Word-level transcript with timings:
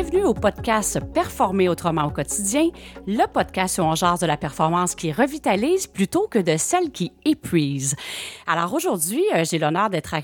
Bienvenue 0.00 0.26
au 0.26 0.32
podcast 0.32 1.00
Performer 1.12 1.68
autrement 1.68 2.04
au 2.04 2.10
quotidien, 2.10 2.68
le 3.08 3.26
podcast 3.26 3.78
où 3.78 3.82
on 3.82 3.96
jase 3.96 4.20
de 4.20 4.26
la 4.26 4.36
performance 4.36 4.94
qui 4.94 5.10
revitalise 5.10 5.88
plutôt 5.88 6.28
que 6.28 6.38
de 6.38 6.56
celle 6.56 6.92
qui 6.92 7.10
épuise. 7.24 7.96
Alors 8.46 8.72
aujourd'hui, 8.72 9.24
euh, 9.34 9.42
j'ai 9.44 9.58
l'honneur 9.58 9.90
d'être, 9.90 10.14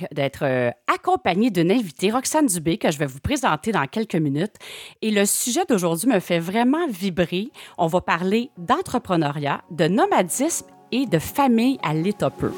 euh, 0.43 0.71
accompagnée 0.87 1.51
d'une 1.51 1.73
invitée, 1.73 2.13
Roxane 2.13 2.47
Dubé, 2.47 2.79
que 2.79 2.93
je 2.93 2.99
vais 2.99 3.07
vous 3.07 3.19
présenter 3.19 3.73
dans 3.73 3.89
quelques 3.89 4.15
minutes. 4.15 4.55
Et 5.03 5.11
le 5.11 5.27
sujet 5.27 5.65
d'aujourd'hui 5.69 6.09
me 6.09 6.21
fait 6.21 6.39
vraiment 6.39 6.87
vibrer. 6.87 7.51
On 7.77 7.89
va 7.89 8.01
parler 8.01 8.51
d'entrepreneuriat, 8.57 9.63
de 9.73 9.89
nomadisme 9.89 10.67
et 10.93 11.07
de 11.07 11.19
famille 11.19 11.81
à 11.83 11.95
l'état 11.95 12.31
peu. 12.31 12.53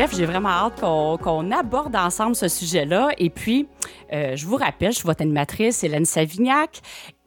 Bref, 0.00 0.16
j'ai 0.16 0.24
vraiment 0.24 0.48
hâte 0.48 0.80
qu'on 0.80 1.50
aborde 1.50 1.94
ensemble 1.94 2.34
ce 2.34 2.48
sujet-là. 2.48 3.10
Et 3.18 3.28
puis, 3.28 3.68
euh, 4.14 4.34
je 4.34 4.46
vous 4.46 4.56
rappelle, 4.56 4.92
je 4.92 4.96
suis 4.96 5.06
votre 5.06 5.20
animatrice, 5.20 5.84
Hélène 5.84 6.06
Savignac, 6.06 6.80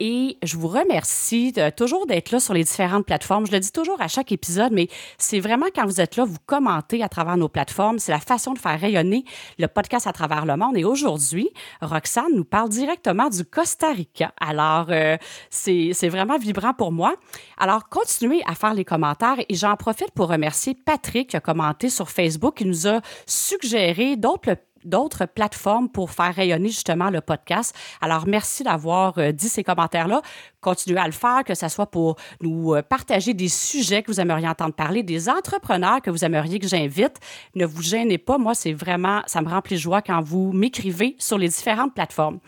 et 0.05 0.37
je 0.43 0.57
vous 0.57 0.67
remercie 0.67 1.53
de, 1.53 1.69
toujours 1.69 2.05
d'être 2.05 2.31
là 2.31 2.41
sur 2.41 2.53
les 2.53 2.65
différentes 2.65 3.05
plateformes. 3.05 3.47
Je 3.47 3.53
le 3.53 3.61
dis 3.61 3.71
toujours 3.71 4.01
à 4.01 4.09
chaque 4.09 4.33
épisode, 4.33 4.73
mais 4.73 4.89
c'est 5.17 5.39
vraiment 5.39 5.67
quand 5.73 5.85
vous 5.85 6.01
êtes 6.01 6.17
là, 6.17 6.25
vous 6.25 6.39
commentez 6.45 7.01
à 7.01 7.07
travers 7.07 7.37
nos 7.37 7.47
plateformes. 7.47 7.99
C'est 7.99 8.11
la 8.11 8.19
façon 8.19 8.51
de 8.51 8.59
faire 8.59 8.77
rayonner 8.77 9.23
le 9.57 9.67
podcast 9.69 10.05
à 10.05 10.11
travers 10.11 10.45
le 10.45 10.57
monde. 10.57 10.75
Et 10.75 10.83
aujourd'hui, 10.83 11.49
Roxane 11.81 12.35
nous 12.35 12.43
parle 12.43 12.67
directement 12.67 13.29
du 13.29 13.45
Costa 13.45 13.93
Rica. 13.93 14.33
Alors, 14.41 14.87
euh, 14.89 15.15
c'est 15.49 16.09
vraiment 16.09 16.37
vibrant 16.37 16.73
pour 16.73 16.91
moi. 16.91 17.15
Alors, 17.57 17.87
continuez 17.87 18.41
à 18.45 18.55
faire 18.55 18.73
les 18.73 18.83
commentaires 18.83 19.37
et 19.47 19.55
j'en 19.55 19.77
profite 19.77 20.11
pour 20.11 20.27
remercier 20.27 20.75
Patrick 20.75 21.29
qui 21.29 21.37
a 21.37 21.39
commenté 21.39 21.87
sur 21.87 22.09
Facebook, 22.09 22.57
qui 22.57 22.65
nous 22.65 22.89
a 22.89 22.99
suggéré 23.25 24.17
d'autres 24.17 24.57
d'autres 24.85 25.25
plateformes 25.25 25.89
pour 25.89 26.11
faire 26.11 26.33
rayonner 26.33 26.69
justement 26.69 27.09
le 27.09 27.21
podcast. 27.21 27.75
Alors, 28.01 28.27
merci 28.27 28.63
d'avoir 28.63 29.17
euh, 29.17 29.31
dit 29.31 29.49
ces 29.49 29.63
commentaires-là. 29.63 30.21
Continuez 30.61 30.99
à 30.99 31.05
le 31.05 31.11
faire, 31.11 31.43
que 31.45 31.55
ce 31.55 31.67
soit 31.67 31.87
pour 31.87 32.15
nous 32.41 32.73
euh, 32.73 32.81
partager 32.81 33.33
des 33.33 33.49
sujets 33.49 34.03
que 34.03 34.11
vous 34.11 34.19
aimeriez 34.19 34.47
entendre 34.47 34.73
parler, 34.73 35.03
des 35.03 35.29
entrepreneurs 35.29 36.01
que 36.01 36.09
vous 36.09 36.23
aimeriez 36.23 36.59
que 36.59 36.67
j'invite. 36.67 37.17
Ne 37.55 37.65
vous 37.65 37.81
gênez 37.81 38.17
pas. 38.17 38.37
Moi, 38.37 38.55
c'est 38.55 38.73
vraiment, 38.73 39.21
ça 39.25 39.41
me 39.41 39.49
remplit 39.49 39.75
de 39.75 39.81
joie 39.81 40.01
quand 40.01 40.21
vous 40.21 40.51
m'écrivez 40.51 41.15
sur 41.19 41.37
les 41.37 41.49
différentes 41.49 41.93
plateformes. 41.93 42.39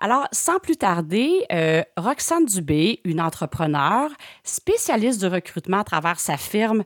Alors, 0.00 0.26
sans 0.32 0.58
plus 0.58 0.76
tarder, 0.76 1.46
euh, 1.52 1.82
Roxane 1.96 2.44
Dubé, 2.44 3.00
une 3.04 3.20
entrepreneure 3.20 4.10
spécialiste 4.42 5.20
du 5.20 5.26
recrutement 5.26 5.78
à 5.78 5.84
travers 5.84 6.18
sa 6.18 6.36
firme 6.36 6.82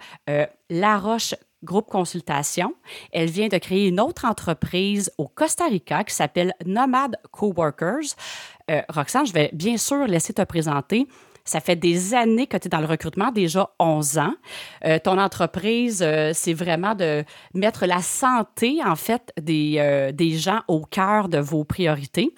La 0.70 0.98
Roche 0.98 1.34
Groupe 1.64 1.88
Consultation. 1.88 2.74
Elle 3.12 3.30
vient 3.30 3.48
de 3.48 3.58
créer 3.58 3.88
une 3.88 4.00
autre 4.00 4.24
entreprise 4.24 5.10
au 5.18 5.26
Costa 5.26 5.66
Rica 5.66 6.04
qui 6.04 6.14
s'appelle 6.14 6.54
Nomad 6.64 7.16
Coworkers. 7.30 8.14
Euh, 8.70 8.82
Roxane, 8.88 9.26
je 9.26 9.32
vais 9.32 9.50
bien 9.52 9.76
sûr 9.76 10.06
laisser 10.06 10.32
te 10.32 10.42
présenter. 10.42 11.06
Ça 11.44 11.60
fait 11.60 11.76
des 11.76 12.14
années 12.14 12.46
que 12.46 12.58
tu 12.58 12.66
es 12.66 12.68
dans 12.68 12.80
le 12.80 12.86
recrutement, 12.86 13.32
déjà 13.32 13.70
11 13.78 14.18
ans. 14.18 14.34
Euh, 14.84 14.98
ton 14.98 15.18
entreprise, 15.18 16.02
euh, 16.02 16.32
c'est 16.34 16.52
vraiment 16.52 16.94
de 16.94 17.24
mettre 17.54 17.86
la 17.86 18.02
santé, 18.02 18.80
en 18.84 18.96
fait, 18.96 19.32
des, 19.40 20.12
des 20.12 20.36
gens 20.36 20.60
au 20.68 20.84
cœur 20.84 21.28
de 21.28 21.38
vos 21.38 21.64
priorités. 21.64 22.34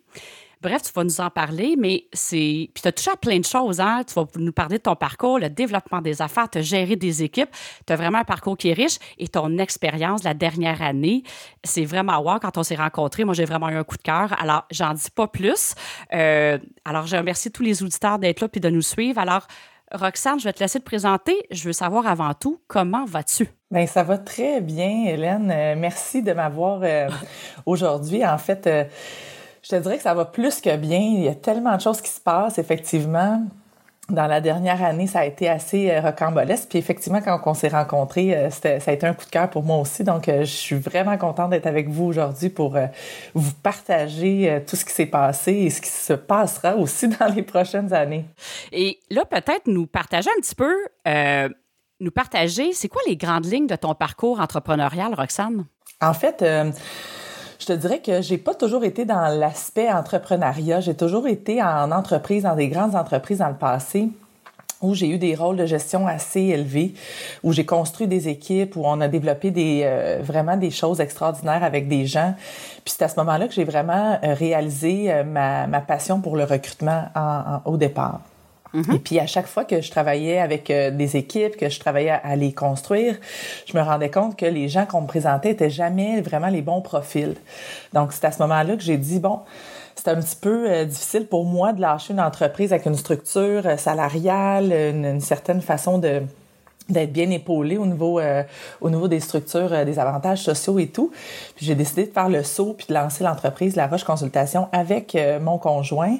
Bref, 0.62 0.82
tu 0.82 0.92
vas 0.94 1.04
nous 1.04 1.20
en 1.22 1.30
parler, 1.30 1.74
mais 1.78 2.04
c'est. 2.12 2.68
Puis 2.74 2.82
tu 2.82 2.88
as 2.88 2.92
touché 2.92 3.10
à 3.10 3.16
plein 3.16 3.38
de 3.38 3.44
choses, 3.46 3.80
hein? 3.80 4.02
Tu 4.06 4.12
vas 4.12 4.26
nous 4.36 4.52
parler 4.52 4.76
de 4.76 4.82
ton 4.82 4.94
parcours, 4.94 5.38
le 5.38 5.48
développement 5.48 6.02
des 6.02 6.20
affaires, 6.20 6.50
tu 6.50 6.62
gérer 6.62 6.96
des 6.96 7.22
équipes. 7.22 7.48
Tu 7.86 7.92
as 7.92 7.96
vraiment 7.96 8.18
un 8.18 8.24
parcours 8.24 8.58
qui 8.58 8.68
est 8.68 8.74
riche 8.74 8.98
et 9.16 9.28
ton 9.28 9.56
expérience 9.56 10.22
la 10.22 10.34
dernière 10.34 10.82
année, 10.82 11.22
c'est 11.64 11.86
vraiment 11.86 12.18
wow. 12.18 12.38
Quand 12.40 12.58
on 12.58 12.62
s'est 12.62 12.74
rencontrés, 12.74 13.24
moi, 13.24 13.32
j'ai 13.32 13.46
vraiment 13.46 13.70
eu 13.70 13.76
un 13.76 13.84
coup 13.84 13.96
de 13.96 14.02
cœur. 14.02 14.34
Alors, 14.38 14.66
j'en 14.70 14.92
dis 14.92 15.10
pas 15.10 15.28
plus. 15.28 15.74
Euh, 16.12 16.58
alors, 16.84 17.06
je 17.06 17.16
remercie 17.16 17.50
tous 17.50 17.62
les 17.62 17.82
auditeurs 17.82 18.18
d'être 18.18 18.40
là 18.40 18.48
puis 18.48 18.60
de 18.60 18.68
nous 18.68 18.82
suivre. 18.82 19.18
Alors, 19.18 19.46
Roxane, 19.92 20.38
je 20.38 20.44
vais 20.44 20.52
te 20.52 20.60
laisser 20.60 20.78
te 20.78 20.84
présenter. 20.84 21.36
Je 21.50 21.64
veux 21.64 21.72
savoir 21.72 22.06
avant 22.06 22.34
tout, 22.34 22.60
comment 22.68 23.06
vas-tu? 23.06 23.48
Bien, 23.70 23.86
ça 23.86 24.02
va 24.02 24.18
très 24.18 24.60
bien, 24.60 25.06
Hélène. 25.06 25.50
Euh, 25.50 25.74
merci 25.76 26.22
de 26.22 26.32
m'avoir 26.32 26.80
euh, 26.82 27.08
aujourd'hui. 27.64 28.24
En 28.26 28.38
fait, 28.38 28.68
je 29.62 29.68
te 29.68 29.76
dirais 29.76 29.96
que 29.96 30.02
ça 30.02 30.14
va 30.14 30.24
plus 30.24 30.60
que 30.60 30.76
bien. 30.76 31.00
Il 31.00 31.24
y 31.24 31.28
a 31.28 31.34
tellement 31.34 31.76
de 31.76 31.80
choses 31.80 32.00
qui 32.00 32.10
se 32.10 32.20
passent, 32.20 32.58
effectivement. 32.58 33.42
Dans 34.10 34.26
la 34.26 34.40
dernière 34.40 34.82
année, 34.82 35.06
ça 35.06 35.20
a 35.20 35.24
été 35.24 35.48
assez 35.48 35.88
euh, 35.88 36.00
rocambolesque. 36.00 36.68
Puis 36.68 36.78
effectivement, 36.78 37.20
quand 37.20 37.40
on 37.46 37.54
s'est 37.54 37.68
rencontrés, 37.68 38.36
euh, 38.36 38.50
ça 38.50 38.70
a 38.84 38.92
été 38.92 39.06
un 39.06 39.14
coup 39.14 39.24
de 39.24 39.30
cœur 39.30 39.48
pour 39.48 39.62
moi 39.62 39.76
aussi. 39.78 40.02
Donc, 40.02 40.28
euh, 40.28 40.40
je 40.40 40.50
suis 40.50 40.74
vraiment 40.74 41.16
contente 41.16 41.50
d'être 41.50 41.66
avec 41.66 41.88
vous 41.88 42.06
aujourd'hui 42.06 42.48
pour 42.48 42.76
vous 43.34 43.52
partager 43.62 44.62
tout 44.66 44.74
ce 44.74 44.84
qui 44.84 44.92
s'est 44.92 45.06
passé 45.06 45.52
et 45.52 45.70
ce 45.70 45.80
qui 45.80 45.90
se 45.90 46.14
passera 46.14 46.74
aussi 46.74 47.08
dans 47.20 47.32
les 47.32 47.42
prochaines 47.42 47.92
années. 47.92 48.24
Et 48.72 48.98
là, 49.10 49.24
peut-être 49.24 49.66
nous 49.66 49.86
partager 49.86 50.30
un 50.36 50.40
petit 50.40 50.56
peu, 50.56 50.74
nous 52.00 52.10
partager, 52.10 52.72
c'est 52.72 52.88
quoi 52.88 53.02
les 53.06 53.16
grandes 53.16 53.46
lignes 53.46 53.68
de 53.68 53.76
ton 53.76 53.94
parcours 53.94 54.40
entrepreneurial, 54.40 55.14
Roxane? 55.14 55.66
En 56.00 56.14
fait, 56.14 56.42
je 57.60 57.66
te 57.66 57.72
dirais 57.74 58.00
que 58.00 58.22
j'ai 58.22 58.38
pas 58.38 58.54
toujours 58.54 58.84
été 58.84 59.04
dans 59.04 59.28
l'aspect 59.38 59.92
entrepreneuriat. 59.92 60.80
J'ai 60.80 60.94
toujours 60.94 61.28
été 61.28 61.62
en 61.62 61.92
entreprise, 61.92 62.44
dans 62.44 62.56
des 62.56 62.68
grandes 62.68 62.96
entreprises 62.96 63.38
dans 63.38 63.48
le 63.48 63.54
passé 63.54 64.08
où 64.80 64.94
j'ai 64.94 65.10
eu 65.10 65.18
des 65.18 65.34
rôles 65.34 65.56
de 65.56 65.66
gestion 65.66 66.06
assez 66.06 66.40
élevés, 66.40 66.94
où 67.42 67.52
j'ai 67.52 67.66
construit 67.66 68.06
des 68.06 68.28
équipes, 68.28 68.76
où 68.76 68.82
on 68.86 69.02
a 69.02 69.08
développé 69.08 69.50
des 69.50 69.82
euh, 69.84 70.20
vraiment 70.22 70.56
des 70.56 70.70
choses 70.70 71.00
extraordinaires 71.00 71.62
avec 71.62 71.86
des 71.86 72.06
gens. 72.06 72.34
Puis 72.82 72.94
c'est 72.96 73.04
à 73.04 73.08
ce 73.08 73.16
moment-là 73.20 73.46
que 73.46 73.52
j'ai 73.52 73.64
vraiment 73.64 74.18
euh, 74.24 74.32
réalisé 74.32 75.12
euh, 75.12 75.22
ma, 75.22 75.66
ma, 75.66 75.82
passion 75.82 76.22
pour 76.22 76.34
le 76.34 76.44
recrutement 76.44 77.04
au 77.66 77.76
départ. 77.76 78.20
Et 78.74 78.98
puis 78.98 79.18
à 79.18 79.26
chaque 79.26 79.46
fois 79.46 79.64
que 79.64 79.80
je 79.80 79.90
travaillais 79.90 80.38
avec 80.38 80.70
euh, 80.70 80.90
des 80.90 81.16
équipes, 81.16 81.56
que 81.56 81.68
je 81.68 81.80
travaillais 81.80 82.10
à, 82.22 82.36
les 82.36 82.52
construire, 82.52 83.16
je 83.66 83.76
me 83.76 83.82
rendais 83.82 84.10
compte 84.10 84.36
que 84.36 84.46
les 84.46 84.68
gens 84.68 84.86
qu'on 84.86 85.02
me 85.02 85.06
présentait 85.06 85.50
étaient 85.50 85.70
jamais 85.70 86.20
vraiment 86.20 86.48
les 86.48 86.62
bons 86.62 86.80
profils. 86.80 87.34
Donc 87.92 88.12
c'est 88.12 88.24
à 88.24 88.32
ce 88.32 88.40
moment-là 88.42 88.76
que 88.76 88.82
j'ai 88.82 88.96
dit 88.96 89.18
bon, 89.18 89.40
c'est 89.96 90.08
un 90.08 90.20
petit 90.20 90.36
peu 90.36 90.70
euh, 90.70 90.84
difficile 90.84 91.26
pour 91.26 91.44
moi 91.44 91.72
de 91.72 91.80
lâcher 91.80 92.12
une 92.12 92.20
entreprise 92.20 92.72
avec 92.72 92.86
une 92.86 92.96
structure 92.96 93.66
euh, 93.66 93.76
salariale, 93.76 94.72
une 94.72 95.20
certaine 95.20 95.60
façon 95.60 95.98
de 95.98 96.22
d'être 96.90 97.12
bien 97.12 97.30
épaulé 97.30 97.76
au 97.76 97.86
niveau 97.86 98.18
euh, 98.18 98.42
au 98.80 98.90
niveau 98.90 99.08
des 99.08 99.20
structures, 99.20 99.72
euh, 99.72 99.84
des 99.84 99.98
avantages 99.98 100.42
sociaux 100.42 100.78
et 100.78 100.88
tout. 100.88 101.10
Puis 101.56 101.66
j'ai 101.66 101.74
décidé 101.74 102.06
de 102.06 102.12
faire 102.12 102.28
le 102.28 102.42
saut 102.42 102.74
puis 102.76 102.86
de 102.88 102.94
lancer 102.94 103.24
l'entreprise 103.24 103.76
La 103.76 103.86
Roche 103.86 104.04
Consultation 104.04 104.68
avec 104.72 105.14
euh, 105.14 105.40
mon 105.40 105.58
conjoint 105.58 106.16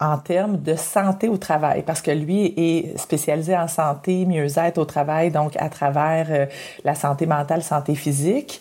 en 0.00 0.18
termes 0.18 0.58
de 0.58 0.74
santé 0.74 1.28
au 1.28 1.36
travail 1.36 1.82
parce 1.82 2.00
que 2.00 2.10
lui 2.10 2.54
est 2.56 2.98
spécialisé 2.98 3.56
en 3.56 3.68
santé, 3.68 4.24
mieux-être 4.26 4.78
au 4.78 4.84
travail 4.84 5.30
donc 5.30 5.54
à 5.58 5.68
travers 5.68 6.48
la 6.84 6.94
santé 6.94 7.26
mentale, 7.26 7.62
santé 7.62 7.94
physique. 7.94 8.60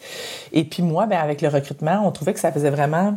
Et 0.51 0.63
puis 0.63 0.83
moi 0.83 1.05
ben 1.05 1.19
avec 1.19 1.41
le 1.41 1.49
recrutement, 1.49 2.01
on 2.05 2.11
trouvait 2.11 2.33
que 2.33 2.39
ça 2.39 2.51
faisait 2.51 2.69
vraiment 2.69 3.15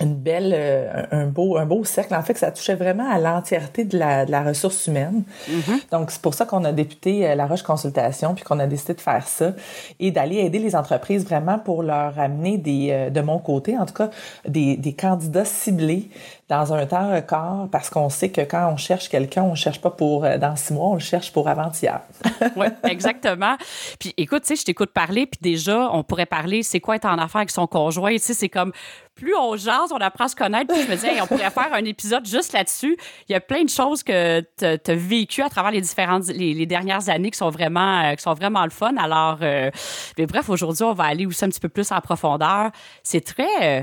une 0.00 0.14
belle, 0.14 0.52
euh, 0.54 1.04
un 1.12 1.26
beau, 1.26 1.56
un 1.56 1.66
beau 1.66 1.84
cercle. 1.84 2.14
En 2.14 2.22
fait, 2.22 2.34
que 2.34 2.40
ça 2.40 2.50
touchait 2.50 2.74
vraiment 2.74 3.08
à 3.08 3.18
l'entièreté 3.18 3.84
de 3.84 3.96
la, 3.96 4.26
de 4.26 4.30
la 4.30 4.42
ressource 4.42 4.86
humaine. 4.86 5.22
Mm-hmm. 5.48 5.90
Donc, 5.92 6.10
c'est 6.10 6.20
pour 6.20 6.34
ça 6.34 6.46
qu'on 6.46 6.64
a 6.64 6.72
débuté 6.72 7.28
euh, 7.28 7.34
la 7.34 7.46
Roche 7.46 7.62
Consultation, 7.62 8.34
puis 8.34 8.44
qu'on 8.44 8.58
a 8.58 8.66
décidé 8.66 8.94
de 8.94 9.00
faire 9.00 9.26
ça 9.26 9.52
et 10.00 10.10
d'aller 10.10 10.38
aider 10.38 10.58
les 10.58 10.74
entreprises 10.74 11.24
vraiment 11.24 11.58
pour 11.58 11.82
leur 11.82 12.18
amener 12.18 12.58
des, 12.58 12.88
euh, 12.90 13.10
de 13.10 13.20
mon 13.20 13.38
côté, 13.38 13.78
en 13.78 13.86
tout 13.86 13.94
cas, 13.94 14.10
des, 14.48 14.76
des 14.76 14.92
candidats 14.94 15.44
ciblés 15.44 16.08
dans 16.48 16.72
un 16.72 16.86
temps 16.86 17.14
record 17.14 17.68
parce 17.70 17.90
qu'on 17.90 18.08
sait 18.08 18.30
que 18.30 18.42
quand 18.42 18.70
on 18.72 18.76
cherche 18.76 19.08
quelqu'un, 19.08 19.42
on 19.42 19.54
cherche 19.54 19.80
pas 19.80 19.90
pour 19.90 20.22
dans 20.22 20.56
six 20.56 20.72
mois, 20.72 20.88
on 20.88 20.94
le 20.94 21.00
cherche 21.00 21.32
pour 21.32 21.48
avant-hier. 21.48 22.00
oui, 22.56 22.66
exactement. 22.84 23.56
Puis 23.98 24.12
écoute, 24.16 24.42
tu 24.42 24.48
sais, 24.48 24.56
je 24.56 24.64
t'écoute 24.64 24.92
parler, 24.92 25.26
puis 25.26 25.38
déjà, 25.40 25.90
on 25.92 26.02
pourrait 26.02 26.26
parler, 26.26 26.62
c'est 26.62 26.80
quoi 26.80 26.96
être 26.96 27.06
en 27.06 27.18
affaire 27.18 27.40
avec 27.40 27.50
son 27.50 27.66
conjoint, 27.66 28.12
tu 28.12 28.18
sais, 28.18 28.34
c'est 28.34 28.48
comme 28.48 28.72
plus 29.14 29.34
on 29.36 29.56
jase, 29.56 29.92
on 29.92 29.98
apprend 29.98 30.24
à 30.24 30.28
se 30.28 30.36
connaître. 30.36 30.72
Puis 30.72 30.82
je 30.82 30.90
me 30.90 30.94
disais, 30.94 31.20
on 31.20 31.26
pourrait 31.26 31.50
faire 31.50 31.72
un 31.72 31.84
épisode 31.84 32.26
juste 32.26 32.52
là-dessus. 32.52 32.96
Il 33.28 33.32
y 33.32 33.34
a 33.34 33.40
plein 33.40 33.62
de 33.62 33.68
choses 33.68 34.02
que 34.02 34.40
tu 34.56 34.64
as 34.64 34.94
vécues 34.94 35.42
à 35.42 35.48
travers 35.48 35.70
les 35.70 35.80
différentes, 35.80 36.26
les, 36.28 36.66
dernières 36.66 37.08
années 37.08 37.30
qui 37.30 37.38
sont 37.38 37.50
vraiment, 37.50 38.02
euh, 38.02 38.14
qui 38.14 38.22
sont 38.22 38.34
vraiment 38.34 38.64
le 38.64 38.70
fun. 38.70 38.96
Alors, 38.96 39.38
euh, 39.42 39.70
mais 40.18 40.26
bref, 40.26 40.48
aujourd'hui, 40.48 40.82
on 40.82 40.94
va 40.94 41.04
aller 41.04 41.26
aussi 41.26 41.44
un 41.44 41.48
petit 41.48 41.60
peu 41.60 41.68
plus 41.68 41.92
en 41.92 42.00
profondeur. 42.00 42.70
C'est 43.02 43.20
très, 43.20 43.80
euh, 43.80 43.82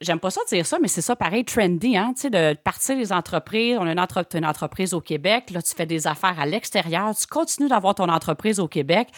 j'aime 0.00 0.20
pas 0.20 0.30
ça 0.30 0.42
dire 0.48 0.66
ça, 0.66 0.78
mais 0.80 0.88
c'est 0.88 1.00
ça 1.00 1.16
pareil, 1.16 1.44
trendy, 1.44 1.89
hein, 1.96 2.12
tu 2.14 2.22
sais, 2.22 2.30
de 2.30 2.54
partir 2.54 2.96
des 2.96 3.12
entreprises. 3.12 3.76
On 3.78 3.86
a 3.86 3.92
une, 3.92 4.44
entreprise 4.46 4.94
au 4.94 5.00
Québec. 5.00 5.50
Là, 5.50 5.62
tu 5.62 5.74
fais 5.74 5.86
des 5.86 6.06
affaires 6.06 6.38
à 6.38 6.46
l'extérieur. 6.46 7.14
Tu 7.14 7.26
continues 7.26 7.68
d'avoir 7.68 7.94
ton 7.94 8.08
entreprise 8.08 8.60
au 8.60 8.68
Québec 8.68 9.08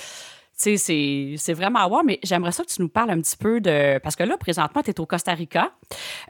c'est 0.55 1.53
vraiment 1.53 1.87
wow, 1.87 2.03
mais 2.05 2.19
j'aimerais 2.23 2.53
ça 2.53 2.65
que 2.65 2.71
tu 2.71 2.81
nous 2.83 2.89
parles 2.89 3.11
un 3.11 3.21
petit 3.21 3.37
peu 3.37 3.61
de. 3.61 3.99
Parce 3.99 4.17
que 4.17 4.23
là, 4.23 4.37
présentement, 4.37 4.83
tu 4.83 4.91
es 4.91 5.01
au 5.01 5.07
Costa 5.07 5.33
Rica. 5.33 5.73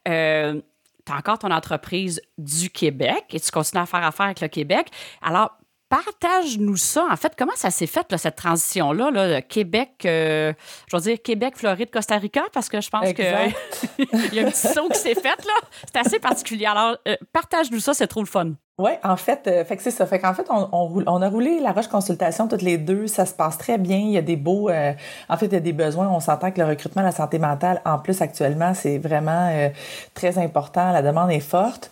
Euh, 0.09 0.61
tu 1.05 1.13
as 1.13 1.17
encore 1.17 1.39
ton 1.39 1.51
entreprise 1.51 2.21
du 2.39 2.71
Québec 2.71 3.25
et 3.31 3.41
tu 3.41 3.51
continues 3.51 3.83
à 3.83 3.87
faire 3.87 4.05
affaire 4.05 4.27
avec 4.27 4.41
le 4.41 4.49
Québec. 4.49 4.89
Alors, 5.21 5.51
partage-nous 5.93 6.77
ça. 6.77 7.07
En 7.11 7.17
fait, 7.17 7.35
comment 7.37 7.53
ça 7.55 7.71
s'est 7.71 7.87
fait, 7.87 8.07
cette 8.17 8.37
transition-là, 8.37 9.11
là, 9.11 9.43
Québec, 9.43 9.91
euh, 10.07 10.55
je 10.91 10.97
veux 10.97 11.03
dire 11.03 11.19
Québec, 11.23 11.55
Floride, 11.57 11.91
Costa 11.91 12.17
Rica, 12.17 12.45
parce 12.53 12.71
que 12.71 12.81
je 12.81 12.89
pense 12.89 13.13
qu'il 13.13 13.25
y 14.33 14.41
a 14.41 14.47
un 14.47 14.51
petit 14.51 14.69
saut 14.69 14.89
qui 14.89 14.99
s'est 14.99 15.15
fait, 15.15 15.45
là. 15.45 15.55
C'est 15.85 15.99
assez 15.99 16.19
particulier. 16.19 16.65
Alors, 16.65 16.97
euh, 17.07 17.17
partage-nous 17.33 17.81
ça, 17.81 17.93
c'est 17.93 18.07
trop 18.07 18.21
le 18.21 18.27
fun. 18.27 18.53
Oui, 18.79 18.93
en 19.05 19.17
fait, 19.17 19.47
euh, 19.49 19.65
fait 19.67 19.77
que 19.77 19.83
c'est 19.83 19.91
ça. 19.91 20.07
Fait 20.07 20.19
qu'en 20.19 20.33
fait, 20.33 20.47
on, 20.49 20.67
on, 21.07 21.21
a 21.21 21.29
roulé 21.29 21.61
la 21.61 21.73
Roche 21.73 21.89
Consultation 21.89 22.49
toutes 22.49 22.63
les 22.63 22.79
deux. 22.79 23.07
Ça 23.07 23.27
se 23.27 23.35
passe 23.35 23.59
très 23.59 23.77
bien. 23.77 23.99
Il 23.99 24.11
y 24.11 24.17
a 24.17 24.23
des 24.23 24.37
beaux... 24.37 24.71
Euh, 24.71 24.95
en 25.29 25.37
fait, 25.37 25.45
il 25.47 25.53
y 25.53 25.57
a 25.57 25.61
des 25.61 25.75
besoins. 25.75 26.09
On 26.09 26.21
s'entend 26.21 26.51
que 26.51 26.59
le 26.59 26.67
recrutement, 26.67 27.03
la 27.03 27.13
santé 27.13 27.39
mentale, 27.39 27.83
en 27.85 27.99
plus, 27.99 28.23
actuellement, 28.23 28.73
c'est 28.73 28.97
vraiment 28.97 29.51
euh, 29.53 29.69
très 30.15 30.39
important. 30.39 30.91
La 30.91 31.03
demande 31.03 31.31
est 31.31 31.41
forte. 31.41 31.91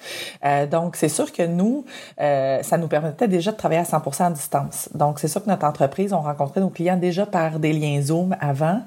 donc, 0.71 0.97
c'est 0.97 1.11
sûr 1.11 1.31
que 1.32 1.43
nous, 1.43 1.85
ça 2.19 2.79
nous 2.79 2.88
permettait 2.88 3.29
déjà 3.29 3.53
de 3.53 3.56
travailler 3.59 3.82
à 3.82 3.85
100% 3.85 4.25
à 4.25 4.31
distance. 4.31 4.88
Donc, 4.94 5.19
c'est 5.19 5.29
sûr 5.29 5.44
que 5.44 5.50
notre 5.50 5.67
entreprise, 5.67 6.15
on 6.15 6.21
rencontrait 6.21 6.61
nos 6.61 6.71
clients 6.71 6.97
déjà 6.97 7.27
par 7.27 7.59
des 7.59 7.75
liens 7.75 8.00
Zoom 8.00 8.37
avant. 8.41 8.81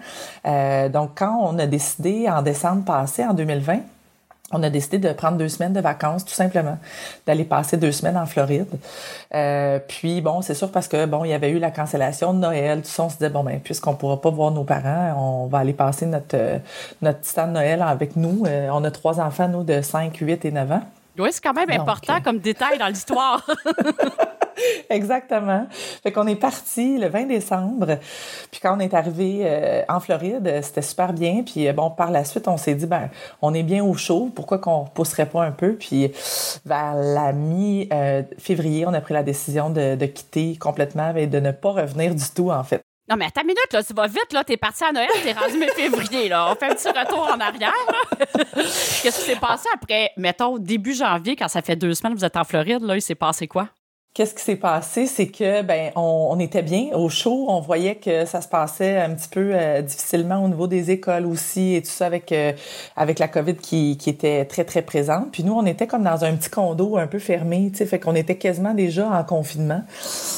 donc, 0.90 1.12
quand 1.16 1.40
on 1.42 1.60
a 1.60 1.68
décidé 1.68 2.28
en 2.28 2.42
décembre 2.42 2.86
passé, 2.86 3.24
en 3.24 3.34
2020, 3.34 3.82
on 4.54 4.64
a 4.64 4.70
décidé 4.70 5.00
de 5.00 5.12
prendre 5.14 5.38
deux 5.38 5.50
semaines 5.50 5.74
de 5.74 5.82
vacances, 5.82 6.24
tout 6.24 6.34
simplement, 6.34 6.78
d'aller 7.26 7.44
passer 7.44 7.78
deux 7.78 7.92
semaines 7.92 8.18
en 8.18 8.26
Floride. 8.26 8.68
Euh, 9.34 9.80
puis 9.88 10.22
bon, 10.22 10.42
c'est 10.42 10.54
sûr 10.54 10.72
parce 10.72 10.88
que 10.88 11.06
bon, 11.06 11.26
il 11.26 11.30
y 11.30 11.34
avait 11.34 11.50
eu 11.50 11.60
la 11.60 11.72
cancellation 11.72 12.34
de 12.34 12.40
Noël, 12.40 12.82
tout 12.82 12.90
ça, 12.90 13.04
on 13.04 13.10
se 13.10 13.16
disait 13.16 13.30
bon 13.30 13.44
ben 13.44 13.60
puisqu'on 13.60 13.96
pourra 13.96 14.22
pas 14.22 14.30
voir 14.30 14.52
nos 14.52 14.64
parents, 14.64 15.16
on 15.18 15.48
va 15.48 15.60
aller 15.60 15.74
passer 15.74 16.06
notre 16.06 16.36
euh, 16.36 16.60
notre 17.02 17.34
temps 17.34 17.48
de 17.48 17.54
Noël 17.54 17.82
avec 17.82 18.16
nous. 18.16 18.44
Euh, 18.48 18.70
on 18.72 18.84
a 18.84 18.92
trois 18.92 19.20
enfants 19.20 19.48
nous 19.48 19.64
de 19.64 19.82
5, 19.82 20.16
8 20.16 20.46
et 20.46 20.52
9 20.52 20.72
ans. 20.72 20.82
Oui, 21.18 21.30
c'est 21.32 21.44
quand 21.44 21.54
même 21.54 21.70
important 21.70 22.22
comme 22.22 22.40
détail 22.40 22.78
dans 22.78 22.88
l'histoire. 22.88 23.46
Exactement. 24.90 25.68
Fait 26.02 26.12
qu'on 26.12 26.28
est 26.28 26.36
parti 26.36 26.98
le 26.98 27.08
20 27.08 27.26
décembre. 27.26 27.98
Puis 28.52 28.60
quand 28.62 28.76
on 28.76 28.80
est 28.80 28.94
arrivé 28.94 29.42
euh, 29.44 29.82
en 29.90 30.00
Floride, 30.00 30.62
c'était 30.62 30.82
super 30.82 31.14
bien. 31.14 31.44
Puis 31.44 31.68
euh, 31.68 31.74
bon, 31.74 31.90
par 31.92 32.12
la 32.12 32.24
suite, 32.24 32.48
on 32.48 32.58
s'est 32.58 32.76
dit, 32.76 32.86
ben, 32.86 33.10
on 33.42 33.54
est 33.54 33.64
bien 33.64 33.84
au 33.84 33.94
chaud. 33.96 34.32
Pourquoi 34.34 34.58
qu'on 34.58 34.86
pousserait 34.86 35.28
pas 35.28 35.44
un 35.44 35.52
peu? 35.52 35.76
Puis 35.76 36.12
vers 36.66 36.96
la 36.96 37.34
mi-février, 37.34 38.86
on 38.88 38.94
a 38.94 39.02
pris 39.02 39.14
la 39.14 39.24
décision 39.24 39.70
de, 39.70 39.96
de 39.96 40.06
quitter 40.06 40.56
complètement 40.58 41.16
et 41.16 41.28
de 41.28 41.40
ne 41.40 41.52
pas 41.52 41.72
revenir 41.72 42.16
du 42.16 42.30
tout, 42.36 42.52
en 42.52 42.64
fait. 42.64 42.84
Non, 43.10 43.18
mais 43.18 43.26
à 43.26 43.32
ta 43.32 43.44
minute, 43.44 43.68
là, 43.74 43.84
tu 43.84 43.94
vas 43.94 44.08
vite, 44.08 44.32
là. 44.32 44.44
T'es 44.46 44.56
parti 44.56 44.84
à 44.84 44.92
Noël, 44.94 45.10
t'es 45.24 45.34
rendu 45.34 45.58
mi-février, 45.58 46.30
là. 46.30 46.50
On 46.52 46.56
fait 46.56 46.72
un 46.72 46.76
petit 46.76 46.88
retour 46.88 47.30
en 47.34 47.40
arrière, 47.40 47.74
Qu'est-ce 48.56 49.04
qui 49.20 49.26
s'est 49.26 49.36
passé 49.36 49.68
après, 49.74 50.12
mettons, 50.16 50.58
début 50.58 50.94
janvier, 50.94 51.36
quand 51.36 51.50
ça 51.50 51.62
fait 51.62 51.76
deux 51.76 51.94
semaines 51.94 52.14
que 52.14 52.20
vous 52.20 52.26
êtes 52.26 52.38
en 52.38 52.46
Floride, 52.46 52.82
là? 52.82 52.96
Il 52.96 53.02
s'est 53.02 53.16
passé 53.16 53.48
quoi? 53.48 53.68
Qu'est-ce 54.14 54.36
qui 54.36 54.44
s'est 54.44 54.58
passé, 54.58 55.08
c'est 55.08 55.30
que 55.30 55.64
ben 55.64 55.92
on, 55.96 56.40
était 56.40 56.62
bien 56.62 56.90
au 56.94 57.10
show, 57.10 57.48
on 57.50 57.62
voyait 57.62 57.96
que 57.96 58.26
ça 58.26 58.42
se 58.42 58.48
passait 58.48 59.00
un 59.00 59.16
petit 59.16 59.28
peu 59.28 59.54
euh, 59.56 59.82
difficilement 59.82 60.44
au 60.44 60.48
niveau 60.48 60.68
des 60.68 60.92
écoles 60.92 61.26
aussi 61.26 61.74
et 61.74 61.82
tout 61.82 61.90
ça 61.90 62.06
avec 62.06 62.32
euh, 62.32 62.52
avec 62.96 63.18
la 63.18 63.28
Covid 63.28 63.56
qui, 63.56 63.98
qui 63.98 64.12
était 64.12 64.46
très 64.46 64.66
très 64.66 64.84
présente. 64.84 65.32
Puis 65.32 65.44
nous 65.44 65.54
on 65.54 65.66
était 65.66 65.88
comme 65.88 66.04
dans 66.04 66.26
un 66.26 66.36
petit 66.36 66.52
condo 66.52 66.96
un 66.96 67.08
peu 67.08 67.18
fermé, 67.18 67.72
tu 67.72 67.80
sais, 67.80 67.88
fait 67.88 68.00
qu'on 68.00 68.14
était 68.14 68.36
quasiment 68.36 68.76
déjà 68.76 69.10
en 69.10 69.24
confinement. 69.24 69.82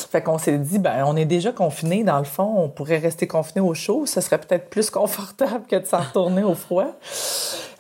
Fait 0.10 0.22
qu'on 0.22 0.38
s'est 0.38 0.58
dit 0.58 0.80
ben 0.80 1.04
on 1.06 1.18
est 1.18 1.26
déjà 1.26 1.52
confiné 1.52 2.06
dans 2.06 2.20
le 2.20 2.24
fond, 2.24 2.54
on 2.58 2.70
pourrait 2.70 3.00
rester 3.00 3.28
confiné 3.28 3.60
au 3.60 3.74
chaud, 3.74 4.06
ce 4.06 4.22
serait 4.22 4.40
peut-être 4.40 4.70
plus 4.70 4.90
confortable 5.02 5.66
que 5.70 5.76
de 5.76 5.86
s'en 5.86 6.00
retourner 6.00 6.44
au 6.44 6.56
froid. 6.56 6.94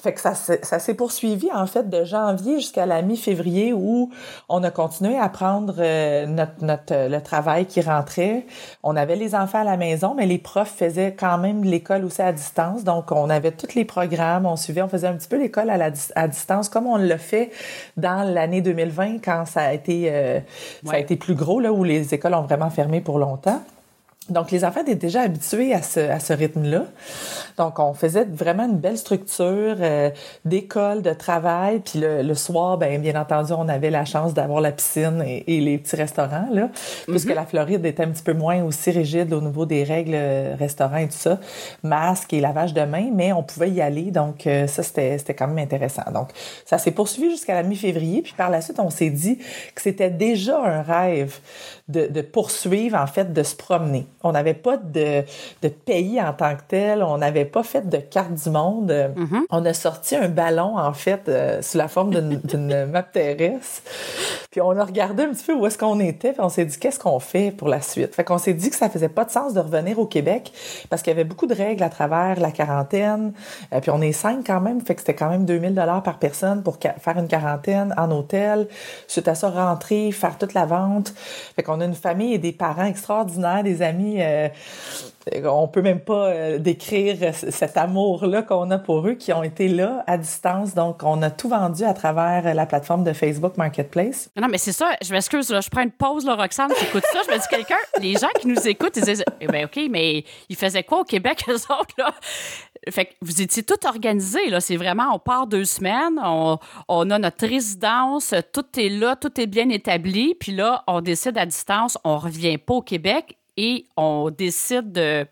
Fait 0.05 0.13
que 0.13 0.21
ça, 0.21 0.35
ça 0.35 0.77
s'est 0.77 0.93
poursuivi 0.93 1.49
en 1.51 1.65
fait 1.65 1.89
de 1.89 2.03
janvier 2.03 2.59
jusqu'à 2.59 2.85
la 2.85 3.01
mi-février 3.01 3.73
où 3.73 4.11
on 4.49 4.63
a 4.63 4.69
continué 4.69 5.17
à 5.17 5.29
prendre 5.29 5.77
euh, 5.79 6.27
notre, 6.27 6.63
notre 6.63 6.93
euh, 6.93 7.09
le 7.09 7.21
travail 7.21 7.65
qui 7.65 7.81
rentrait. 7.81 8.45
On 8.83 8.95
avait 8.95 9.15
les 9.15 9.33
enfants 9.33 9.61
à 9.61 9.63
la 9.63 9.77
maison, 9.77 10.13
mais 10.15 10.27
les 10.27 10.37
profs 10.37 10.75
faisaient 10.77 11.15
quand 11.17 11.39
même 11.39 11.63
l'école 11.63 12.05
aussi 12.05 12.21
à 12.21 12.31
distance. 12.31 12.83
Donc 12.83 13.11
on 13.11 13.31
avait 13.31 13.49
tous 13.49 13.73
les 13.73 13.83
programmes, 13.83 14.45
on 14.45 14.57
suivait, 14.57 14.83
on 14.83 14.89
faisait 14.89 15.07
un 15.07 15.15
petit 15.15 15.27
peu 15.27 15.39
l'école 15.39 15.71
à, 15.71 15.77
la, 15.77 15.89
à 16.13 16.27
distance 16.27 16.69
comme 16.69 16.85
on 16.85 16.97
l'a 16.97 17.17
fait 17.17 17.49
dans 17.97 18.31
l'année 18.31 18.61
2020 18.61 19.25
quand 19.25 19.45
ça 19.47 19.61
a 19.61 19.73
été 19.73 20.11
euh, 20.11 20.39
ça 20.85 20.97
a 20.97 20.99
été 20.99 21.15
plus 21.15 21.33
gros 21.33 21.59
là 21.59 21.73
où 21.73 21.83
les 21.83 22.13
écoles 22.13 22.35
ont 22.35 22.43
vraiment 22.43 22.69
fermé 22.69 23.01
pour 23.01 23.17
longtemps. 23.17 23.63
Donc, 24.29 24.49
les 24.49 24.65
enfants 24.65 24.81
étaient 24.81 24.95
déjà 24.95 25.21
habitués 25.21 25.71
à 25.73 25.83
ce, 25.83 25.99
à 25.99 26.19
ce 26.19 26.33
rythme-là. 26.33 26.85
Donc, 27.57 27.77
on 27.77 27.93
faisait 27.93 28.25
vraiment 28.25 28.65
une 28.65 28.79
belle 28.79 28.97
structure 28.97 29.75
euh, 29.79 30.09
d'école, 30.45 31.03
de 31.03 31.13
travail. 31.13 31.79
Puis 31.79 31.99
le, 31.99 32.23
le, 32.23 32.33
soir, 32.33 32.79
ben 32.79 32.99
bien 32.99 33.19
entendu, 33.21 33.53
on 33.53 33.69
avait 33.69 33.91
la 33.91 34.03
chance 34.03 34.33
d'avoir 34.33 34.61
la 34.61 34.71
piscine 34.71 35.23
et, 35.25 35.43
et, 35.55 35.61
les 35.61 35.77
petits 35.77 35.95
restaurants, 35.95 36.47
là. 36.51 36.69
Puisque 37.07 37.29
mhm. 37.29 37.35
la 37.35 37.45
Floride 37.45 37.85
était 37.85 38.01
un 38.01 38.09
petit 38.09 38.23
peu 38.23 38.33
moins 38.33 38.63
aussi 38.63 38.89
rigide 38.89 39.31
au 39.31 39.41
niveau 39.41 39.67
des 39.67 39.83
règles 39.83 40.15
euh, 40.15 40.55
restaurants 40.57 40.97
et 40.97 41.07
tout 41.07 41.13
ça. 41.17 41.39
Masque 41.83 42.33
et 42.33 42.41
lavage 42.41 42.73
de 42.73 42.81
mains, 42.81 43.11
mais 43.13 43.31
on 43.31 43.43
pouvait 43.43 43.69
y 43.69 43.81
aller. 43.81 44.09
Donc, 44.09 44.47
euh, 44.47 44.65
ça, 44.65 44.81
c'était, 44.81 45.19
c'était 45.19 45.35
quand 45.35 45.47
même 45.47 45.59
intéressant. 45.59 46.09
Donc, 46.11 46.29
ça 46.65 46.79
s'est 46.79 46.91
poursuivi 46.91 47.29
jusqu'à 47.29 47.53
la 47.53 47.61
mi-février. 47.61 48.23
Puis 48.23 48.33
par 48.35 48.49
la 48.49 48.61
suite, 48.61 48.79
on 48.79 48.89
s'est 48.89 49.11
dit 49.11 49.37
que 49.37 49.81
c'était 49.83 50.09
déjà 50.09 50.59
un 50.63 50.81
rêve 50.81 51.37
de, 51.89 52.07
de 52.07 52.21
poursuivre, 52.21 52.97
en 52.97 53.07
fait, 53.07 53.31
de 53.31 53.43
se 53.43 53.55
promener. 53.55 54.07
On 54.25 54.31
n'avait 54.31 54.53
pas 54.53 54.77
de, 54.77 55.23
de, 55.61 55.69
pays 55.69 56.21
en 56.21 56.33
tant 56.33 56.55
que 56.55 56.61
tel. 56.67 57.03
On 57.03 57.19
n'avait 57.19 57.45
pas 57.45 57.63
fait 57.63 57.87
de 57.87 57.97
carte 57.97 58.33
du 58.33 58.49
monde. 58.49 58.91
Mm-hmm. 58.91 59.41
On 59.51 59.65
a 59.65 59.73
sorti 59.73 60.15
un 60.15 60.29
ballon, 60.29 60.77
en 60.77 60.93
fait, 60.93 61.29
euh, 61.29 61.61
sous 61.61 61.77
la 61.77 61.87
forme 61.87 62.11
d'une 62.43 62.85
map 62.85 63.03
terrestre. 63.03 63.83
Puis 64.51 64.61
on 64.61 64.71
a 64.71 64.83
regardé 64.83 65.23
un 65.23 65.29
petit 65.29 65.45
peu 65.45 65.53
où 65.53 65.65
est-ce 65.67 65.77
qu'on 65.77 65.99
était. 65.99 66.31
Puis 66.31 66.41
on 66.41 66.49
s'est 66.49 66.65
dit, 66.65 66.77
qu'est-ce 66.79 66.99
qu'on 66.99 67.19
fait 67.19 67.51
pour 67.51 67.67
la 67.67 67.81
suite? 67.81 68.15
Fait 68.15 68.23
qu'on 68.23 68.37
s'est 68.37 68.53
dit 68.53 68.69
que 68.69 68.75
ça 68.75 68.89
faisait 68.89 69.09
pas 69.09 69.25
de 69.25 69.31
sens 69.31 69.53
de 69.53 69.59
revenir 69.59 69.99
au 69.99 70.05
Québec 70.05 70.51
parce 70.89 71.01
qu'il 71.01 71.11
y 71.11 71.13
avait 71.13 71.23
beaucoup 71.23 71.45
de 71.45 71.53
règles 71.53 71.83
à 71.83 71.89
travers 71.89 72.39
la 72.39 72.51
quarantaine. 72.51 73.33
Euh, 73.73 73.79
puis 73.79 73.91
on 73.91 74.01
est 74.01 74.11
cinq 74.11 74.47
quand 74.47 74.61
même. 74.61 74.81
Fait 74.81 74.95
que 74.95 75.01
c'était 75.01 75.13
quand 75.13 75.29
même 75.29 75.45
2000 75.45 75.75
dollars 75.75 76.03
par 76.03 76.19
personne 76.19 76.63
pour 76.63 76.77
faire 76.77 77.17
une 77.17 77.27
quarantaine 77.27 77.93
en 77.97 78.09
hôtel. 78.11 78.67
Suite 79.07 79.27
à 79.27 79.35
ça, 79.35 79.49
rentrer, 79.49 80.11
faire 80.11 80.37
toute 80.37 80.53
la 80.53 80.65
vente. 80.65 81.13
Fait 81.55 81.63
qu'on 81.63 81.81
a 81.81 81.85
une 81.85 81.93
famille 81.93 82.33
et 82.33 82.37
des 82.37 82.51
parents 82.51 82.85
extraordinaires, 82.85 83.63
des 83.63 83.81
amis 83.81 84.14
euh, 84.21 84.49
on 85.45 85.67
peut 85.67 85.81
même 85.81 85.99
pas 85.99 86.27
euh, 86.27 86.59
décrire 86.59 87.33
cet 87.33 87.77
amour-là 87.77 88.43
qu'on 88.43 88.69
a 88.71 88.77
pour 88.77 89.07
eux, 89.07 89.13
qui 89.13 89.33
ont 89.33 89.43
été 89.43 89.67
là 89.67 90.03
à 90.07 90.17
distance. 90.17 90.75
Donc, 90.75 91.01
on 91.03 91.21
a 91.21 91.31
tout 91.31 91.49
vendu 91.49 91.83
à 91.83 91.93
travers 91.93 92.53
la 92.53 92.65
plateforme 92.65 93.03
de 93.03 93.13
Facebook 93.13 93.57
Marketplace. 93.57 94.29
Non, 94.39 94.47
mais 94.49 94.57
c'est 94.57 94.71
ça. 94.71 94.95
Je 95.03 95.11
m'excuse, 95.11 95.47
je 95.47 95.69
prends 95.69 95.81
une 95.81 95.91
pause, 95.91 96.25
là, 96.25 96.35
Roxane, 96.35 96.71
écoutes 96.71 97.05
ça. 97.11 97.21
Je 97.27 97.33
me 97.33 97.39
dis, 97.39 97.47
quelqu'un, 97.49 97.77
les 97.99 98.13
gens 98.13 98.29
qui 98.39 98.47
nous 98.47 98.67
écoutent, 98.67 98.97
ils 98.97 99.03
disent, 99.03 99.25
eh 99.41 99.47
ben, 99.47 99.65
OK, 99.65 99.79
mais 99.89 100.23
ils 100.49 100.55
faisaient 100.55 100.83
quoi 100.83 101.01
au 101.01 101.05
Québec, 101.05 101.43
eux 101.49 101.55
autres, 101.55 101.95
là? 101.97 102.13
Fait 102.91 103.05
que 103.05 103.13
vous 103.21 103.41
étiez 103.41 103.63
tout 103.63 103.87
organisé, 103.87 104.49
là. 104.49 104.59
C'est 104.59 104.77
vraiment, 104.77 105.15
on 105.15 105.17
part 105.17 105.47
deux 105.47 105.65
semaines, 105.65 106.19
on, 106.23 106.59
on 106.87 107.09
a 107.09 107.17
notre 107.17 107.47
résidence, 107.47 108.35
tout 108.53 108.65
est 108.77 108.89
là, 108.89 109.15
tout 109.15 109.41
est 109.41 109.47
bien 109.47 109.69
établi. 109.69 110.35
Puis 110.35 110.51
là, 110.51 110.83
on 110.85 111.01
décide 111.01 111.35
à 111.39 111.47
distance, 111.47 111.97
on 112.03 112.17
revient 112.17 112.59
pas 112.59 112.75
au 112.75 112.81
Québec 112.81 113.37
et 113.57 113.87
on 113.95 114.29
décide 114.29 114.91
de 114.91 115.27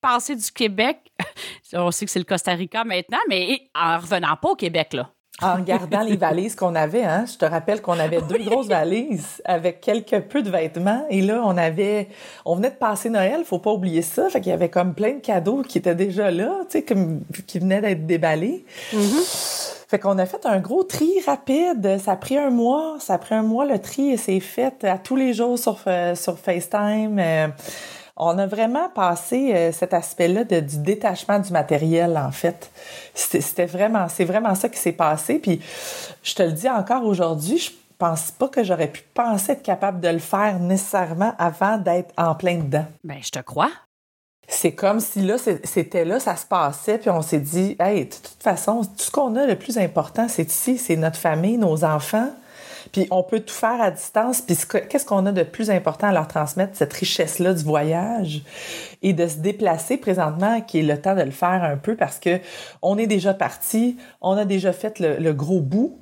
passer 0.00 0.36
du 0.36 0.50
Québec. 0.50 1.12
on 1.72 1.90
sait 1.90 2.06
que 2.06 2.10
c'est 2.10 2.18
le 2.18 2.24
Costa 2.24 2.52
Rica 2.52 2.84
maintenant, 2.84 3.20
mais 3.28 3.70
en 3.74 3.98
revenant 3.98 4.36
pas 4.36 4.50
au 4.50 4.56
Québec, 4.56 4.92
là. 4.92 5.12
En 5.42 5.60
gardant 5.60 6.02
les 6.02 6.16
valises 6.16 6.54
qu'on 6.54 6.74
avait, 6.74 7.04
hein. 7.04 7.24
Je 7.26 7.38
te 7.38 7.46
rappelle 7.46 7.80
qu'on 7.80 7.98
avait 7.98 8.20
deux 8.20 8.44
grosses 8.44 8.68
valises 8.68 9.40
avec 9.46 9.80
quelques 9.80 10.20
peu 10.24 10.42
de 10.42 10.50
vêtements. 10.50 11.06
Et 11.08 11.22
là, 11.22 11.40
on 11.44 11.56
avait, 11.56 12.08
on 12.44 12.56
venait 12.56 12.70
de 12.70 12.74
passer 12.74 13.08
Noël, 13.08 13.42
faut 13.44 13.58
pas 13.58 13.72
oublier 13.72 14.02
ça. 14.02 14.28
Fait 14.28 14.40
qu'il 14.40 14.50
y 14.50 14.54
avait 14.54 14.68
comme 14.68 14.92
plein 14.92 15.14
de 15.14 15.20
cadeaux 15.20 15.62
qui 15.62 15.78
étaient 15.78 15.94
déjà 15.94 16.30
là, 16.30 16.58
tu 16.68 16.78
sais, 16.78 16.82
comme, 16.82 17.22
qui 17.46 17.58
venaient 17.58 17.80
d'être 17.80 18.06
déballés. 18.06 18.66
Mm-hmm. 18.92 19.76
Fait 19.88 19.98
qu'on 19.98 20.18
a 20.18 20.26
fait 20.26 20.44
un 20.44 20.60
gros 20.60 20.84
tri 20.84 21.10
rapide. 21.26 21.98
Ça 21.98 22.12
a 22.12 22.16
pris 22.16 22.36
un 22.36 22.50
mois. 22.50 22.96
Ça 23.00 23.14
a 23.14 23.18
pris 23.18 23.34
un 23.34 23.42
mois 23.42 23.64
le 23.64 23.78
tri 23.78 24.10
et 24.10 24.16
c'est 24.16 24.40
fait 24.40 24.84
à 24.84 24.98
tous 24.98 25.16
les 25.16 25.32
jours 25.32 25.58
sur, 25.58 25.80
euh, 25.86 26.14
sur 26.14 26.38
FaceTime. 26.38 27.18
Euh, 27.18 27.48
on 28.22 28.36
a 28.38 28.46
vraiment 28.46 28.90
passé 28.90 29.52
euh, 29.54 29.72
cet 29.72 29.94
aspect-là 29.94 30.44
du 30.44 30.78
détachement 30.78 31.38
du 31.38 31.50
matériel, 31.52 32.18
en 32.18 32.30
fait. 32.30 32.70
C'était 33.14 33.64
vraiment, 33.64 34.08
c'est 34.08 34.26
vraiment 34.26 34.54
ça 34.54 34.68
qui 34.68 34.78
s'est 34.78 34.92
passé. 34.92 35.38
Puis, 35.38 35.60
je 36.22 36.34
te 36.34 36.42
le 36.42 36.52
dis 36.52 36.68
encore 36.68 37.04
aujourd'hui, 37.06 37.56
je 37.56 37.70
pense 37.96 38.30
pas 38.30 38.48
que 38.48 38.62
j'aurais 38.62 38.88
pu 38.88 39.02
penser 39.14 39.52
être 39.52 39.62
capable 39.62 40.00
de 40.00 40.08
le 40.08 40.18
faire 40.18 40.60
nécessairement 40.60 41.32
avant 41.38 41.78
d'être 41.78 42.12
en 42.18 42.34
plein 42.34 42.58
dedans. 42.58 42.84
Ben, 43.04 43.18
je 43.22 43.30
te 43.30 43.38
crois. 43.40 43.70
C'est 44.46 44.72
comme 44.72 45.00
si 45.00 45.22
là, 45.22 45.36
c'était 45.38 46.04
là, 46.04 46.20
ça 46.20 46.36
se 46.36 46.44
passait, 46.44 46.98
puis 46.98 47.08
on 47.08 47.22
s'est 47.22 47.38
dit, 47.38 47.76
hey, 47.80 48.04
de 48.04 48.10
toute 48.10 48.42
façon, 48.42 48.82
tout 48.82 48.90
ce 48.98 49.10
qu'on 49.10 49.34
a 49.36 49.46
le 49.46 49.56
plus 49.56 49.78
important, 49.78 50.28
c'est 50.28 50.50
ici, 50.50 50.76
c'est 50.76 50.96
notre 50.96 51.18
famille, 51.18 51.56
nos 51.56 51.84
enfants. 51.84 52.28
Puis 52.92 53.06
on 53.10 53.22
peut 53.22 53.40
tout 53.40 53.54
faire 53.54 53.80
à 53.80 53.90
distance. 53.90 54.40
Puis 54.40 54.56
qu'est-ce 54.88 55.04
qu'on 55.04 55.26
a 55.26 55.32
de 55.32 55.42
plus 55.42 55.70
important 55.70 56.08
à 56.08 56.12
leur 56.12 56.28
transmettre, 56.28 56.76
cette 56.76 56.92
richesse-là 56.92 57.54
du 57.54 57.64
voyage 57.64 58.42
et 59.02 59.12
de 59.12 59.26
se 59.26 59.36
déplacer 59.36 59.96
présentement, 59.96 60.60
qui 60.60 60.80
est 60.80 60.82
le 60.82 61.00
temps 61.00 61.14
de 61.14 61.22
le 61.22 61.30
faire 61.30 61.62
un 61.64 61.76
peu 61.76 61.96
parce 61.96 62.18
que 62.18 62.40
on 62.82 62.98
est 62.98 63.06
déjà 63.06 63.34
parti, 63.34 63.96
on 64.20 64.36
a 64.36 64.44
déjà 64.44 64.72
fait 64.72 64.98
le, 64.98 65.32
gros 65.32 65.60
bout. 65.60 65.98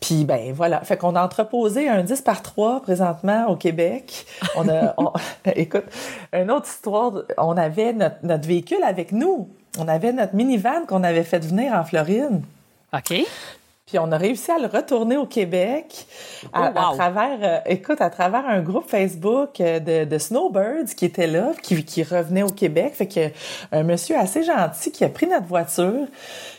Puis 0.00 0.24
ben 0.24 0.52
voilà, 0.54 0.80
fait 0.80 0.96
qu'on 0.96 1.14
a 1.14 1.22
entreposé 1.22 1.88
un 1.88 2.02
10 2.02 2.22
par 2.22 2.40
3 2.40 2.80
présentement 2.80 3.48
au 3.48 3.56
Québec. 3.56 4.24
On 4.56 4.68
a 4.68 4.94
écoute, 5.56 5.84
une 6.32 6.50
autre 6.50 6.66
histoire, 6.66 7.12
on 7.36 7.56
avait 7.56 7.92
notre, 7.92 8.16
notre 8.22 8.48
véhicule 8.48 8.82
avec 8.82 9.12
nous. 9.12 9.48
On 9.78 9.86
avait 9.88 10.12
notre 10.12 10.34
minivan 10.34 10.86
qu'on 10.88 11.04
avait 11.04 11.22
fait 11.22 11.44
venir 11.44 11.72
en 11.72 11.84
Floride. 11.84 12.40
OK. 12.92 13.24
Puis 13.90 13.98
on 13.98 14.12
a 14.12 14.16
réussi 14.16 14.52
à 14.52 14.58
le 14.58 14.68
retourner 14.68 15.16
au 15.16 15.26
Québec 15.26 16.06
à, 16.52 16.70
oh, 16.70 16.94
travers, 16.94 17.38
euh, 17.42 17.58
écoute, 17.66 18.00
à 18.00 18.08
travers 18.08 18.46
un 18.46 18.60
groupe 18.60 18.88
Facebook 18.88 19.60
euh, 19.60 19.80
de, 19.80 20.08
de 20.08 20.18
snowbirds 20.18 20.94
qui 20.96 21.06
était 21.06 21.26
là, 21.26 21.50
qui, 21.60 21.84
qui 21.84 22.04
revenait 22.04 22.44
au 22.44 22.50
Québec. 22.50 22.94
Fait 22.94 23.08
que 23.08 23.30
un 23.72 23.82
monsieur 23.82 24.16
assez 24.16 24.44
gentil 24.44 24.92
qui 24.92 25.04
a 25.04 25.08
pris 25.08 25.26
notre 25.26 25.46
voiture, 25.46 26.06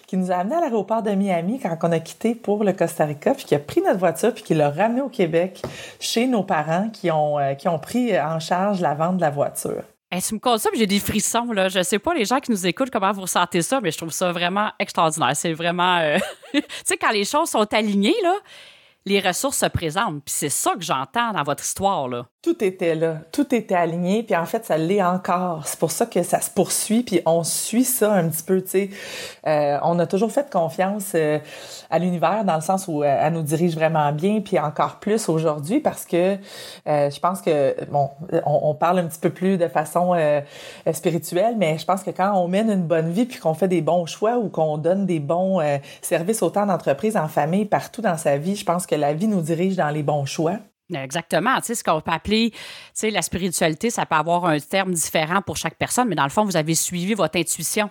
qui 0.07 0.17
nous 0.17 0.29
a 0.29 0.35
amené 0.35 0.57
à 0.57 0.59
l'aéroport 0.59 1.03
de 1.03 1.11
Miami 1.11 1.57
quand 1.57 1.77
on 1.83 1.93
a 1.93 1.99
quitté 2.01 2.35
pour 2.35 2.65
le 2.65 2.73
Costa 2.73 3.05
Rica, 3.05 3.33
puis 3.33 3.45
qui 3.45 3.55
a 3.55 3.59
pris 3.59 3.79
notre 3.79 3.99
voiture 3.99 4.33
puis 4.33 4.43
qui 4.43 4.53
l'a 4.53 4.69
ramené 4.69 4.99
au 4.99 5.07
Québec 5.07 5.61
chez 6.01 6.27
nos 6.27 6.43
parents 6.43 6.89
qui 6.89 7.11
ont 7.11 7.39
euh, 7.39 7.53
qui 7.53 7.69
ont 7.69 7.79
pris 7.79 8.19
en 8.19 8.41
charge 8.41 8.81
la 8.81 8.93
vente 8.93 9.15
de 9.15 9.21
la 9.21 9.29
voiture. 9.29 9.83
Hey, 10.13 10.21
tu 10.21 10.33
me 10.33 10.39
comptes 10.39 10.59
ça, 10.59 10.69
j'ai 10.75 10.87
des 10.87 10.99
frissons. 10.99 11.53
Là. 11.53 11.69
Je 11.69 11.81
sais 11.83 11.97
pas, 11.97 12.13
les 12.13 12.25
gens 12.25 12.41
qui 12.41 12.51
nous 12.51 12.67
écoutent, 12.67 12.89
comment 12.89 13.13
vous 13.13 13.21
ressentez 13.21 13.61
ça, 13.61 13.79
mais 13.79 13.91
je 13.91 13.97
trouve 13.97 14.11
ça 14.11 14.33
vraiment 14.33 14.69
extraordinaire. 14.77 15.33
C'est 15.35 15.53
vraiment. 15.53 15.99
Euh, 15.99 16.17
tu 16.53 16.61
sais, 16.83 16.97
quand 16.97 17.11
les 17.11 17.23
choses 17.23 17.49
sont 17.49 17.73
alignées, 17.73 18.21
là, 18.21 18.35
les 19.05 19.21
ressources 19.21 19.59
se 19.59 19.67
présentent. 19.67 20.21
Puis 20.25 20.33
c'est 20.35 20.49
ça 20.49 20.73
que 20.75 20.81
j'entends 20.81 21.31
dans 21.31 21.43
votre 21.43 21.63
histoire, 21.63 22.09
là. 22.09 22.25
Tout 22.43 22.63
était 22.63 22.95
là, 22.95 23.17
tout 23.31 23.53
était 23.53 23.75
aligné, 23.75 24.23
puis 24.23 24.35
en 24.35 24.47
fait, 24.47 24.65
ça 24.65 24.75
l'est 24.75 25.03
encore. 25.03 25.67
C'est 25.67 25.77
pour 25.77 25.91
ça 25.91 26.07
que 26.07 26.23
ça 26.23 26.41
se 26.41 26.49
poursuit, 26.49 27.03
puis 27.03 27.21
on 27.27 27.43
suit 27.43 27.83
ça 27.83 28.11
un 28.13 28.27
petit 28.29 28.41
peu, 28.41 28.63
tu 28.63 28.69
sais. 28.69 28.89
Euh, 29.45 29.77
on 29.83 29.99
a 29.99 30.07
toujours 30.07 30.31
fait 30.31 30.49
confiance 30.49 31.11
euh, 31.13 31.37
à 31.91 31.99
l'univers 31.99 32.43
dans 32.43 32.55
le 32.55 32.61
sens 32.61 32.87
où 32.87 33.03
euh, 33.03 33.19
elle 33.21 33.33
nous 33.33 33.43
dirige 33.43 33.75
vraiment 33.75 34.11
bien, 34.11 34.41
puis 34.41 34.57
encore 34.57 34.95
plus 34.95 35.29
aujourd'hui 35.29 35.81
parce 35.81 36.03
que 36.03 36.37
je 36.87 37.19
pense 37.19 37.41
que, 37.43 37.75
bon, 37.91 38.09
on, 38.47 38.73
parle 38.73 38.97
un 38.97 39.05
petit 39.05 39.19
peu 39.19 39.29
plus 39.29 39.59
de 39.59 39.67
façon 39.67 40.15
spirituelle, 40.91 41.57
mais 41.59 41.77
je 41.77 41.85
pense 41.85 42.01
que 42.01 42.09
quand 42.09 42.33
on 42.33 42.47
mène 42.47 42.71
une 42.71 42.87
bonne 42.87 43.11
vie, 43.11 43.25
puis 43.25 43.39
qu'on 43.39 43.53
fait 43.53 43.67
des 43.67 43.81
bons 43.81 44.07
choix 44.07 44.37
ou 44.37 44.49
qu'on 44.49 44.79
donne 44.79 45.05
des 45.05 45.19
bons 45.19 45.59
services 46.01 46.41
autant 46.41 46.65
d'entreprises, 46.65 47.17
en 47.17 47.27
famille, 47.27 47.65
partout 47.65 48.01
dans 48.01 48.17
sa 48.17 48.37
vie, 48.37 48.55
je 48.55 48.65
pense 48.65 48.87
que 48.87 48.95
la 48.95 49.13
vie 49.13 49.27
nous 49.27 49.41
dirige 49.41 49.75
dans 49.75 49.89
les 49.89 50.01
bons 50.01 50.25
choix. 50.25 50.57
Exactement. 50.93 51.57
Tu 51.57 51.67
sais, 51.67 51.75
ce 51.75 51.83
qu'on 51.83 52.01
peut 52.01 52.11
appeler, 52.11 52.51
tu 52.51 52.59
sais, 52.93 53.09
la 53.11 53.21
spiritualité, 53.21 53.89
ça 53.89 54.05
peut 54.05 54.15
avoir 54.15 54.45
un 54.45 54.59
terme 54.59 54.93
différent 54.93 55.41
pour 55.41 55.57
chaque 55.57 55.75
personne, 55.75 56.07
mais 56.07 56.15
dans 56.15 56.23
le 56.23 56.29
fond, 56.29 56.43
vous 56.43 56.57
avez 56.57 56.75
suivi 56.75 57.13
votre 57.13 57.37
intuition. 57.37 57.89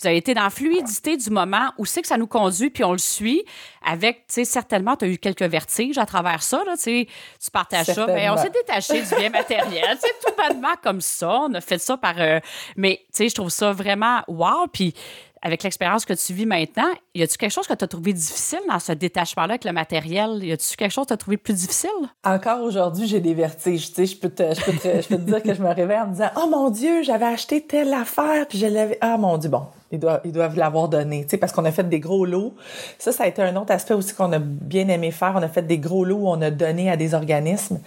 Vous 0.00 0.06
avez 0.06 0.18
été 0.18 0.32
dans 0.32 0.44
la 0.44 0.50
fluidité 0.50 1.16
du 1.16 1.28
moment 1.28 1.72
où 1.76 1.84
c'est 1.84 2.02
que 2.02 2.06
ça 2.06 2.16
nous 2.16 2.28
conduit, 2.28 2.70
puis 2.70 2.84
on 2.84 2.92
le 2.92 2.98
suit 2.98 3.42
avec, 3.84 4.28
tu 4.28 4.34
sais, 4.34 4.44
certainement, 4.44 4.94
tu 4.94 5.04
as 5.06 5.08
eu 5.08 5.18
quelques 5.18 5.42
vertiges 5.42 5.98
à 5.98 6.06
travers 6.06 6.40
ça, 6.40 6.62
là, 6.64 6.76
tu 6.76 6.82
sais, 6.82 7.08
tu 7.42 7.50
partages 7.50 7.86
ça, 7.86 8.06
mais 8.06 8.30
on 8.30 8.36
s'est 8.36 8.50
détaché 8.50 9.02
du 9.02 9.14
bien 9.16 9.30
matériel, 9.30 9.98
c'est 10.00 10.14
tout 10.24 10.32
bonnement 10.36 10.74
comme 10.84 11.00
ça, 11.00 11.40
on 11.40 11.54
a 11.54 11.60
fait 11.60 11.78
ça 11.78 11.96
par... 11.96 12.14
Euh, 12.18 12.38
mais, 12.76 13.00
tu 13.06 13.24
sais, 13.24 13.28
je 13.28 13.34
trouve 13.34 13.50
ça 13.50 13.72
vraiment 13.72 14.22
wow, 14.28 14.68
puis 14.72 14.94
avec 15.42 15.62
l'expérience 15.62 16.04
que 16.04 16.14
tu 16.14 16.32
vis 16.32 16.46
maintenant, 16.46 16.88
y 17.14 17.22
a-tu 17.22 17.36
quelque 17.36 17.52
chose 17.52 17.66
que 17.66 17.74
tu 17.74 17.84
as 17.84 17.88
trouvé 17.88 18.12
difficile 18.12 18.60
dans 18.68 18.78
ce 18.78 18.92
détachement-là 18.92 19.54
avec 19.54 19.64
le 19.64 19.72
matériel? 19.72 20.42
Y 20.42 20.52
a-tu 20.52 20.76
quelque 20.76 20.92
chose 20.92 21.04
que 21.04 21.08
tu 21.08 21.14
as 21.14 21.18
trouvé 21.18 21.36
plus 21.36 21.54
difficile? 21.54 21.90
Encore 22.24 22.62
aujourd'hui, 22.62 23.06
j'ai 23.06 23.20
des 23.20 23.34
vertiges. 23.34 23.88
Tu 23.88 23.94
sais, 23.94 24.06
je 24.06 24.16
peux 24.16 24.30
te, 24.30 24.54
je 24.54 24.64
peux 24.64 24.72
te, 24.72 25.02
je 25.02 25.08
peux 25.08 25.16
te 25.16 25.22
dire 25.22 25.42
que 25.42 25.54
je 25.54 25.62
me 25.62 25.72
réveille 25.72 26.00
en 26.00 26.06
me 26.06 26.12
disant, 26.12 26.30
oh 26.36 26.48
mon 26.48 26.70
Dieu, 26.70 27.02
j'avais 27.02 27.26
acheté 27.26 27.60
telle 27.60 27.92
affaire, 27.92 28.46
puis 28.48 28.58
je 28.58 28.66
l'avais, 28.66 28.98
ah 29.00 29.16
mon 29.18 29.38
Dieu, 29.38 29.50
bon, 29.50 29.66
ils 29.90 29.98
doivent, 29.98 30.20
ils 30.24 30.32
doivent 30.32 30.56
l'avoir 30.56 30.88
donné, 30.88 31.22
tu 31.22 31.30
sais, 31.30 31.36
parce 31.38 31.52
qu'on 31.52 31.64
a 31.64 31.72
fait 31.72 31.88
des 31.88 32.00
gros 32.00 32.26
lots. 32.26 32.54
Ça, 32.98 33.12
ça 33.12 33.24
a 33.24 33.26
été 33.26 33.40
un 33.40 33.56
autre 33.56 33.72
aspect 33.72 33.94
aussi 33.94 34.14
qu'on 34.14 34.32
a 34.32 34.38
bien 34.38 34.88
aimé 34.88 35.10
faire. 35.10 35.32
On 35.34 35.42
a 35.42 35.48
fait 35.48 35.62
des 35.62 35.78
gros 35.78 36.04
lots 36.04 36.18
où 36.18 36.28
on 36.28 36.42
a 36.42 36.50
donné 36.50 36.90
à 36.90 36.96
des 36.96 37.14
organismes. 37.14 37.80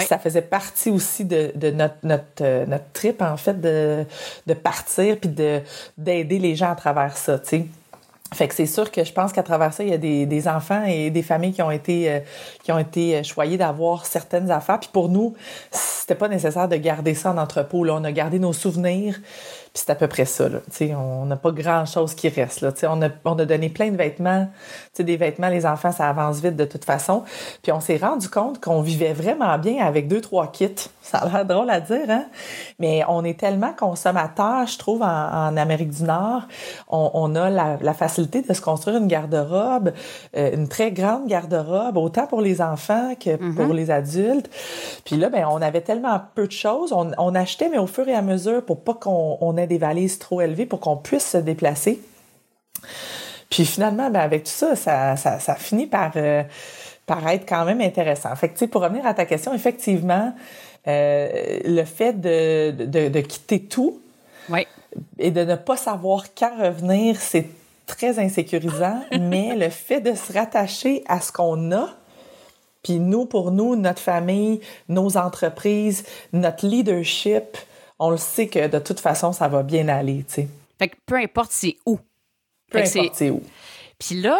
Ça 0.00 0.18
faisait 0.18 0.42
partie 0.42 0.90
aussi 0.90 1.24
de, 1.24 1.52
de 1.54 1.70
notre, 1.70 1.94
notre, 2.02 2.24
euh, 2.40 2.66
notre 2.66 2.90
trip, 2.92 3.22
en 3.22 3.36
fait, 3.36 3.60
de, 3.60 4.04
de 4.46 4.54
partir 4.54 5.18
puis 5.18 5.30
de, 5.30 5.60
d'aider 5.96 6.38
les 6.38 6.56
gens 6.56 6.72
à 6.72 6.74
travers 6.74 7.16
ça, 7.16 7.38
tu 7.38 7.48
sais. 7.48 7.66
Fait 8.32 8.48
que 8.48 8.54
c'est 8.54 8.66
sûr 8.66 8.90
que 8.90 9.04
je 9.04 9.12
pense 9.12 9.32
qu'à 9.32 9.44
travers 9.44 9.72
ça, 9.72 9.84
il 9.84 9.90
y 9.90 9.92
a 9.92 9.98
des, 9.98 10.26
des, 10.26 10.48
enfants 10.48 10.82
et 10.84 11.10
des 11.10 11.22
familles 11.22 11.52
qui 11.52 11.62
ont 11.62 11.70
été 11.70 12.10
euh, 12.10 12.18
qui 12.64 12.72
ont 12.72 12.78
été 12.80 13.22
choyés 13.22 13.56
d'avoir 13.56 14.06
certaines 14.06 14.50
affaires. 14.50 14.80
Puis 14.80 14.90
pour 14.92 15.08
nous, 15.08 15.34
c'était 15.70 16.16
pas 16.16 16.26
nécessaire 16.26 16.68
de 16.68 16.74
garder 16.74 17.14
ça 17.14 17.30
en 17.30 17.38
entrepôt. 17.38 17.84
Là, 17.84 17.94
on 17.94 18.02
a 18.02 18.10
gardé 18.10 18.40
nos 18.40 18.52
souvenirs. 18.52 19.20
Puis 19.74 19.82
c'est 19.84 19.90
à 19.90 19.96
peu 19.96 20.06
près 20.06 20.24
ça. 20.24 20.48
Là. 20.48 20.60
on 20.96 21.26
n'a 21.26 21.34
pas 21.34 21.50
grand-chose 21.50 22.14
qui 22.14 22.28
reste. 22.28 22.60
Là. 22.60 22.70
on, 22.84 23.02
a, 23.02 23.08
on 23.24 23.36
a 23.36 23.44
donné 23.44 23.68
plein 23.68 23.90
de 23.90 23.96
vêtements. 23.96 24.46
sais, 24.92 25.02
des 25.02 25.16
vêtements, 25.16 25.48
les 25.48 25.66
enfants, 25.66 25.90
ça 25.90 26.08
avance 26.08 26.38
vite 26.38 26.54
de 26.54 26.64
toute 26.64 26.84
façon. 26.84 27.24
Puis 27.60 27.72
on 27.72 27.80
s'est 27.80 27.96
rendu 27.96 28.28
compte 28.28 28.60
qu'on 28.60 28.82
vivait 28.82 29.12
vraiment 29.12 29.58
bien 29.58 29.84
avec 29.84 30.06
deux, 30.06 30.20
trois 30.20 30.46
kits. 30.52 30.70
Ça 31.02 31.18
a 31.18 31.28
l'air 31.28 31.44
drôle 31.44 31.70
à 31.70 31.80
dire, 31.80 32.08
hein? 32.08 32.26
Mais 32.78 33.02
on 33.08 33.24
est 33.24 33.38
tellement 33.38 33.72
consommateurs, 33.76 34.64
je 34.68 34.78
trouve, 34.78 35.02
en, 35.02 35.56
Amérique 35.56 35.90
du 35.90 36.04
Nord. 36.04 36.42
On, 36.88 37.10
on 37.12 37.34
a 37.34 37.50
la, 37.50 37.76
la, 37.80 37.94
facilité 37.94 38.42
de 38.42 38.52
se 38.54 38.60
construire 38.60 38.96
une 38.96 39.08
garde-robe, 39.08 39.92
euh, 40.36 40.54
une 40.54 40.68
très 40.68 40.92
grande 40.92 41.26
garde-robe, 41.26 41.96
autant 41.96 42.26
pour 42.28 42.40
les 42.40 42.62
enfants 42.62 43.14
que 43.18 43.30
mm-hmm. 43.30 43.54
pour 43.54 43.74
les 43.74 43.90
adultes. 43.90 44.48
Puis 45.04 45.16
là, 45.16 45.30
ben, 45.30 45.46
on 45.50 45.60
avait 45.60 45.80
tellement 45.80 46.20
peu 46.36 46.46
de 46.46 46.52
choses. 46.52 46.92
On, 46.92 47.10
on 47.18 47.34
achetait, 47.34 47.68
mais 47.68 47.78
au 47.78 47.88
fur 47.88 48.08
et 48.08 48.14
à 48.14 48.22
mesure, 48.22 48.64
pour 48.64 48.80
pas 48.80 48.94
qu'on 48.94 49.36
on 49.40 49.56
ait 49.56 49.63
des 49.66 49.78
valises 49.78 50.18
trop 50.18 50.40
élevées 50.40 50.66
pour 50.66 50.80
qu'on 50.80 50.96
puisse 50.96 51.30
se 51.30 51.38
déplacer. 51.38 52.00
Puis 53.50 53.64
finalement, 53.64 54.10
ben 54.10 54.20
avec 54.20 54.44
tout 54.44 54.50
ça, 54.50 54.74
ça, 54.76 55.16
ça, 55.16 55.54
finit 55.54 55.86
par, 55.86 56.12
euh, 56.16 56.42
par 57.06 57.26
être 57.28 57.48
quand 57.48 57.64
même 57.64 57.80
intéressant. 57.80 58.34
Fait 58.36 58.48
que, 58.48 58.64
pour 58.64 58.82
revenir 58.82 59.06
à 59.06 59.14
ta 59.14 59.26
question, 59.26 59.54
effectivement, 59.54 60.34
euh, 60.86 61.60
le 61.64 61.84
fait 61.84 62.20
de, 62.20 62.72
de, 62.72 63.20
quitter 63.20 63.60
tout 63.60 64.00
et 65.18 65.30
de 65.30 65.44
ne 65.44 65.54
pas 65.54 65.76
savoir 65.76 66.24
quand 66.36 66.56
revenir, 66.60 67.20
c'est 67.20 67.46
très 67.86 68.18
insécurisant, 68.18 69.00
mais 69.20 69.54
le 69.54 69.70
fait 69.70 70.00
de 70.00 70.14
se 70.14 70.32
rattacher 70.32 71.04
à 71.06 71.20
ce 71.20 71.32
qu'on 71.32 71.72
a, 71.72 71.88
puis 72.82 72.98
nous, 72.98 73.24
pour 73.24 73.50
nous, 73.50 73.76
notre 73.76 74.00
famille, 74.00 74.60
nos 74.88 75.16
entreprises, 75.16 76.04
notre 76.32 76.66
leadership, 76.66 77.56
on 77.98 78.10
le 78.10 78.16
sait 78.16 78.48
que 78.48 78.66
de 78.66 78.78
toute 78.78 79.00
façon, 79.00 79.32
ça 79.32 79.48
va 79.48 79.62
bien 79.62 79.88
aller, 79.88 80.24
tu 80.28 80.34
sais. 80.34 80.48
Fait 80.78 80.88
que 80.88 80.96
peu 81.06 81.16
importe 81.16 81.52
c'est 81.52 81.76
où. 81.86 81.98
Peu 82.70 82.78
importe 82.78 83.14
c'est 83.14 83.30
où. 83.30 83.42
Puis 83.98 84.20
là, 84.20 84.38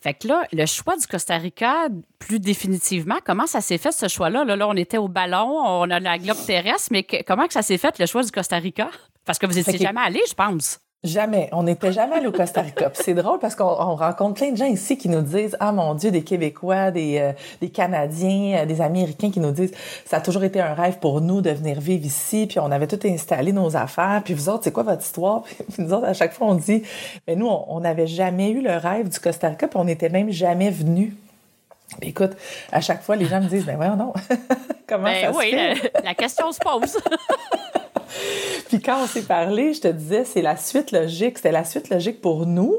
fait 0.00 0.14
que 0.14 0.28
là, 0.28 0.46
le 0.52 0.66
choix 0.66 0.96
du 0.96 1.06
Costa 1.06 1.36
Rica, 1.36 1.88
plus 2.18 2.38
définitivement, 2.38 3.18
comment 3.24 3.46
ça 3.46 3.60
s'est 3.60 3.78
fait 3.78 3.92
ce 3.92 4.06
choix-là? 4.08 4.44
Là, 4.44 4.54
là, 4.54 4.68
on 4.68 4.74
était 4.74 4.98
au 4.98 5.08
ballon, 5.08 5.48
on 5.48 5.90
a 5.90 5.98
la 5.98 6.18
globe 6.18 6.38
terrestre, 6.46 6.88
mais 6.92 7.04
comment 7.26 7.46
que 7.46 7.52
ça 7.52 7.62
s'est 7.62 7.78
fait 7.78 7.98
le 7.98 8.06
choix 8.06 8.22
du 8.22 8.30
Costa 8.30 8.56
Rica? 8.56 8.90
Parce 9.24 9.38
que 9.38 9.46
vous 9.46 9.54
n'étiez 9.54 9.78
jamais 9.78 10.00
allé, 10.00 10.20
je 10.28 10.34
pense. 10.34 10.78
Jamais. 11.04 11.48
On 11.52 11.62
n'était 11.62 11.92
jamais 11.92 12.16
allé 12.16 12.26
au 12.26 12.32
Costa 12.32 12.60
Rica. 12.60 12.90
c'est 12.92 13.14
drôle 13.14 13.38
parce 13.38 13.54
qu'on 13.54 13.94
rencontre 13.94 14.34
plein 14.34 14.50
de 14.50 14.56
gens 14.56 14.66
ici 14.66 14.98
qui 14.98 15.08
nous 15.08 15.20
disent 15.20 15.56
Ah 15.60 15.70
mon 15.70 15.94
Dieu, 15.94 16.10
des 16.10 16.24
Québécois, 16.24 16.90
des, 16.90 17.18
euh, 17.18 17.32
des 17.60 17.68
Canadiens, 17.68 18.62
euh, 18.62 18.66
des 18.66 18.80
Américains 18.80 19.30
qui 19.30 19.38
nous 19.38 19.52
disent 19.52 19.70
Ça 20.06 20.16
a 20.16 20.20
toujours 20.20 20.42
été 20.42 20.60
un 20.60 20.74
rêve 20.74 20.98
pour 20.98 21.20
nous 21.20 21.40
de 21.40 21.50
venir 21.50 21.78
vivre 21.78 22.04
ici, 22.04 22.48
puis 22.48 22.58
on 22.58 22.72
avait 22.72 22.88
tout 22.88 22.98
installé 23.06 23.52
nos 23.52 23.76
affaires, 23.76 24.22
puis 24.24 24.34
vous 24.34 24.48
autres, 24.48 24.64
c'est 24.64 24.72
quoi 24.72 24.82
votre 24.82 25.02
histoire? 25.02 25.42
Puis 25.72 25.84
nous 25.84 25.92
autres, 25.92 26.06
à 26.06 26.14
chaque 26.14 26.32
fois, 26.32 26.48
on 26.48 26.56
dit 26.56 26.82
Mais 27.28 27.36
nous, 27.36 27.46
on 27.46 27.78
n'avait 27.78 28.08
jamais 28.08 28.50
eu 28.50 28.60
le 28.60 28.76
rêve 28.76 29.08
du 29.08 29.20
Costa 29.20 29.50
Rica, 29.50 29.68
puis 29.68 29.78
on 29.78 29.84
n'était 29.84 30.08
même 30.08 30.32
jamais 30.32 30.70
venus. 30.70 31.12
Écoute, 32.02 32.32
à 32.72 32.80
chaque 32.80 33.02
fois, 33.02 33.14
les 33.14 33.26
gens 33.26 33.40
me 33.40 33.48
disent 33.48 33.64
Ben 33.64 33.76
voyons 33.76 33.94
non. 33.94 34.12
Comment 34.88 35.04
ben 35.04 35.32
ça 35.32 35.38
oui, 35.38 35.54
la 36.02 36.14
question 36.14 36.50
se 36.50 36.58
pose. 36.58 36.98
Puis 38.68 38.80
quand 38.80 39.02
on 39.02 39.06
s'est 39.06 39.22
parlé, 39.22 39.72
je 39.72 39.80
te 39.80 39.88
disais, 39.88 40.24
c'est 40.24 40.42
la 40.42 40.56
suite 40.56 40.92
logique. 40.92 41.38
C'était 41.38 41.52
la 41.52 41.64
suite 41.64 41.88
logique 41.88 42.20
pour 42.20 42.46
nous 42.46 42.76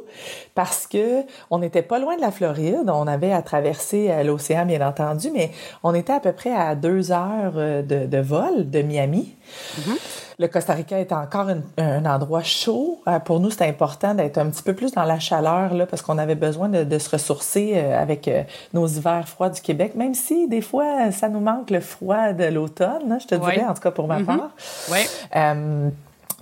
parce 0.53 0.85
que 0.85 1.23
on 1.49 1.57
n'était 1.57 1.81
pas 1.81 1.97
loin 1.97 2.15
de 2.15 2.21
la 2.21 2.31
Floride. 2.31 2.83
On 2.87 3.07
avait 3.07 3.31
à 3.31 3.41
traverser 3.41 4.11
euh, 4.11 4.23
l'océan, 4.23 4.65
bien 4.65 4.87
entendu, 4.87 5.31
mais 5.33 5.51
on 5.83 5.95
était 5.95 6.13
à 6.13 6.19
peu 6.19 6.31
près 6.31 6.53
à 6.53 6.75
deux 6.75 7.11
heures 7.11 7.53
euh, 7.55 7.81
de, 7.81 8.17
vol 8.19 8.69
de 8.69 8.81
Miami. 8.81 9.35
Mm-hmm. 9.79 10.28
Le 10.39 10.47
Costa 10.47 10.73
Rica 10.73 10.99
est 10.99 11.11
encore 11.11 11.47
un 11.77 12.05
endroit 12.05 12.43
chaud. 12.43 13.01
Euh, 13.07 13.19
pour 13.19 13.39
nous, 13.39 13.51
c'était 13.51 13.67
important 13.67 14.15
d'être 14.15 14.37
un 14.37 14.49
petit 14.49 14.63
peu 14.63 14.73
plus 14.73 14.91
dans 14.93 15.03
la 15.03 15.19
chaleur 15.19 15.73
là, 15.73 15.85
parce 15.85 16.01
qu'on 16.01 16.17
avait 16.17 16.35
besoin 16.35 16.69
de, 16.69 16.97
se 16.97 17.09
ressourcer 17.09 17.77
avec 17.79 18.29
nos 18.73 18.87
hivers 18.87 19.27
froids 19.27 19.49
du 19.49 19.61
Québec, 19.61 19.95
même 19.95 20.13
si 20.13 20.47
des 20.47 20.61
fois, 20.61 21.11
ça 21.11 21.29
nous 21.29 21.39
manque 21.39 21.69
le 21.69 21.79
froid 21.79 22.33
de 22.33 22.45
l'automne, 22.45 23.19
je 23.21 23.27
te 23.27 23.35
dirais, 23.35 23.65
en 23.67 23.73
tout 23.73 23.81
cas 23.81 23.91
pour 23.91 24.07
ma 24.07 24.19
mm-hmm. 24.19 24.25
part. 24.25 24.51
Ouais. 24.89 25.05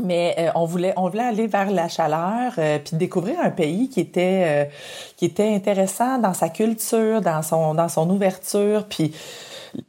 mais 0.03 0.35
euh, 0.37 0.49
on 0.55 0.65
voulait 0.65 0.93
on 0.95 1.09
voulait 1.09 1.23
aller 1.23 1.47
vers 1.47 1.71
la 1.71 1.87
chaleur 1.87 2.53
euh, 2.57 2.79
puis 2.79 2.97
découvrir 2.97 3.39
un 3.41 3.49
pays 3.49 3.89
qui 3.89 3.99
était 3.99 4.43
euh, 4.45 4.65
qui 5.15 5.25
était 5.25 5.53
intéressant 5.53 6.17
dans 6.17 6.33
sa 6.33 6.49
culture 6.49 7.21
dans 7.21 7.41
son 7.41 7.73
dans 7.73 7.89
son 7.89 8.09
ouverture 8.09 8.85
puis 8.87 9.13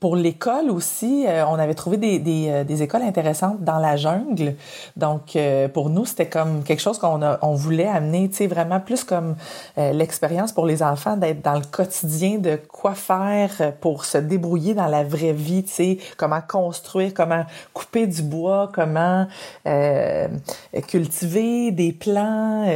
pour 0.00 0.16
l'école 0.16 0.70
aussi, 0.70 1.24
euh, 1.26 1.46
on 1.46 1.54
avait 1.54 1.74
trouvé 1.74 1.96
euh, 1.98 2.64
des, 2.64 2.82
écoles 2.82 3.02
intéressantes 3.02 3.62
dans 3.62 3.78
la 3.78 3.96
jungle. 3.96 4.54
Donc, 4.96 5.34
euh, 5.34 5.68
pour 5.68 5.90
nous, 5.90 6.04
c'était 6.04 6.28
comme 6.28 6.62
quelque 6.62 6.80
chose 6.80 6.98
qu'on 6.98 7.20
on 7.42 7.54
voulait 7.54 7.86
amener, 7.86 8.28
tu 8.28 8.36
sais, 8.36 8.46
vraiment 8.46 8.80
plus 8.80 9.04
comme 9.04 9.36
l'expérience 9.76 10.52
pour 10.52 10.66
les 10.66 10.82
enfants 10.82 11.16
d'être 11.16 11.42
dans 11.42 11.54
le 11.54 11.64
quotidien 11.64 12.38
de 12.38 12.56
quoi 12.56 12.94
faire 12.94 13.72
pour 13.80 14.04
se 14.04 14.18
débrouiller 14.18 14.74
dans 14.74 14.86
la 14.86 15.04
vraie 15.04 15.32
vie, 15.32 15.64
tu 15.64 15.72
sais, 15.72 15.98
comment 16.16 16.40
construire, 16.40 17.14
comment 17.14 17.44
couper 17.72 18.06
du 18.06 18.22
bois, 18.22 18.70
comment 18.72 19.26
cultiver 20.86 21.70
des 21.70 21.92
plants. 21.92 22.66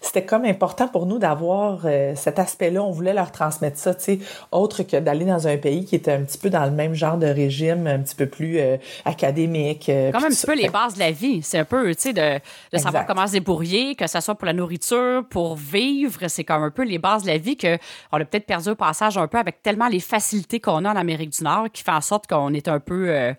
c'était 0.00 0.24
comme 0.24 0.44
important 0.44 0.88
pour 0.88 1.06
nous 1.06 1.18
d'avoir 1.18 1.80
cet 2.14 2.38
aspect-là. 2.38 2.82
On 2.82 2.90
voulait 2.90 3.14
leur 3.14 3.32
transmettre 3.32 3.78
ça, 3.78 3.94
tu 3.94 4.04
sais, 4.04 4.18
autre 4.52 4.82
que 4.82 4.96
d'aller 4.96 5.24
dans 5.24 5.46
un 5.46 5.56
pays 5.56 5.84
qui 5.84 5.96
était 5.96 6.12
un 6.12 6.22
petit 6.22 6.38
peu 6.38 6.50
dans 6.50 6.55
le 6.64 6.70
même 6.70 6.94
genre 6.94 7.18
de 7.18 7.26
régime, 7.26 7.86
un 7.86 7.98
petit 7.98 8.14
peu 8.14 8.26
plus 8.26 8.58
euh, 8.58 8.76
académique. 9.04 9.88
Euh, 9.88 10.12
Comme 10.12 10.24
un 10.24 10.28
petit 10.28 10.46
peu 10.46 10.54
les 10.54 10.68
bases 10.68 10.94
de 10.94 11.00
la 11.00 11.10
vie. 11.10 11.42
C'est 11.42 11.58
un 11.58 11.64
peu, 11.64 11.94
tu 11.94 12.00
sais, 12.00 12.12
de, 12.12 12.40
de 12.72 12.78
savoir 12.78 13.04
comment 13.06 13.26
se 13.26 13.32
débrouiller, 13.32 13.94
que 13.94 14.06
ce 14.06 14.20
soit 14.20 14.34
pour 14.34 14.46
la 14.46 14.52
nourriture, 14.52 15.24
pour 15.28 15.56
vivre. 15.56 16.20
C'est 16.28 16.44
comme 16.44 16.62
un 16.62 16.70
peu 16.70 16.84
les 16.84 16.98
bases 16.98 17.22
de 17.22 17.28
la 17.28 17.38
vie 17.38 17.56
que 17.56 17.76
on 18.12 18.20
a 18.20 18.24
peut-être 18.24 18.46
perdu 18.46 18.70
au 18.70 18.74
passage 18.74 19.18
un 19.18 19.28
peu 19.28 19.38
avec 19.38 19.62
tellement 19.62 19.88
les 19.88 20.00
facilités 20.00 20.60
qu'on 20.60 20.84
a 20.84 20.92
en 20.92 20.96
Amérique 20.96 21.30
du 21.30 21.44
Nord 21.44 21.66
qui 21.72 21.82
fait 21.82 21.90
en 21.90 22.00
sorte 22.00 22.26
qu'on 22.26 22.54
est 22.54 22.68
un 22.68 22.80
peu 22.80 23.10
euh, 23.10 23.34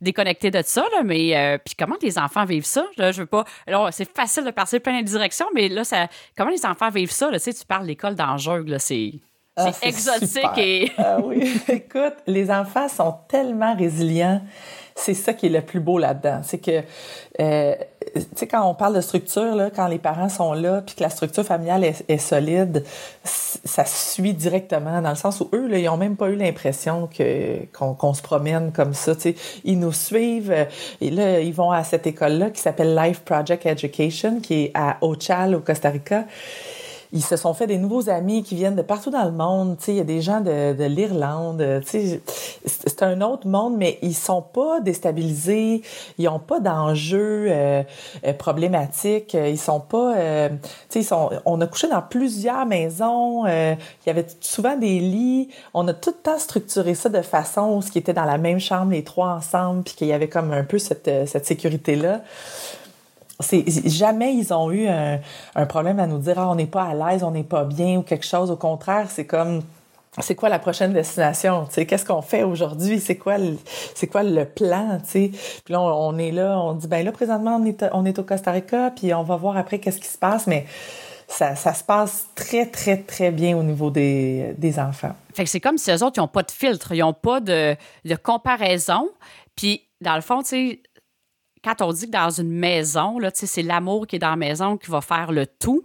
déconnecté 0.00 0.50
de 0.50 0.62
ça. 0.64 0.82
Là, 0.92 1.02
mais 1.04 1.58
puis 1.64 1.74
comment 1.78 1.96
les 2.00 2.18
enfants 2.18 2.44
vivent 2.44 2.64
ça? 2.64 2.86
Là, 2.96 3.12
je 3.12 3.20
veux 3.20 3.26
pas. 3.26 3.44
Alors, 3.66 3.92
c'est 3.92 4.10
facile 4.10 4.44
de 4.44 4.50
passer 4.50 4.80
plein 4.80 5.00
de 5.00 5.06
directions, 5.06 5.46
mais 5.54 5.68
là, 5.68 5.84
ça, 5.84 6.08
comment 6.36 6.50
les 6.50 6.64
enfants 6.64 6.90
vivent 6.90 7.10
ça? 7.10 7.30
Là, 7.30 7.38
tu 7.38 7.44
sais, 7.44 7.54
tu 7.54 7.64
parles 7.64 7.82
de 7.82 7.88
l'école 7.88 8.14
d'Angers, 8.14 8.62
là, 8.66 8.78
c'est 8.78 9.12
ah, 9.56 9.70
c'est 9.72 9.88
exotique 9.88 10.58
et. 10.58 10.92
ah 10.96 11.18
oui. 11.22 11.60
Écoute, 11.68 12.14
les 12.26 12.50
enfants 12.50 12.88
sont 12.88 13.14
tellement 13.28 13.76
résilients. 13.76 14.40
C'est 14.94 15.14
ça 15.14 15.32
qui 15.32 15.46
est 15.46 15.50
le 15.50 15.62
plus 15.62 15.80
beau 15.80 15.98
là-dedans. 15.98 16.40
C'est 16.42 16.58
que, 16.58 16.82
euh, 17.40 17.74
tu 18.14 18.22
sais, 18.34 18.46
quand 18.46 18.66
on 18.66 18.74
parle 18.74 18.94
de 18.94 19.00
structure, 19.00 19.54
là, 19.54 19.70
quand 19.70 19.88
les 19.88 19.98
parents 19.98 20.28
sont 20.28 20.52
là, 20.52 20.82
puis 20.82 20.94
que 20.94 21.02
la 21.02 21.08
structure 21.08 21.44
familiale 21.44 21.82
est, 21.84 22.18
solide, 22.18 22.84
ça 23.24 23.84
suit 23.86 24.34
directement, 24.34 25.00
dans 25.00 25.10
le 25.10 25.16
sens 25.16 25.40
où 25.40 25.48
eux, 25.54 25.66
là, 25.66 25.78
ils 25.78 25.88
ont 25.88 25.96
même 25.96 26.16
pas 26.16 26.28
eu 26.28 26.36
l'impression 26.36 27.06
que 27.06 27.64
qu'on 27.72 28.14
se 28.14 28.22
promène 28.22 28.70
comme 28.72 28.92
ça. 28.92 29.14
Tu 29.14 29.20
sais, 29.20 29.34
ils 29.64 29.78
nous 29.78 29.92
suivent. 29.92 30.54
Et 31.00 31.10
là, 31.10 31.40
ils 31.40 31.54
vont 31.54 31.70
à 31.70 31.84
cette 31.84 32.06
école-là 32.06 32.50
qui 32.50 32.60
s'appelle 32.60 32.94
Life 32.94 33.20
Project 33.20 33.66
Education, 33.66 34.40
qui 34.40 34.64
est 34.64 34.70
à 34.74 34.98
Ochal, 35.00 35.54
au 35.54 35.60
Costa 35.60 35.90
Rica 35.90 36.24
ils 37.12 37.22
se 37.22 37.36
sont 37.36 37.52
fait 37.52 37.66
des 37.66 37.76
nouveaux 37.76 38.08
amis 38.08 38.42
qui 38.42 38.54
viennent 38.54 38.74
de 38.74 38.82
partout 38.82 39.10
dans 39.10 39.24
le 39.24 39.32
monde. 39.32 39.76
Tu 39.78 39.84
sais, 39.84 39.92
il 39.92 39.98
y 39.98 40.00
a 40.00 40.04
des 40.04 40.22
gens 40.22 40.40
de, 40.40 40.72
de 40.72 40.84
l'Irlande. 40.84 41.62
Tu 41.84 41.88
sais, 41.88 42.20
c'est 42.64 43.02
un 43.02 43.20
autre 43.20 43.46
monde, 43.46 43.76
mais 43.76 43.98
ils 44.00 44.14
sont 44.14 44.40
pas 44.40 44.80
déstabilisés. 44.80 45.82
Ils 46.16 46.28
ont 46.28 46.38
pas 46.38 46.58
d'enjeux 46.58 47.46
euh, 47.48 47.82
euh 48.24 48.32
problématiques. 48.32 49.34
Ils 49.34 49.58
sont 49.58 49.80
pas. 49.80 50.16
Euh, 50.16 50.48
tu 50.48 50.56
sais, 50.88 51.00
ils 51.00 51.04
sont. 51.04 51.30
On 51.44 51.60
a 51.60 51.66
couché 51.66 51.86
dans 51.86 52.00
plusieurs 52.00 52.64
maisons. 52.64 53.44
Euh, 53.46 53.74
il 54.04 54.08
y 54.08 54.10
avait 54.10 54.26
souvent 54.40 54.76
des 54.76 54.98
lits. 54.98 55.50
On 55.74 55.86
a 55.88 55.92
tout 55.92 56.10
le 56.10 56.22
temps 56.22 56.38
structuré 56.38 56.94
ça 56.94 57.10
de 57.10 57.20
façon 57.20 57.76
où 57.76 57.82
ce 57.82 57.90
qui 57.90 57.98
était 57.98 58.14
dans 58.14 58.24
la 58.24 58.38
même 58.38 58.58
chambre 58.58 58.92
les 58.92 59.04
trois 59.04 59.34
ensemble, 59.34 59.82
puis 59.82 59.94
qu'il 59.94 60.08
y 60.08 60.12
avait 60.14 60.28
comme 60.28 60.50
un 60.52 60.64
peu 60.64 60.78
cette, 60.78 61.10
cette 61.26 61.44
sécurité 61.44 61.94
là 61.94 62.22
jamais 63.40 64.34
ils 64.34 64.52
ont 64.52 64.70
eu 64.70 64.86
un, 64.88 65.66
problème 65.66 65.98
à 65.98 66.06
nous 66.06 66.18
dire 66.18 66.38
ah, 66.38 66.50
on 66.50 66.54
n'est 66.54 66.66
pas 66.66 66.84
à 66.84 66.94
l'aise, 66.94 67.22
on 67.22 67.30
n'est 67.30 67.42
pas 67.42 67.64
bien 67.64 67.98
ou 67.98 68.02
quelque 68.02 68.26
chose. 68.26 68.50
Au 68.50 68.56
contraire, 68.56 69.10
c'est 69.10 69.26
comme 69.26 69.62
c'est 70.20 70.34
quoi 70.34 70.50
la 70.50 70.58
prochaine 70.58 70.92
destination 70.92 71.66
qu'est-ce 71.74 72.04
qu'on 72.04 72.20
fait 72.20 72.42
aujourd'hui? 72.42 73.00
C'est 73.00 73.16
quoi 73.16 73.38
le, 73.38 73.56
c'est 73.94 74.06
quoi 74.06 74.22
le 74.22 74.44
plan 74.44 74.98
Puis 75.10 75.32
là, 75.70 75.80
on, 75.80 76.18
est 76.18 76.30
là, 76.30 76.58
on 76.60 76.74
dit 76.74 76.86
ben 76.86 77.04
là 77.04 77.12
présentement 77.12 77.56
on 77.56 77.64
est 77.64 77.84
on 77.92 78.04
est 78.04 78.18
au 78.18 78.22
Costa 78.22 78.52
Rica, 78.52 78.92
puis 78.94 79.14
on 79.14 79.22
va 79.22 79.36
voir 79.36 79.56
après 79.56 79.78
qu'est-ce 79.78 79.98
qui 79.98 80.08
se 80.08 80.18
passe, 80.18 80.46
mais 80.46 80.66
ça, 81.32 81.54
ça, 81.56 81.72
se 81.72 81.82
passe 81.82 82.26
très, 82.34 82.66
très, 82.66 82.98
très 82.98 83.30
bien 83.30 83.56
au 83.56 83.62
niveau 83.62 83.90
des, 83.90 84.54
des 84.58 84.78
enfants. 84.78 85.14
Fait 85.32 85.44
que 85.44 85.50
c'est 85.50 85.60
comme 85.60 85.78
si 85.78 85.90
eux 85.90 86.04
autres, 86.04 86.18
ils 86.18 86.20
n'ont 86.20 86.28
pas 86.28 86.42
de 86.42 86.50
filtre, 86.50 86.92
ils 86.92 87.00
n'ont 87.00 87.14
pas 87.14 87.40
de, 87.40 87.74
de 88.04 88.14
comparaison. 88.16 89.08
Puis, 89.56 89.82
dans 90.02 90.14
le 90.14 90.20
fond, 90.20 90.42
tu 90.42 90.48
sais, 90.48 90.82
quand 91.64 91.80
on 91.82 91.92
dit 91.92 92.06
que 92.06 92.12
dans 92.12 92.30
une 92.30 92.52
maison, 92.52 93.18
c'est 93.34 93.62
l'amour 93.62 94.06
qui 94.06 94.16
est 94.16 94.18
dans 94.18 94.30
la 94.30 94.36
maison 94.36 94.76
qui 94.76 94.90
va 94.90 95.00
faire 95.00 95.32
le 95.32 95.46
tout 95.46 95.84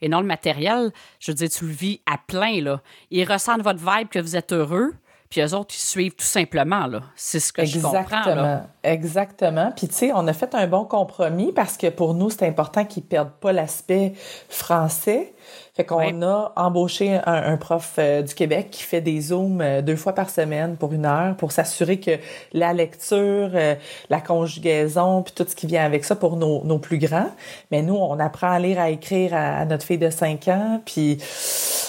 et 0.00 0.08
non 0.08 0.20
le 0.20 0.26
matériel, 0.26 0.92
je 1.20 1.30
veux 1.30 1.34
dire, 1.34 1.48
tu 1.48 1.64
le 1.64 1.72
vis 1.72 2.00
à 2.06 2.18
plein. 2.18 2.60
Là. 2.60 2.82
Ils 3.10 3.24
ressentent 3.24 3.62
votre 3.62 3.80
vibe 3.80 4.08
que 4.08 4.18
vous 4.18 4.36
êtes 4.36 4.52
heureux, 4.52 4.92
puis 5.28 5.40
eux 5.40 5.54
autres, 5.54 5.74
ils 5.74 5.82
suivent 5.82 6.14
tout 6.14 6.24
simplement. 6.24 6.86
Là. 6.86 7.00
C'est 7.16 7.40
ce 7.40 7.52
que 7.52 7.64
je 7.64 7.80
comprends. 7.80 8.24
Là. 8.24 8.66
Exactement. 8.82 9.72
Puis, 9.76 9.88
tu 9.88 9.94
sais, 9.94 10.12
on 10.14 10.26
a 10.28 10.32
fait 10.32 10.54
un 10.54 10.66
bon 10.66 10.84
compromis 10.84 11.52
parce 11.52 11.76
que 11.76 11.88
pour 11.88 12.14
nous, 12.14 12.30
c'est 12.30 12.46
important 12.46 12.84
qu'ils 12.84 13.02
ne 13.02 13.08
perdent 13.08 13.32
pas 13.40 13.52
l'aspect 13.52 14.12
français. 14.48 15.34
Fait 15.74 15.84
qu'on 15.84 16.22
a 16.22 16.52
embauché 16.56 17.20
un, 17.26 17.56
prof 17.58 17.94
euh, 17.98 18.22
du 18.22 18.34
Québec 18.34 18.68
qui 18.70 18.82
fait 18.82 19.02
des 19.02 19.20
zooms 19.20 19.60
euh, 19.60 19.82
deux 19.82 19.96
fois 19.96 20.14
par 20.14 20.30
semaine 20.30 20.76
pour 20.76 20.92
une 20.92 21.04
heure 21.04 21.36
pour 21.36 21.52
s'assurer 21.52 22.00
que 22.00 22.12
la 22.52 22.72
lecture, 22.72 23.50
euh, 23.54 23.74
la 24.08 24.20
conjugaison, 24.20 25.22
puis 25.22 25.34
tout 25.34 25.44
ce 25.46 25.54
qui 25.54 25.66
vient 25.66 25.84
avec 25.84 26.04
ça 26.04 26.16
pour 26.16 26.36
nos, 26.36 26.64
nos 26.64 26.78
plus 26.78 26.98
grands. 26.98 27.30
Mais 27.70 27.82
nous, 27.82 27.94
on 27.94 28.18
apprend 28.18 28.50
à 28.50 28.58
lire, 28.58 28.80
à 28.80 28.88
écrire 28.88 29.34
à, 29.34 29.64
notre 29.66 29.84
fille 29.84 29.98
de 29.98 30.10
5 30.10 30.48
ans. 30.48 30.80
Puis, 30.84 31.18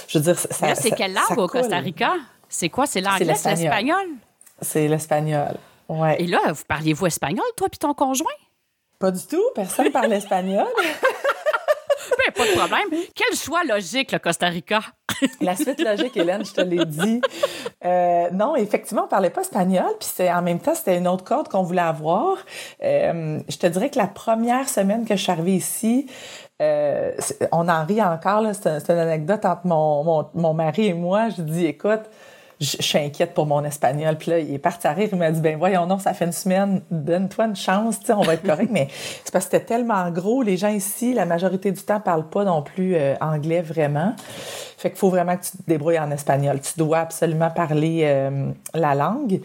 je 0.08 0.18
veux 0.18 0.24
dire, 0.24 0.38
ça. 0.38 0.76
c'est 0.76 0.92
quelle 0.92 1.14
langue 1.14 1.38
au 1.38 1.48
Costa 1.48 1.78
Rica? 1.78 2.14
C'est 2.50 2.70
quoi? 2.70 2.86
C'est 2.86 3.02
l'anglais, 3.02 3.36
c'est 3.36 3.56
l'espagnol? 3.56 4.08
C'est 4.62 4.88
l'espagnol. 4.88 5.56
Ouais. 5.90 6.22
Et 6.22 6.28
là, 6.28 6.40
vous 6.50 6.64
parliez-vous 6.68 7.08
espagnol, 7.08 7.46
toi 7.56 7.70
puis 7.70 7.80
ton 7.80 7.94
conjoint? 7.94 8.28
Pas 9.00 9.12
du 9.12 9.26
tout. 9.26 9.44
Personne 9.54 9.92
parle 9.92 10.12
espagnol. 10.14 10.66
ben, 12.18 12.34
pas 12.36 12.46
de 12.46 12.58
problème. 12.58 13.02
Quel 13.14 13.38
choix 13.38 13.64
logique, 13.64 14.12
le 14.12 14.20
Costa 14.20 14.48
Rica? 14.48 14.82
La 15.42 15.56
suite 15.56 15.80
logique, 15.82 16.16
Hélène, 16.16 16.46
je 16.46 16.54
te 16.54 16.62
l'ai 16.62 16.86
dit. 16.86 17.22
Euh, 17.86 18.30
non, 18.32 18.56
effectivement, 18.56 19.04
on 19.06 19.08
parlait 19.08 19.30
pas 19.30 19.42
espagnol, 19.42 19.90
puis 20.00 20.10
c'est 20.12 20.32
en 20.32 20.42
même 20.42 20.60
temps, 20.60 20.76
c'était 20.76 20.98
une 20.98 21.08
autre 21.08 21.24
corde 21.24 21.48
qu'on 21.48 21.64
voulait 21.64 21.82
avoir. 21.82 22.38
Euh, 22.84 23.40
je 23.48 23.58
te 23.58 23.68
dirais 23.68 23.90
que 23.90 23.98
la 23.98 24.08
première 24.08 24.70
semaine 24.70 25.06
que 25.06 25.16
je 25.16 25.22
suis 25.24 25.32
arrivée 25.32 25.56
ici, 25.56 26.08
euh, 26.62 27.12
on 27.52 27.68
en 27.68 27.86
rit 27.86 28.02
encore, 28.02 28.44
c'est 28.54 28.90
une 28.90 29.00
anecdote 29.00 29.46
entre 29.46 29.66
mon, 29.66 30.04
mon, 30.04 30.30
mon 30.34 30.54
mari 30.54 30.88
et 30.88 30.94
moi. 30.94 31.30
Je 31.30 31.42
dis, 31.42 31.66
écoute, 31.66 32.02
je, 32.60 32.82
suis 32.82 32.98
inquiète 32.98 33.34
pour 33.34 33.46
mon 33.46 33.64
espagnol. 33.64 34.18
Puis 34.18 34.32
là, 34.32 34.40
il 34.40 34.54
est 34.54 34.60
parti 34.60 34.88
à 34.88 34.94
rire, 34.94 35.10
il 35.12 35.18
m'a 35.18 35.32
dit, 35.32 35.42
ben 35.42 35.58
voyons 35.58 35.86
non, 35.86 36.00
ça 36.00 36.14
fait 36.14 36.26
une 36.26 36.32
semaine, 36.32 36.82
donne-toi 36.92 37.46
une 37.46 37.56
chance, 37.56 38.00
tu 38.00 38.08
sais, 38.08 38.14
on 38.14 38.22
va 38.22 38.34
être 38.34 38.46
correct. 38.46 38.70
Mais 38.72 38.88
c'est 38.92 39.32
parce 39.32 39.46
que 39.46 39.52
c'était 39.52 39.66
tellement 39.66 40.10
gros, 40.12 40.42
les 40.42 40.58
gens 40.58 40.70
ici, 40.70 41.14
la 41.14 41.26
majorité 41.26 41.72
du 41.72 41.82
temps, 41.82 42.00
parlent 42.00 42.30
pas 42.30 42.44
non 42.44 42.62
plus 42.62 42.96
euh, 42.96 43.16
anglais 43.22 43.62
vraiment. 43.62 44.16
Fait 44.78 44.90
qu'il 44.90 45.00
faut 45.00 45.10
vraiment 45.10 45.36
que 45.38 45.44
tu 45.44 45.52
te 45.52 45.64
débrouilles 45.68 46.00
en 46.00 46.12
espagnol. 46.12 46.60
Tu 46.62 46.74
dois 46.78 47.00
absolument 47.00 47.50
parler 47.50 48.02
euh, 48.04 48.52
la 48.74 48.96
langue. 48.96 49.42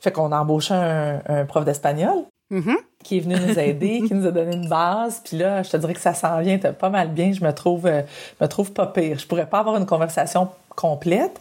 Fait 0.00 0.12
qu'on 0.12 0.32
a 0.32 0.38
embauché 0.38 0.74
un, 0.74 1.22
un 1.26 1.44
prof 1.44 1.64
d'espagnol. 1.64 2.24
Mm-hmm. 2.52 2.76
qui 3.02 3.16
est 3.16 3.20
venu 3.20 3.36
nous 3.36 3.58
aider, 3.58 4.02
qui 4.06 4.12
nous 4.12 4.26
a 4.26 4.30
donné 4.30 4.54
une 4.54 4.68
base. 4.68 5.22
Puis 5.24 5.38
là, 5.38 5.62
je 5.62 5.70
te 5.70 5.76
dirais 5.78 5.94
que 5.94 6.00
ça 6.00 6.12
s'en 6.12 6.40
vient 6.40 6.58
pas 6.58 6.90
mal 6.90 7.08
bien. 7.08 7.32
Je 7.32 7.42
me 7.42 7.52
trouve, 7.52 7.86
euh, 7.86 8.02
me 8.38 8.46
trouve 8.46 8.70
pas 8.72 8.86
pire. 8.86 9.18
Je 9.18 9.26
pourrais 9.26 9.46
pas 9.46 9.60
avoir 9.60 9.76
une 9.76 9.86
conversation 9.86 10.48
complète, 10.76 11.40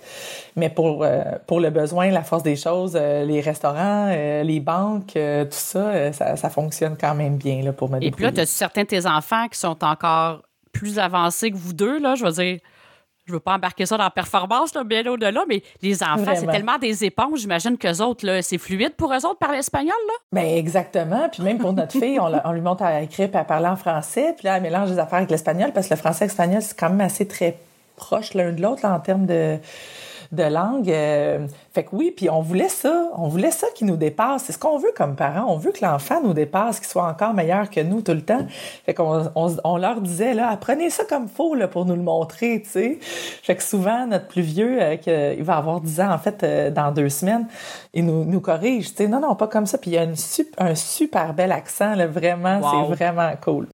mais 0.56 0.70
pour, 0.70 1.04
euh, 1.04 1.24
pour 1.46 1.60
le 1.60 1.72
besoin, 1.72 2.10
la 2.10 2.24
force 2.24 2.44
des 2.44 2.56
choses, 2.56 2.94
euh, 2.96 3.26
les 3.26 3.42
restaurants, 3.42 4.10
les 4.10 4.60
banques, 4.62 5.14
tout 5.14 5.48
ça, 5.52 6.14
ça, 6.14 6.38
ça, 6.38 6.50
fonctionne 6.50 6.96
quand 7.00 7.16
même 7.16 7.36
bien 7.36 7.62
là, 7.64 7.74
pour 7.74 7.90
me 7.90 8.02
Et 8.02 8.12
puis 8.12 8.24
là, 8.24 8.32
tu 8.32 8.40
as 8.40 8.46
certains 8.46 8.84
de 8.84 8.88
tes 8.88 9.06
enfants 9.06 9.48
qui 9.50 9.60
sont 9.60 9.84
encore 9.84 10.42
plus 10.72 11.00
avancés 11.00 11.52
que 11.52 11.58
vous 11.58 11.74
deux, 11.74 12.00
là, 12.00 12.16
je 12.16 12.26
veux 12.26 12.32
dire 12.32 12.60
je 13.26 13.34
veux 13.34 13.40
pas 13.40 13.56
embarquer 13.56 13.86
ça 13.86 13.98
dans 13.98 14.04
la 14.04 14.10
performance, 14.10 14.74
là, 14.76 14.84
bien 14.84 15.06
au-delà, 15.06 15.44
mais 15.48 15.64
les 15.82 16.04
enfants, 16.04 16.34
c'est 16.36 16.48
tellement 16.48 16.78
des 16.78 17.06
éponges, 17.06 17.40
j'imagine 17.40 17.78
qu'eux 17.78 18.02
autres, 18.02 18.40
c'est 18.42 18.58
fluide 18.58 18.96
pour 18.96 19.14
eux 19.14 19.26
autres 19.26 19.38
parler 19.38 19.60
espagnol, 19.60 19.96
là? 20.08 20.42
Bien, 20.42 20.56
exactement. 20.56 21.30
Puis 21.30 21.44
même 21.44 21.58
pour 21.58 21.74
notre 21.74 21.92
fille, 21.94 22.20
on, 22.20 22.52
lui 22.52 22.62
montre 22.62 22.84
à 22.84 23.02
écrire 23.02 23.30
et 23.34 23.38
à 23.38 23.44
parler 23.44 23.68
en 23.68 23.76
français, 23.76 24.34
puis 24.38 24.46
là, 24.46 24.58
elle 24.58 24.64
mélange 24.64 24.92
des 24.92 25.00
affaires 25.00 25.20
avec 25.20 25.32
l'espagnol, 25.32 25.72
parce 25.74 25.88
que 25.88 25.94
le 25.94 26.00
français 26.00 26.26
et 26.26 26.28
l'espagnol, 26.28 26.62
c'est 26.62 26.78
quand 26.78 26.90
même 26.90 27.02
assez 27.02 27.28
très 27.28 27.58
proche 27.96 28.34
l'un 28.34 28.52
de 28.52 28.62
l'autre, 28.62 28.86
en 28.86 29.00
termes 29.00 29.26
de 29.26 29.58
de 30.34 30.44
langue. 30.44 30.90
Euh, 30.90 31.48
fait 31.74 31.84
que 31.84 31.90
oui, 31.94 32.14
puis 32.16 32.30
on 32.30 32.42
voulait 32.42 32.70
ça, 32.70 33.10
on 33.16 33.28
voulait 33.28 33.52
ça 33.52 33.68
qui 33.76 33.86
nous 33.86 33.96
dépasse. 33.96 34.44
C'est 34.46 34.54
ce 34.54 34.60
qu'on 34.60 34.78
veut 34.78 34.92
comme 34.96 35.16
parents. 35.16 35.46
On 35.48 35.58
veut 35.58 35.72
que 35.72 35.84
l'enfant 35.86 36.22
nous 36.22 36.34
dépasse, 36.34 36.80
qu'il 36.80 36.90
soit 36.90 37.08
encore 37.08 37.34
meilleur 37.34 37.70
que 37.70 37.80
nous 37.80 38.02
tout 38.02 38.14
le 38.14 38.22
temps. 38.22 38.46
Fait 38.86 38.94
qu'on 38.94 39.32
on, 39.36 39.78
leur 39.78 40.02
disait 40.02 40.34
là, 40.34 40.50
apprenez 40.50 40.90
ça 40.90 41.04
comme 41.06 41.28
faux 41.28 41.56
là 41.56 41.68
pour 41.68 41.86
nous 41.86 41.96
le 41.96 42.02
montrer, 42.02 42.62
tu 42.64 42.70
sais. 42.70 42.98
Fait 43.02 43.56
que 43.56 43.64
souvent 43.64 44.08
notre 44.08 44.28
plus 44.28 44.42
vieux, 44.42 44.78
euh, 44.82 45.36
il 45.38 45.44
va 45.44 45.58
avoir 45.58 45.82
10 45.82 46.02
ans 46.02 46.12
en 46.12 46.18
fait 46.18 46.44
euh, 46.44 46.70
dans 46.70 46.92
deux 46.92 47.10
semaines, 47.10 47.48
il 47.94 48.06
nous, 48.06 48.26
nous 48.26 48.42
corrige, 48.42 48.90
tu 48.90 48.96
sais. 48.98 49.08
Non 49.08 49.20
non, 49.20 49.36
pas 49.36 49.48
comme 49.48 49.66
ça. 49.66 49.78
Puis 49.78 49.92
il 49.92 49.94
y 49.96 49.98
a 49.98 50.04
une, 50.04 50.16
un 50.58 50.76
super 50.76 51.34
bel 51.34 51.52
accent 51.52 51.96
là, 51.96 52.08
vraiment, 52.08 52.62
c'est 52.62 52.96
vraiment 52.96 53.32
cool. 53.42 53.68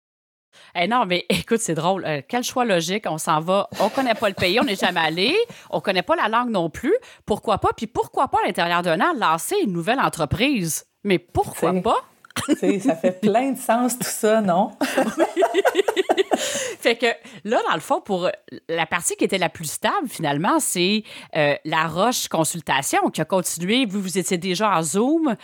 Eh 0.76 0.88
non, 0.88 1.06
mais 1.06 1.26
écoute, 1.30 1.60
c'est 1.60 1.76
drôle. 1.76 2.06
Euh, 2.06 2.22
quel 2.28 2.44
choix 2.44 2.66
logique. 2.66 3.06
On 3.08 3.18
s'en 3.18 3.40
va. 3.40 3.70
On 3.80 3.90
connaît 3.90 4.16
pas 4.16 4.30
le 4.30 4.36
pays, 4.36 4.60
on 4.60 4.64
n'est 4.64 4.76
jamais 4.76 5.00
allé. 5.00 5.36
On 5.70 5.82
connaît 5.82 6.04
pas 6.04 6.16
la 6.16 6.28
langue 6.28 6.50
non 6.50 6.70
plus. 6.70 6.96
Pourquoi 7.26 7.58
pas? 7.58 7.70
Puis 7.76 7.88
pourquoi 7.88 8.28
pas, 8.28 8.40
à 8.44 8.48
l'intérieur 8.48 8.82
d'un 8.82 9.00
an, 9.02 9.14
lancer 9.18 9.56
une 9.64 9.74
nouvelle 9.74 10.00
entreprise? 10.00 10.86
Mais 11.04 11.20
pourquoi 11.20 11.74
pas? 11.82 11.98
ça 12.80 12.96
fait 12.96 13.20
plein 13.20 13.52
de 13.52 13.58
sens 13.58 13.98
tout 13.98 14.08
ça, 14.08 14.42
non? 14.42 14.72
fait 16.38 16.96
que 16.96 17.08
là, 17.44 17.60
dans 17.68 17.76
le 17.76 17.82
fond, 17.82 18.02
pour 18.02 18.30
la 18.68 18.86
partie 18.86 19.16
qui 19.16 19.24
était 19.26 19.38
la 19.38 19.50
plus 19.50 19.70
stable, 19.70 20.08
finalement, 20.08 20.60
c'est 20.60 21.04
euh, 21.36 21.56
la 21.66 21.88
Roche 21.88 22.28
Consultation 22.28 23.10
qui 23.10 23.22
a 23.22 23.26
continué. 23.26 23.86
Vous, 23.86 24.02
vous 24.02 24.18
étiez 24.18 24.38
déjà 24.38 24.78
en 24.78 24.82
Zoom. 24.82 25.36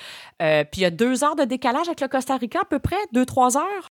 Euh, 0.42 0.64
puis 0.64 0.82
il 0.82 0.84
y 0.84 0.86
a 0.86 0.92
deux 0.92 1.24
heures 1.24 1.36
de 1.36 1.44
décalage 1.44 1.88
avec 1.88 2.02
le 2.02 2.08
Costa 2.08 2.38
Rica, 2.38 2.60
à 2.62 2.66
peu 2.66 2.80
près, 2.80 2.98
deux, 3.12 3.26
trois 3.26 3.58
heures? 3.58 3.90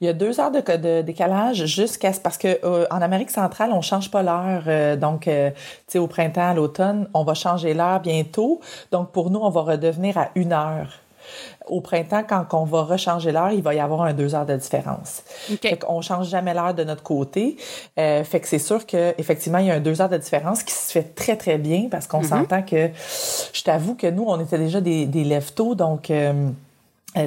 Il 0.00 0.06
y 0.06 0.08
a 0.08 0.12
deux 0.12 0.38
heures 0.40 0.50
de, 0.50 0.60
de 0.60 1.02
décalage 1.02 1.64
jusqu'à 1.66 2.12
parce 2.22 2.38
que 2.38 2.58
euh, 2.64 2.86
en 2.90 3.02
Amérique 3.02 3.30
centrale 3.30 3.70
on 3.72 3.80
change 3.80 4.10
pas 4.10 4.22
l'heure 4.22 4.62
euh, 4.66 4.96
donc 4.96 5.26
euh, 5.26 5.50
tu 5.50 5.56
sais 5.88 5.98
au 5.98 6.06
printemps 6.06 6.50
à 6.50 6.54
l'automne 6.54 7.08
on 7.14 7.24
va 7.24 7.34
changer 7.34 7.74
l'heure 7.74 8.00
bientôt 8.00 8.60
donc 8.92 9.10
pour 9.10 9.30
nous 9.30 9.40
on 9.40 9.50
va 9.50 9.62
redevenir 9.62 10.16
à 10.16 10.30
une 10.36 10.52
heure 10.52 10.88
au 11.66 11.80
printemps, 11.80 12.22
quand 12.26 12.46
on 12.52 12.64
va 12.64 12.82
rechanger 12.82 13.32
l'heure, 13.32 13.52
il 13.52 13.62
va 13.62 13.74
y 13.74 13.80
avoir 13.80 14.02
un 14.02 14.12
deux 14.12 14.34
heures 14.34 14.46
de 14.46 14.56
différence. 14.56 15.22
Okay. 15.52 15.70
Fait 15.70 15.76
qu'on 15.76 16.00
change 16.00 16.28
jamais 16.28 16.54
l'heure 16.54 16.74
de 16.74 16.84
notre 16.84 17.02
côté. 17.02 17.56
Euh, 17.98 18.24
fait 18.24 18.40
que 18.40 18.48
c'est 18.48 18.58
sûr 18.58 18.86
que 18.86 19.14
effectivement 19.18 19.58
il 19.58 19.66
y 19.66 19.70
a 19.70 19.74
un 19.74 19.80
deux 19.80 20.00
heures 20.00 20.08
de 20.08 20.16
différence 20.16 20.62
qui 20.62 20.72
se 20.72 20.92
fait 20.92 21.14
très 21.14 21.36
très 21.36 21.58
bien 21.58 21.88
parce 21.90 22.06
qu'on 22.06 22.22
mm-hmm. 22.22 22.28
s'entend 22.28 22.62
que 22.62 22.90
je 23.52 23.62
t'avoue 23.62 23.94
que 23.94 24.06
nous 24.06 24.24
on 24.26 24.40
était 24.40 24.58
déjà 24.58 24.80
des, 24.80 25.06
des 25.06 25.24
lève 25.24 25.52
tôt 25.52 25.74
donc 25.74 26.10
euh, 26.10 26.32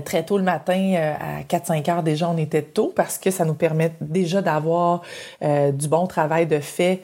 très 0.06 0.24
tôt 0.24 0.38
le 0.38 0.44
matin, 0.44 0.94
euh, 0.96 1.14
à 1.20 1.44
4-5 1.44 1.90
heures 1.90 2.04
déjà, 2.04 2.30
on 2.30 2.38
était 2.38 2.62
tôt 2.62 2.94
parce 2.96 3.18
que 3.18 3.32
ça 3.32 3.46
nous 3.46 3.54
permet 3.54 3.94
déjà 4.00 4.42
d'avoir 4.42 5.02
euh, 5.44 5.72
du 5.72 5.88
bon 5.88 6.08
travail 6.08 6.46
de 6.48 6.60
fait 6.60 7.02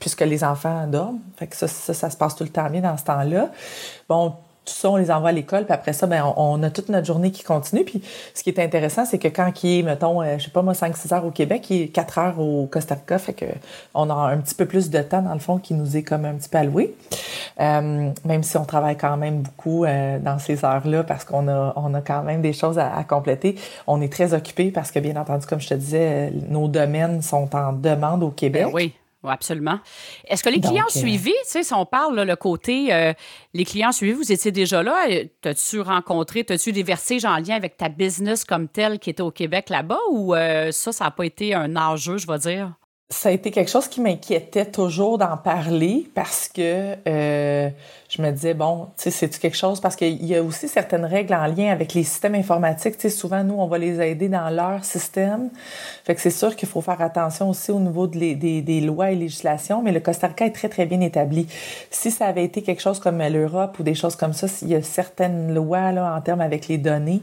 puisque 0.00 0.22
les 0.22 0.42
enfants 0.42 0.86
dorment. 0.86 1.20
Fait 1.36 1.46
que 1.46 1.54
ça, 1.54 1.68
ça, 1.68 1.92
ça, 1.92 2.08
se 2.08 2.16
passe 2.16 2.34
tout 2.34 2.44
le 2.44 2.50
temps 2.50 2.70
bien 2.70 2.80
dans 2.80 2.96
ce 2.96 3.04
temps-là. 3.04 3.50
Bon, 4.08 4.32
tout 4.64 4.72
ça, 4.72 4.90
on 4.90 4.96
les 4.96 5.10
envoie 5.10 5.28
à 5.28 5.32
l'école, 5.32 5.64
puis 5.64 5.74
après 5.74 5.92
ça, 5.92 6.06
ben, 6.06 6.24
on, 6.36 6.62
a 6.62 6.70
toute 6.70 6.88
notre 6.88 7.06
journée 7.06 7.30
qui 7.30 7.42
continue. 7.42 7.84
Puis 7.84 8.02
ce 8.34 8.42
qui 8.42 8.50
est 8.50 8.58
intéressant, 8.58 9.04
c'est 9.04 9.18
que 9.18 9.28
quand 9.28 9.62
il 9.62 9.80
est, 9.80 9.82
mettons, 9.82 10.22
euh, 10.22 10.38
je 10.38 10.44
sais 10.44 10.50
pas 10.50 10.62
moi, 10.62 10.72
5-6 10.72 11.14
heures 11.14 11.26
au 11.26 11.30
Québec, 11.30 11.68
il 11.70 11.82
est 11.82 11.88
4 11.88 12.18
heures 12.18 12.40
au 12.40 12.66
Costa 12.66 12.94
Rica, 12.94 13.18
fait 13.18 13.34
que 13.34 13.44
on 13.92 14.08
a 14.08 14.14
un 14.14 14.38
petit 14.38 14.54
peu 14.54 14.66
plus 14.66 14.90
de 14.90 15.00
temps, 15.02 15.22
dans 15.22 15.34
le 15.34 15.38
fond, 15.38 15.58
qui 15.58 15.74
nous 15.74 15.96
est 15.96 16.02
comme 16.02 16.24
un 16.24 16.34
petit 16.34 16.48
peu 16.48 16.58
alloué. 16.58 16.94
Euh, 17.60 18.10
même 18.24 18.42
si 18.42 18.56
on 18.56 18.64
travaille 18.64 18.96
quand 18.96 19.16
même 19.16 19.42
beaucoup 19.42 19.84
euh, 19.84 20.18
dans 20.18 20.38
ces 20.38 20.64
heures-là, 20.64 21.04
parce 21.04 21.24
qu'on 21.24 21.48
a, 21.48 21.72
on 21.76 21.92
a 21.94 22.00
quand 22.00 22.22
même 22.22 22.40
des 22.40 22.52
choses 22.52 22.78
à, 22.78 23.04
compléter. 23.04 23.56
On 23.86 24.00
est 24.00 24.12
très 24.12 24.32
occupé 24.32 24.70
parce 24.70 24.90
que, 24.90 24.98
bien 24.98 25.16
entendu, 25.16 25.46
comme 25.46 25.60
je 25.60 25.68
te 25.68 25.74
disais, 25.74 26.32
nos 26.48 26.68
domaines 26.68 27.20
sont 27.20 27.54
en 27.54 27.72
demande 27.72 28.22
au 28.22 28.30
Québec. 28.30 28.64
Ben 28.64 28.72
oui. 28.72 28.94
Oui, 29.24 29.30
absolument. 29.32 29.80
Est-ce 30.28 30.44
que 30.44 30.50
les 30.50 30.60
clients 30.60 30.84
euh, 30.84 30.98
suivis, 30.98 31.30
tu 31.30 31.50
sais, 31.50 31.62
si 31.62 31.72
on 31.72 31.86
parle 31.86 32.20
le 32.20 32.36
côté, 32.36 32.92
euh, 32.92 33.14
les 33.54 33.64
clients 33.64 33.90
suivis, 33.90 34.12
vous 34.12 34.30
étiez 34.30 34.52
déjà 34.52 34.82
là, 34.82 35.06
euh, 35.10 35.24
t'as-tu 35.40 35.80
rencontré, 35.80 36.44
t'as-tu 36.44 36.72
des 36.72 36.82
vertiges 36.82 37.24
en 37.24 37.38
lien 37.38 37.54
avec 37.56 37.78
ta 37.78 37.88
business 37.88 38.44
comme 38.44 38.68
telle 38.68 38.98
qui 38.98 39.08
était 39.08 39.22
au 39.22 39.30
Québec 39.30 39.70
là-bas 39.70 39.98
ou 40.10 40.34
ça, 40.70 40.92
ça 40.92 41.04
n'a 41.04 41.10
pas 41.10 41.24
été 41.24 41.54
un 41.54 41.74
enjeu, 41.76 42.18
je 42.18 42.26
vais 42.26 42.38
dire? 42.38 42.74
Ça 43.10 43.28
a 43.28 43.32
été 43.32 43.50
quelque 43.50 43.70
chose 43.70 43.86
qui 43.86 44.00
m'inquiétait 44.00 44.66
toujours 44.66 45.18
d'en 45.18 45.36
parler 45.36 46.08
parce 46.14 46.48
que 46.48 46.96
je 48.16 48.22
me 48.22 48.30
disais, 48.30 48.54
bon, 48.54 48.86
tu 48.96 49.04
sais, 49.04 49.10
c'est-tu 49.10 49.40
quelque 49.40 49.56
chose? 49.56 49.80
Parce 49.80 49.96
qu'il 49.96 50.24
y 50.24 50.36
a 50.36 50.42
aussi 50.42 50.68
certaines 50.68 51.04
règles 51.04 51.34
en 51.34 51.46
lien 51.46 51.72
avec 51.72 51.94
les 51.94 52.04
systèmes 52.04 52.36
informatiques. 52.36 52.96
Tu 52.96 53.02
sais, 53.02 53.10
souvent, 53.10 53.42
nous, 53.42 53.54
on 53.54 53.66
va 53.66 53.78
les 53.78 54.00
aider 54.00 54.28
dans 54.28 54.50
leur 54.50 54.84
système. 54.84 55.50
Fait 56.04 56.14
que 56.14 56.20
c'est 56.20 56.30
sûr 56.30 56.54
qu'il 56.54 56.68
faut 56.68 56.80
faire 56.80 57.00
attention 57.00 57.50
aussi 57.50 57.72
au 57.72 57.80
niveau 57.80 58.06
des, 58.06 58.34
des, 58.34 58.80
lois 58.80 59.10
et 59.10 59.16
législations, 59.16 59.82
mais 59.82 59.90
le 59.90 59.98
Costa 59.98 60.28
Rica 60.28 60.46
est 60.46 60.52
très, 60.52 60.68
très 60.68 60.86
bien 60.86 61.00
établi. 61.00 61.48
Si 61.90 62.10
ça 62.12 62.26
avait 62.26 62.44
été 62.44 62.62
quelque 62.62 62.82
chose 62.82 63.00
comme 63.00 63.18
l'Europe 63.18 63.78
ou 63.80 63.82
des 63.82 63.94
choses 63.94 64.14
comme 64.14 64.32
ça, 64.32 64.46
il 64.62 64.68
y 64.68 64.74
a 64.76 64.82
certaines 64.82 65.52
lois, 65.52 65.90
là, 65.90 66.14
en 66.14 66.20
termes 66.20 66.40
avec 66.40 66.68
les 66.68 66.78
données. 66.78 67.22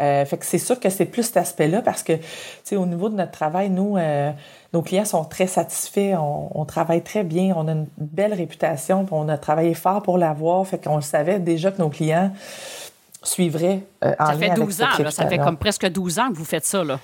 Euh, 0.00 0.24
fait 0.24 0.38
que 0.38 0.46
c'est 0.46 0.58
sûr 0.58 0.80
que 0.80 0.88
c'est 0.90 1.04
plus 1.04 1.24
cet 1.24 1.36
aspect-là 1.36 1.82
parce 1.82 2.02
que, 2.02 2.14
tu 2.14 2.22
sais, 2.64 2.76
au 2.76 2.86
niveau 2.86 3.08
de 3.08 3.14
notre 3.14 3.30
travail, 3.30 3.70
nous, 3.70 3.96
euh, 3.96 4.32
nos 4.74 4.82
clients 4.82 5.04
sont 5.04 5.24
très 5.24 5.46
satisfaits. 5.46 6.16
On, 6.18 6.50
on, 6.52 6.64
travaille 6.64 7.02
très 7.02 7.22
bien. 7.22 7.54
On 7.56 7.68
a 7.68 7.72
une 7.72 7.86
belle 7.96 8.34
réputation. 8.34 9.06
On 9.10 9.28
a 9.28 9.38
travaillé 9.38 9.72
fort 9.72 10.02
pour 10.02 10.18
l'avoir. 10.18 10.66
Fait 10.66 10.82
qu'on 10.82 11.00
savait 11.00 11.38
déjà 11.38 11.70
que 11.70 11.80
nos 11.80 11.88
clients 11.88 12.32
suivraient 13.22 13.80
euh, 14.04 14.14
en 14.18 14.26
ça 14.26 14.34
fait 14.34 14.50
12 14.50 14.82
ans, 14.82 15.10
ça 15.10 15.26
fait 15.26 15.38
comme 15.38 15.56
presque 15.56 15.86
12 15.88 16.18
ans 16.18 16.28
que 16.30 16.36
vous 16.36 16.44
faites 16.44 16.66
ça. 16.66 16.84
Là. 16.84 16.98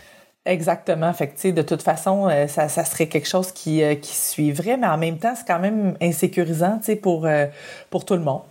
Exactement. 0.44 1.12
Fait 1.12 1.28
que, 1.28 1.50
de 1.50 1.62
toute 1.62 1.82
façon, 1.82 2.28
euh, 2.28 2.46
ça, 2.46 2.68
ça, 2.68 2.84
serait 2.84 3.06
quelque 3.06 3.28
chose 3.28 3.52
qui, 3.52 3.82
euh, 3.82 3.94
qui 3.94 4.14
suivrait, 4.14 4.76
mais 4.76 4.86
en 4.86 4.98
même 4.98 5.18
temps, 5.18 5.34
c'est 5.36 5.46
quand 5.46 5.58
même 5.58 5.96
insécurisant 6.02 6.80
pour, 7.02 7.26
pour 7.88 8.04
tout 8.04 8.14
le 8.14 8.20
monde. 8.20 8.42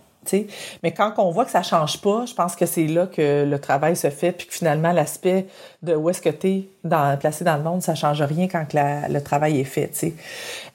Mais 0.82 0.92
quand 0.92 1.12
on 1.18 1.30
voit 1.30 1.44
que 1.44 1.50
ça 1.50 1.62
change 1.62 2.00
pas, 2.00 2.24
je 2.26 2.34
pense 2.34 2.56
que 2.56 2.66
c'est 2.66 2.86
là 2.86 3.06
que 3.06 3.44
le 3.44 3.58
travail 3.58 3.96
se 3.96 4.10
fait, 4.10 4.32
puis 4.32 4.46
que 4.46 4.54
finalement, 4.54 4.92
l'aspect 4.92 5.46
de 5.82 5.94
où 5.94 6.10
est-ce 6.10 6.20
que 6.20 6.28
tu 6.28 6.48
es 6.48 6.68
dans, 6.84 7.18
placé 7.18 7.44
dans 7.44 7.56
le 7.56 7.62
monde, 7.62 7.82
ça 7.82 7.94
change 7.94 8.22
rien 8.22 8.48
quand 8.48 8.66
le 8.72 9.20
travail 9.20 9.60
est 9.60 9.64
fait. 9.64 9.90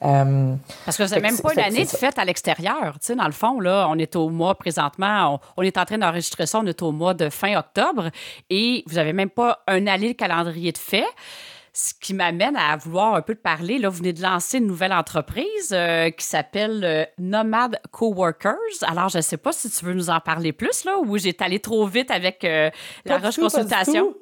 Euh, 0.02 0.54
Parce 0.84 0.96
que 0.96 1.06
c'est 1.06 1.20
même 1.20 1.38
pas 1.38 1.52
une 1.52 1.60
année 1.60 1.84
de 1.84 1.88
fête 1.88 2.18
à 2.18 2.24
l'extérieur. 2.24 2.96
Dans 3.16 3.26
le 3.26 3.32
fond, 3.32 3.60
là, 3.60 3.86
on 3.88 3.98
est 3.98 4.16
au 4.16 4.28
mois 4.28 4.54
présentement, 4.54 5.40
on, 5.56 5.62
est 5.62 5.78
en 5.78 5.84
train 5.84 5.98
d'enregistrer 5.98 6.46
ça, 6.46 6.60
on 6.62 6.66
est 6.66 6.82
au 6.82 6.92
mois 6.92 7.14
de 7.14 7.28
fin 7.28 7.56
octobre, 7.56 8.10
et 8.50 8.84
vous 8.86 8.98
avez 8.98 9.12
même 9.12 9.30
pas 9.30 9.60
un 9.66 9.86
année 9.86 10.12
de 10.12 10.16
calendrier 10.16 10.72
de 10.72 10.78
fait 10.78 11.06
ce 11.76 11.92
qui 11.92 12.14
m'amène 12.14 12.56
à 12.56 12.74
vouloir 12.78 13.16
un 13.16 13.20
peu 13.20 13.34
te 13.34 13.42
parler. 13.42 13.76
Là, 13.76 13.90
vous 13.90 13.98
venez 13.98 14.14
de 14.14 14.22
lancer 14.22 14.56
une 14.56 14.66
nouvelle 14.66 14.94
entreprise 14.94 15.72
euh, 15.72 16.08
qui 16.08 16.24
s'appelle 16.24 16.82
euh, 16.82 17.04
Nomad 17.18 17.78
Coworkers. 17.90 18.56
Alors, 18.80 19.10
je 19.10 19.18
ne 19.18 19.22
sais 19.22 19.36
pas 19.36 19.52
si 19.52 19.68
tu 19.68 19.84
veux 19.84 19.92
nous 19.92 20.08
en 20.08 20.20
parler 20.20 20.54
plus, 20.54 20.84
là, 20.86 20.96
ou 20.98 21.18
j'ai 21.18 21.36
allé 21.38 21.60
trop 21.60 21.86
vite 21.86 22.10
avec 22.10 22.44
euh, 22.44 22.70
la 23.04 23.18
Roche 23.18 23.38
Consultation. 23.38 24.14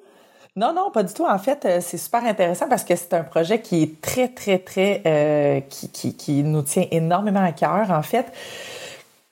Non, 0.56 0.72
non, 0.74 0.90
pas 0.90 1.04
du 1.04 1.14
tout. 1.14 1.24
En 1.24 1.38
fait, 1.38 1.80
c'est 1.80 1.96
super 1.96 2.24
intéressant 2.24 2.68
parce 2.68 2.82
que 2.82 2.96
c'est 2.96 3.14
un 3.14 3.22
projet 3.22 3.60
qui 3.60 3.84
est 3.84 4.00
très, 4.00 4.28
très, 4.28 4.58
très, 4.58 5.64
qui, 5.70 5.90
qui, 5.90 6.16
qui, 6.16 6.42
nous 6.42 6.62
tient 6.62 6.86
énormément 6.90 7.44
à 7.44 7.52
cœur. 7.52 7.88
En 7.90 8.02
fait, 8.02 8.32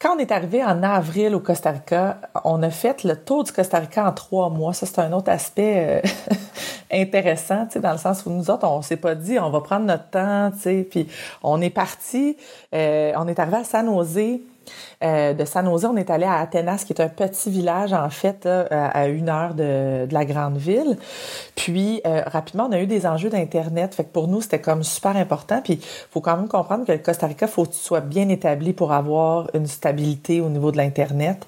quand 0.03 0.17
on 0.17 0.19
est 0.19 0.33
arrivé 0.33 0.65
en 0.65 0.83
avril 0.83 1.33
au 1.37 1.39
Costa 1.39 1.71
Rica, 1.71 2.19
on 2.43 2.61
a 2.65 2.71
fait 2.71 3.05
le 3.05 3.15
tour 3.15 3.45
du 3.45 3.53
Costa 3.53 3.79
Rica 3.79 4.05
en 4.05 4.13
trois 4.13 4.51
mois. 4.51 4.73
Ça, 4.73 4.85
c'est 4.85 4.99
un 4.99 5.13
autre 5.13 5.31
aspect 5.31 6.03
euh, 6.05 6.35
intéressant, 6.93 7.67
tu 7.67 7.75
sais, 7.75 7.81
dans 7.81 7.93
le 7.93 7.99
sens 7.99 8.27
où 8.27 8.31
nous 8.31 8.51
autres, 8.51 8.67
on 8.67 8.83
s'est 8.83 8.97
pas 8.97 9.15
dit, 9.15 9.39
on 9.39 9.51
va 9.51 9.61
prendre 9.61 9.87
notre 9.87 10.11
temps, 10.11 10.51
tu 10.51 10.59
sais, 10.59 10.87
puis 10.91 11.07
on 11.45 11.61
est 11.61 11.71
parti, 11.71 12.37
euh, 12.75 13.13
on 13.17 13.29
est 13.29 13.39
arrivé 13.39 13.59
à 13.59 13.65
San 13.65 13.87
Jose 13.87 14.41
euh, 15.03 15.33
de 15.33 15.45
San 15.45 15.67
Jose, 15.67 15.85
on 15.85 15.97
est 15.97 16.11
allé 16.11 16.25
à 16.25 16.37
Atenas, 16.37 16.85
qui 16.87 16.93
est 16.93 17.01
un 17.01 17.09
petit 17.09 17.51
village, 17.51 17.93
en 17.93 18.11
fait, 18.11 18.47
à 18.47 19.09
une 19.09 19.29
heure 19.29 19.55
de, 19.55 20.07
la 20.11 20.25
grande 20.25 20.57
ville. 20.57 20.97
Puis, 21.55 22.01
euh, 22.07 22.23
rapidement, 22.27 22.67
on 22.69 22.73
a 22.73 22.81
eu 22.81 22.87
des 22.87 23.07
enjeux 23.07 23.31
d'Internet. 23.31 23.95
Fait 23.95 24.05
que 24.05 24.13
pour 24.13 24.29
nous, 24.29 24.41
c'était 24.41 24.61
comme 24.61 24.83
super 24.83 25.17
important. 25.17 25.61
Puis, 25.63 25.75
il 25.75 26.11
faut 26.11 26.21
quand 26.21 26.37
même 26.37 26.49
comprendre 26.49 26.85
que 26.85 26.93
le 26.93 26.99
Costa 26.99 27.27
Rica, 27.27 27.47
faut 27.47 27.65
que 27.65 27.73
tu 27.73 27.79
sois 27.79 28.01
bien 28.01 28.29
établi 28.29 28.73
pour 28.73 28.93
avoir 28.93 29.49
une 29.55 29.67
stabilité 29.67 30.41
au 30.41 30.49
niveau 30.49 30.73
de 30.73 30.77
l'Internet. 30.77 31.47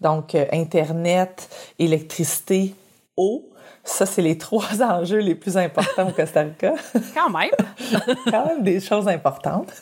Donc, 0.00 0.34
euh, 0.34 0.46
Internet, 0.52 1.48
électricité, 1.78 2.74
eau. 3.16 3.48
Ça, 3.84 4.06
c'est 4.06 4.22
les 4.22 4.38
trois 4.46 4.82
enjeux 4.82 5.18
les 5.18 5.34
plus 5.34 5.56
importants 5.56 6.08
au 6.08 6.12
Costa 6.12 6.42
Rica. 6.42 6.74
Quand 7.14 7.30
même. 7.30 7.50
quand 8.30 8.46
même 8.46 8.62
des 8.62 8.80
choses 8.80 9.08
importantes. 9.08 9.72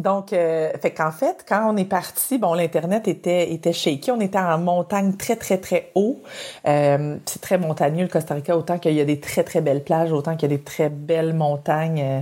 Donc, 0.00 0.32
euh, 0.32 0.70
fait 0.80 0.92
qu'en 0.92 1.10
fait, 1.10 1.44
quand 1.46 1.72
on 1.72 1.76
est 1.76 1.84
parti, 1.84 2.38
bon, 2.38 2.54
l'internet 2.54 3.06
était 3.06 3.52
était 3.52 3.72
shaky. 3.72 4.10
On 4.10 4.20
était 4.20 4.38
en 4.38 4.58
montagne 4.58 5.12
très 5.12 5.36
très 5.36 5.58
très 5.58 5.90
haut. 5.94 6.22
Euh, 6.66 7.16
c'est 7.26 7.42
très 7.42 7.58
montagneux 7.58 8.02
le 8.02 8.08
Costa 8.08 8.34
Rica, 8.34 8.56
autant 8.56 8.78
qu'il 8.78 8.94
y 8.94 9.00
a 9.00 9.04
des 9.04 9.20
très 9.20 9.44
très 9.44 9.60
belles 9.60 9.84
plages, 9.84 10.12
autant 10.12 10.36
qu'il 10.36 10.50
y 10.50 10.54
a 10.54 10.56
des 10.56 10.62
très 10.62 10.88
belles 10.88 11.34
montagnes 11.34 12.00
euh, 12.00 12.20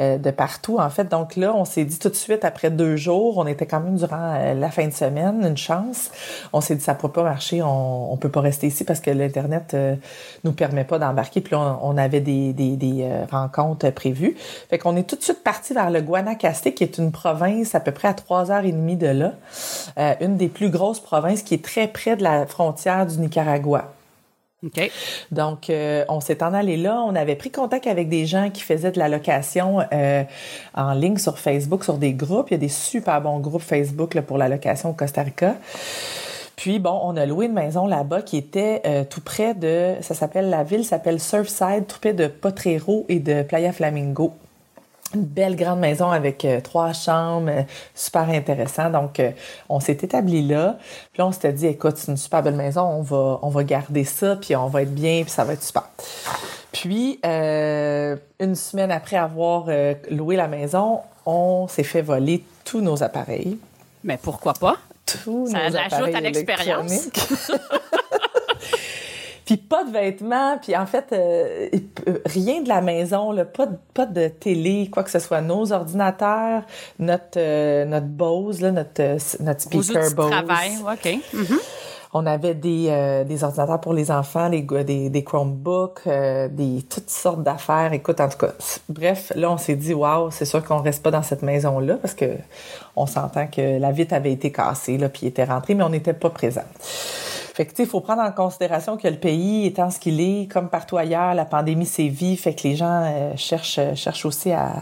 euh, 0.00 0.18
de 0.18 0.30
partout. 0.30 0.78
En 0.78 0.88
fait, 0.90 1.04
donc 1.08 1.36
là, 1.36 1.54
on 1.54 1.64
s'est 1.64 1.84
dit 1.84 1.98
tout 1.98 2.08
de 2.08 2.14
suite 2.14 2.44
après 2.44 2.70
deux 2.70 2.96
jours, 2.96 3.36
on 3.38 3.46
était 3.46 3.66
quand 3.66 3.80
même 3.80 3.96
durant 3.96 4.34
euh, 4.34 4.54
la 4.54 4.70
fin 4.70 4.86
de 4.86 4.92
semaine, 4.92 5.44
une 5.44 5.56
chance. 5.56 6.10
On 6.52 6.60
s'est 6.60 6.76
dit 6.76 6.82
ça 6.82 6.94
pourrait 6.94 7.12
pas 7.12 7.22
marcher, 7.22 7.62
on 7.62 8.12
on 8.12 8.16
peut 8.16 8.30
pas 8.30 8.40
rester 8.40 8.66
ici 8.66 8.84
parce 8.84 9.00
que 9.00 9.10
l'internet 9.10 9.76
nous 10.44 10.52
permet 10.52 10.84
pas 10.84 10.98
d'embarquer. 10.98 11.40
Puis 11.40 11.52
là, 11.52 11.78
on, 11.82 11.96
avait 11.96 12.20
des 12.20 12.52
des, 12.52 12.76
des 12.76 13.08
rencontres 13.30 13.90
prévues. 13.90 14.36
Fait 14.70 14.78
qu'on 14.78 14.96
est 14.96 15.02
tout 15.02 15.16
de 15.16 15.22
suite 15.22 15.42
parti 15.44 15.74
vers 15.74 15.90
le 15.90 16.00
Guanacaste, 16.00 16.74
qui 16.74 16.84
est 16.84 16.98
une 16.98 17.12
province 17.18 17.74
à 17.74 17.80
peu 17.80 17.90
près 17.92 18.08
à 18.08 18.14
trois 18.14 18.50
heures 18.52 18.64
et 18.64 18.72
demie 18.72 18.96
de 18.96 19.08
là, 19.08 19.32
euh, 19.98 20.14
une 20.20 20.36
des 20.36 20.48
plus 20.48 20.70
grosses 20.70 21.00
provinces 21.00 21.42
qui 21.42 21.54
est 21.54 21.64
très 21.64 21.88
près 21.88 22.16
de 22.16 22.22
la 22.22 22.46
frontière 22.46 23.06
du 23.06 23.18
Nicaragua. 23.18 23.92
OK. 24.64 24.90
Donc, 25.30 25.70
euh, 25.70 26.04
on 26.08 26.20
s'est 26.20 26.42
en 26.42 26.52
allé 26.52 26.76
là. 26.76 27.00
On 27.06 27.14
avait 27.14 27.36
pris 27.36 27.50
contact 27.50 27.86
avec 27.86 28.08
des 28.08 28.26
gens 28.26 28.50
qui 28.50 28.62
faisaient 28.62 28.90
de 28.90 28.98
la 28.98 29.08
location 29.08 29.80
euh, 29.92 30.24
en 30.74 30.94
ligne 30.94 31.18
sur 31.18 31.38
Facebook, 31.38 31.84
sur 31.84 31.96
des 31.96 32.12
groupes. 32.12 32.50
Il 32.50 32.54
y 32.54 32.56
a 32.56 32.58
des 32.58 32.68
super 32.68 33.20
bons 33.20 33.38
groupes 33.38 33.62
Facebook 33.62 34.14
là, 34.14 34.22
pour 34.22 34.36
la 34.36 34.48
location 34.48 34.90
au 34.90 34.94
Costa 34.94 35.22
Rica. 35.22 35.54
Puis, 36.56 36.80
bon, 36.80 36.98
on 37.04 37.16
a 37.16 37.24
loué 37.24 37.46
une 37.46 37.52
maison 37.52 37.86
là-bas 37.86 38.22
qui 38.22 38.36
était 38.36 38.82
euh, 38.84 39.04
tout 39.08 39.20
près 39.20 39.54
de... 39.54 39.94
Ça 40.00 40.14
s'appelle... 40.14 40.50
La 40.50 40.64
ville 40.64 40.84
s'appelle 40.84 41.20
Surfside, 41.20 41.86
tout 41.86 41.98
près 42.00 42.14
de 42.14 42.26
Potrero 42.26 43.06
et 43.08 43.20
de 43.20 43.42
Playa 43.42 43.72
Flamingo 43.72 44.32
une 45.14 45.24
belle 45.24 45.56
grande 45.56 45.80
maison 45.80 46.10
avec 46.10 46.44
euh, 46.44 46.60
trois 46.60 46.92
chambres, 46.92 47.50
euh, 47.50 47.62
super 47.94 48.28
intéressant. 48.28 48.90
Donc, 48.90 49.20
euh, 49.20 49.30
on 49.68 49.80
s'est 49.80 49.98
établi 50.02 50.46
là. 50.46 50.78
Puis 51.12 51.20
là, 51.20 51.26
on 51.26 51.32
s'était 51.32 51.52
dit, 51.52 51.66
écoute, 51.66 51.96
c'est 51.96 52.10
une 52.10 52.16
super 52.16 52.42
belle 52.42 52.56
maison, 52.56 52.82
on 52.82 53.02
va, 53.02 53.38
on 53.42 53.48
va 53.48 53.64
garder 53.64 54.04
ça, 54.04 54.36
puis 54.36 54.54
on 54.56 54.68
va 54.68 54.82
être 54.82 54.94
bien, 54.94 55.22
puis 55.22 55.30
ça 55.30 55.44
va 55.44 55.54
être 55.54 55.62
super. 55.62 55.88
Puis, 56.72 57.18
une 57.24 58.54
semaine 58.54 58.90
après 58.90 59.16
avoir 59.16 59.68
loué 60.10 60.36
la 60.36 60.48
maison, 60.48 61.00
on 61.24 61.66
s'est 61.66 61.82
fait 61.82 62.02
voler 62.02 62.44
tous 62.64 62.80
nos 62.80 63.02
appareils. 63.02 63.58
Mais 64.04 64.18
pourquoi 64.22 64.52
pas? 64.52 64.76
Tous 65.06 65.50
ça 65.50 65.70
nos 65.70 65.76
ajoute 65.76 66.14
à 66.14 66.20
l'expérience. 66.20 67.08
puis 69.48 69.56
pas 69.56 69.82
de 69.82 69.90
vêtements, 69.90 70.58
puis 70.60 70.76
en 70.76 70.84
fait, 70.84 71.06
euh, 71.10 71.70
rien 72.26 72.60
de 72.60 72.68
la 72.68 72.82
maison, 72.82 73.32
là, 73.32 73.46
pas, 73.46 73.64
de, 73.64 73.78
pas 73.94 74.04
de 74.04 74.28
télé, 74.28 74.90
quoi 74.92 75.02
que 75.02 75.10
ce 75.10 75.20
soit. 75.20 75.40
Nos 75.40 75.72
ordinateurs, 75.72 76.64
notre, 76.98 77.38
euh, 77.38 77.86
notre 77.86 78.08
Bose, 78.08 78.60
là, 78.60 78.72
notre, 78.72 79.00
euh, 79.00 79.16
notre 79.40 79.62
speaker 79.62 80.14
Bose. 80.14 80.30
travail, 80.30 80.72
OK. 80.82 81.18
Mm-hmm. 81.32 81.60
On 82.12 82.26
avait 82.26 82.52
des, 82.52 83.24
des 83.26 83.44
ordinateurs 83.44 83.80
pour 83.80 83.94
les 83.94 84.10
enfants, 84.10 84.50
des, 84.50 84.60
des, 84.60 85.08
des 85.08 85.24
Chromebooks, 85.24 86.06
des 86.06 86.82
toutes 86.88 87.08
sortes 87.08 87.42
d'affaires. 87.42 87.94
Écoute, 87.94 88.20
en 88.20 88.28
tout 88.28 88.38
cas, 88.38 88.52
bref, 88.90 89.32
là, 89.34 89.50
on 89.50 89.58
s'est 89.58 89.76
dit, 89.76 89.94
waouh, 89.94 90.30
c'est 90.30 90.46
sûr 90.46 90.62
qu'on 90.62 90.82
reste 90.82 91.02
pas 91.02 91.10
dans 91.10 91.22
cette 91.22 91.42
maison-là 91.42 91.94
parce 91.96 92.14
que 92.14 92.36
on 92.96 93.06
s'entend 93.06 93.46
que 93.46 93.78
la 93.78 93.92
vitre 93.92 94.12
avait 94.12 94.32
été 94.32 94.52
cassée, 94.52 94.98
là, 94.98 95.08
puis 95.08 95.26
était 95.26 95.44
rentrée, 95.44 95.74
mais 95.74 95.84
on 95.84 95.90
n'était 95.90 96.14
pas 96.14 96.30
présent. 96.30 96.64
Fait 97.58 97.66
que, 97.66 97.82
il 97.82 97.88
faut 97.88 98.00
prendre 98.00 98.22
en 98.22 98.30
considération 98.30 98.96
que 98.96 99.08
le 99.08 99.16
pays 99.16 99.66
étant 99.66 99.90
ce 99.90 99.98
qu'il 99.98 100.20
est, 100.20 100.48
comme 100.48 100.68
partout 100.68 100.96
ailleurs, 100.96 101.34
la 101.34 101.44
pandémie 101.44 101.86
sévit, 101.86 102.36
fait 102.36 102.54
que 102.54 102.62
les 102.68 102.76
gens 102.76 103.02
euh, 103.02 103.32
cherchent, 103.34 103.80
euh, 103.80 103.96
cherchent 103.96 104.24
aussi 104.26 104.52
à, 104.52 104.76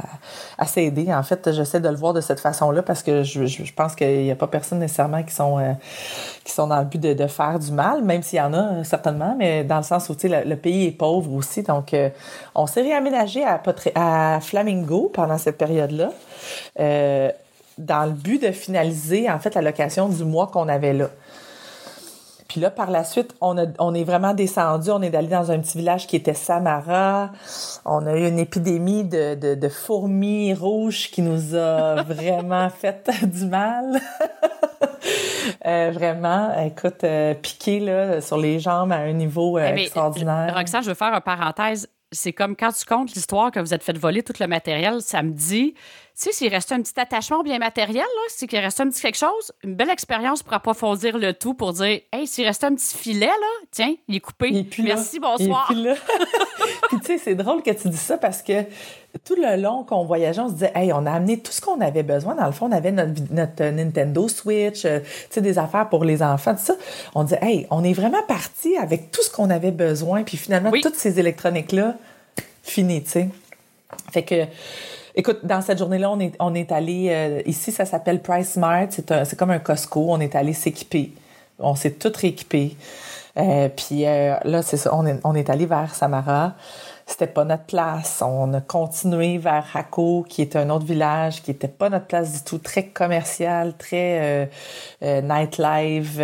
s'aider. 0.67 1.11
En 1.15 1.23
fait, 1.23 1.53
j'essaie 1.53 1.81
de 1.81 1.89
le 1.89 1.97
voir 1.97 2.13
de 2.13 2.21
cette 2.21 2.39
façon-là 2.39 2.83
parce 2.83 3.03
que 3.03 3.23
je, 3.23 3.73
pense 3.73 3.95
qu'il 3.95 4.25
n'y 4.25 4.31
a 4.31 4.37
pas 4.37 4.47
personne 4.47 4.81
nécessairement 4.81 5.23
qui 5.23 5.33
sont, 5.33 5.59
euh, 5.59 5.73
qui 6.45 6.53
sont 6.53 6.67
dans 6.67 6.81
le 6.81 6.85
but 6.85 7.01
de, 7.01 7.15
de, 7.15 7.27
faire 7.27 7.59
du 7.59 7.73
mal, 7.73 8.05
même 8.05 8.23
s'il 8.23 8.41
y 8.41 8.43
en 8.43 8.53
a 8.53 8.85
certainement, 8.85 9.35
mais 9.39 9.65
dans 9.65 9.79
le 9.79 9.83
sens 9.83 10.11
où, 10.11 10.15
tu 10.15 10.29
sais, 10.29 10.45
le, 10.45 10.57
pays 10.57 10.89
est 10.89 10.99
pauvre 10.99 11.33
aussi. 11.33 11.63
Donc, 11.63 11.97
on 12.55 12.67
s'est 12.67 12.83
réaménagé 12.83 13.43
à, 13.43 13.59
à 13.95 14.41
Flamingo 14.43 15.11
pendant 15.15 15.39
cette 15.39 15.57
période-là. 15.57 16.11
dans 17.79 18.05
le 18.05 18.13
but 18.13 18.43
de 18.43 18.53
finaliser 18.53 19.31
en 19.31 19.39
fait 19.39 19.55
la 19.55 19.63
location 19.63 20.11
du 20.11 20.25
mois 20.25 20.49
qu'on 20.49 20.69
avait 20.69 20.93
là. 20.93 21.09
Puis 22.57 22.63
là, 22.63 22.71
par 22.71 22.91
la 22.91 23.05
suite, 23.05 23.35
on, 23.43 23.59
a, 23.59 23.67
on 23.79 23.95
est 23.95 24.05
vraiment 24.05 24.33
descendu. 24.33 24.89
On 24.91 25.03
est 25.03 25.15
allé 25.15 25.29
dans 25.29 25.51
un 25.51 25.59
petit 25.59 25.77
village 25.77 26.07
qui 26.07 26.17
était 26.17 26.33
Samara. 26.33 27.31
On 27.85 28.07
a 28.07 28.17
eu 28.17 28.27
une 28.27 28.39
épidémie 28.39 29.05
de, 29.05 29.35
de, 29.35 29.55
de 29.55 29.69
fourmis 29.69 30.55
rouges 30.55 31.11
qui 31.11 31.21
nous 31.21 31.55
a 31.55 32.03
vraiment 32.03 32.71
fait 32.71 33.11
du 33.25 33.45
mal. 33.45 34.01
euh, 35.67 35.91
vraiment, 35.93 36.59
écoute, 36.65 37.05
euh, 37.05 37.35
piqué 37.35 37.79
là, 37.79 38.23
sur 38.23 38.39
les 38.39 38.59
jambes 38.59 38.91
à 38.91 39.01
un 39.01 39.13
niveau 39.13 39.59
euh, 39.59 39.75
extraordinaire. 39.75 40.55
Roxane, 40.57 40.83
je 40.83 40.89
veux 40.89 40.95
faire 40.95 41.13
une 41.13 41.21
parenthèse. 41.21 41.91
C'est 42.11 42.33
comme 42.33 42.57
quand 42.57 42.73
tu 42.73 42.87
comptes 42.87 43.13
l'histoire 43.13 43.51
que 43.51 43.61
vous 43.61 43.75
êtes 43.75 43.83
fait 43.83 43.99
voler 43.99 44.23
tout 44.23 44.33
le 44.41 44.47
matériel 44.47 45.03
samedi 45.03 45.75
sais, 46.23 46.33
s'il 46.33 46.49
restait 46.49 46.75
un 46.75 46.81
petit 46.81 46.99
attachement 46.99 47.43
bien 47.43 47.59
matériel, 47.59 47.97
là, 47.97 48.23
c'est 48.29 48.47
qu'il 48.47 48.59
restait 48.59 48.83
un 48.83 48.89
petit 48.89 49.03
quelque 49.03 49.19
chose, 49.19 49.53
une 49.63 49.75
belle 49.75 49.91
expérience 49.91 50.43
pour 50.43 50.55
approfondir 50.55 51.19
le 51.19 51.35
tout, 51.35 51.55
pour 51.55 51.73
dire, 51.75 52.01
hey, 52.13 52.27
s'il 52.27 52.47
restait 52.47 52.67
un 52.67 52.75
petit 52.75 52.97
filet, 52.97 53.27
là, 53.27 53.67
tiens, 53.71 53.95
il 54.09 54.17
est 54.17 54.21
coupé. 54.21 54.67
Merci, 54.79 55.21
bonsoir. 55.21 55.67
puis, 55.69 55.87
puis 56.89 57.01
tu 57.01 57.07
sais, 57.07 57.19
c'est 57.19 57.35
drôle 57.35 57.63
que 57.63 57.71
tu 57.71 57.89
dis 57.89 57.97
ça 57.97 58.17
parce 58.17 58.43
que 58.43 58.65
tout 59.25 59.35
le 59.37 59.61
long 59.61 59.85
qu'on 59.85 60.05
voyageait, 60.05 60.41
on 60.41 60.49
se 60.49 60.55
disait, 60.55 60.73
hey, 60.75 60.93
on 60.93 61.05
a 61.07 61.13
amené 61.13 61.39
tout 61.39 61.53
ce 61.53 61.61
qu'on 61.61 61.81
avait 61.81 62.03
besoin. 62.03 62.35
Dans 62.35 62.47
le 62.47 62.53
fond, 62.53 62.67
on 62.67 62.73
avait 62.73 62.93
notre, 62.93 63.13
notre 63.31 63.65
Nintendo 63.65 64.29
Switch, 64.29 64.85
euh, 64.85 65.01
tu 65.01 65.07
sais, 65.31 65.41
des 65.41 65.59
affaires 65.59 65.89
pour 65.89 66.05
les 66.05 66.23
enfants, 66.23 66.55
tout 66.55 66.65
ça. 66.65 66.75
On 67.15 67.25
disait, 67.25 67.39
hey, 67.43 67.67
on 67.71 67.85
est 67.85 67.93
vraiment 67.93 68.23
parti 68.23 68.77
avec 68.77 69.11
tout 69.11 69.23
ce 69.23 69.31
qu'on 69.31 69.51
avait 69.51 69.71
besoin. 69.71 70.23
Puis 70.23 70.37
finalement, 70.37 70.71
toutes 70.83 70.97
ces 70.97 71.19
électroniques-là, 71.21 71.95
finies, 72.63 73.05
tu 73.05 73.11
sais. 73.11 73.29
Fait 74.13 74.23
que, 74.23 74.45
Écoute, 75.19 75.47
dans 75.47 75.63
cette 75.63 75.79
journée-là, 75.79 76.11
on 76.11 76.21
est, 76.21 76.35
on 76.41 76.55
est 76.55 76.71
allé, 76.71 77.09
euh, 77.09 77.41
ici, 77.47 77.73
ça 77.73 77.87
s'appelle 77.87 78.21
Price 78.21 78.53
Smart, 78.53 78.87
c'est 78.91 79.37
comme 79.39 79.51
un 79.51 79.59
Costco, 79.59 80.09
on 80.11 80.21
est 80.21 80.35
allé 80.35 80.53
s'équiper. 80.53 81.15
On 81.59 81.75
s'est 81.75 81.93
tout 81.93 82.13
rééquipé. 82.15 82.77
Euh, 83.39 83.71
puis 83.75 84.07
euh, 84.07 84.37
là, 84.45 84.61
c'est 84.61 84.77
ça, 84.77 84.95
on 84.95 85.07
est, 85.07 85.19
on 85.25 85.35
est 85.35 85.49
allé 85.49 85.65
vers 85.65 85.95
Samara. 85.95 86.53
C'était 87.07 87.29
pas 87.29 87.45
notre 87.47 87.65
place. 87.65 88.23
On 88.23 88.53
a 88.53 88.61
continué 88.61 89.39
vers 89.39 89.65
Hako, 89.73 90.27
qui 90.29 90.43
est 90.43 90.55
un 90.55 90.69
autre 90.69 90.85
village, 90.85 91.43
qui 91.43 91.51
était 91.51 91.67
pas 91.67 91.89
notre 91.89 92.07
place 92.07 92.35
du 92.35 92.43
tout, 92.43 92.59
très 92.59 92.85
commercial, 92.89 93.75
très 93.79 94.51
nightlife. 95.01 96.21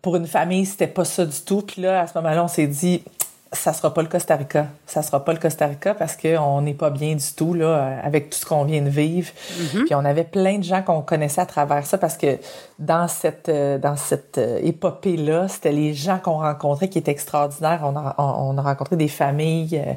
pour 0.00 0.14
une 0.14 0.26
famille, 0.28 0.64
c'était 0.64 0.86
pas 0.86 1.04
ça 1.04 1.24
du 1.24 1.40
tout. 1.40 1.62
Puis 1.62 1.82
là, 1.82 2.02
à 2.02 2.06
ce 2.06 2.16
moment-là, 2.18 2.44
on 2.44 2.48
s'est 2.48 2.66
dit, 2.68 3.02
ça 3.52 3.72
sera 3.72 3.94
pas 3.94 4.02
le 4.02 4.08
Costa 4.08 4.36
Rica. 4.36 4.66
Ça 4.86 5.02
sera 5.02 5.24
pas 5.24 5.32
le 5.32 5.38
Costa 5.38 5.66
Rica 5.66 5.94
parce 5.94 6.16
qu'on 6.16 6.60
n'est 6.60 6.74
pas 6.74 6.90
bien 6.90 7.14
du 7.14 7.32
tout 7.34 7.54
là 7.54 7.98
avec 8.02 8.30
tout 8.30 8.38
ce 8.38 8.44
qu'on 8.44 8.64
vient 8.64 8.82
de 8.82 8.90
vivre. 8.90 9.30
Mm-hmm. 9.30 9.84
Puis 9.84 9.94
on 9.94 10.04
avait 10.04 10.24
plein 10.24 10.58
de 10.58 10.64
gens 10.64 10.82
qu'on 10.82 11.00
connaissait 11.00 11.40
à 11.40 11.46
travers 11.46 11.86
ça 11.86 11.96
parce 11.96 12.18
que 12.18 12.38
dans 12.78 13.08
cette 13.08 13.48
euh, 13.48 13.78
dans 13.78 13.96
cette 13.96 14.36
euh, 14.38 14.60
épopée 14.62 15.16
là, 15.16 15.48
c'était 15.48 15.72
les 15.72 15.94
gens 15.94 16.18
qu'on 16.18 16.38
rencontrait 16.38 16.88
qui 16.88 16.98
étaient 16.98 17.10
extraordinaires. 17.10 17.80
On 17.84 17.96
a, 17.96 18.14
on 18.18 18.58
a 18.58 18.62
rencontré 18.62 18.96
des 18.96 19.08
familles 19.08 19.82
euh, 19.82 19.92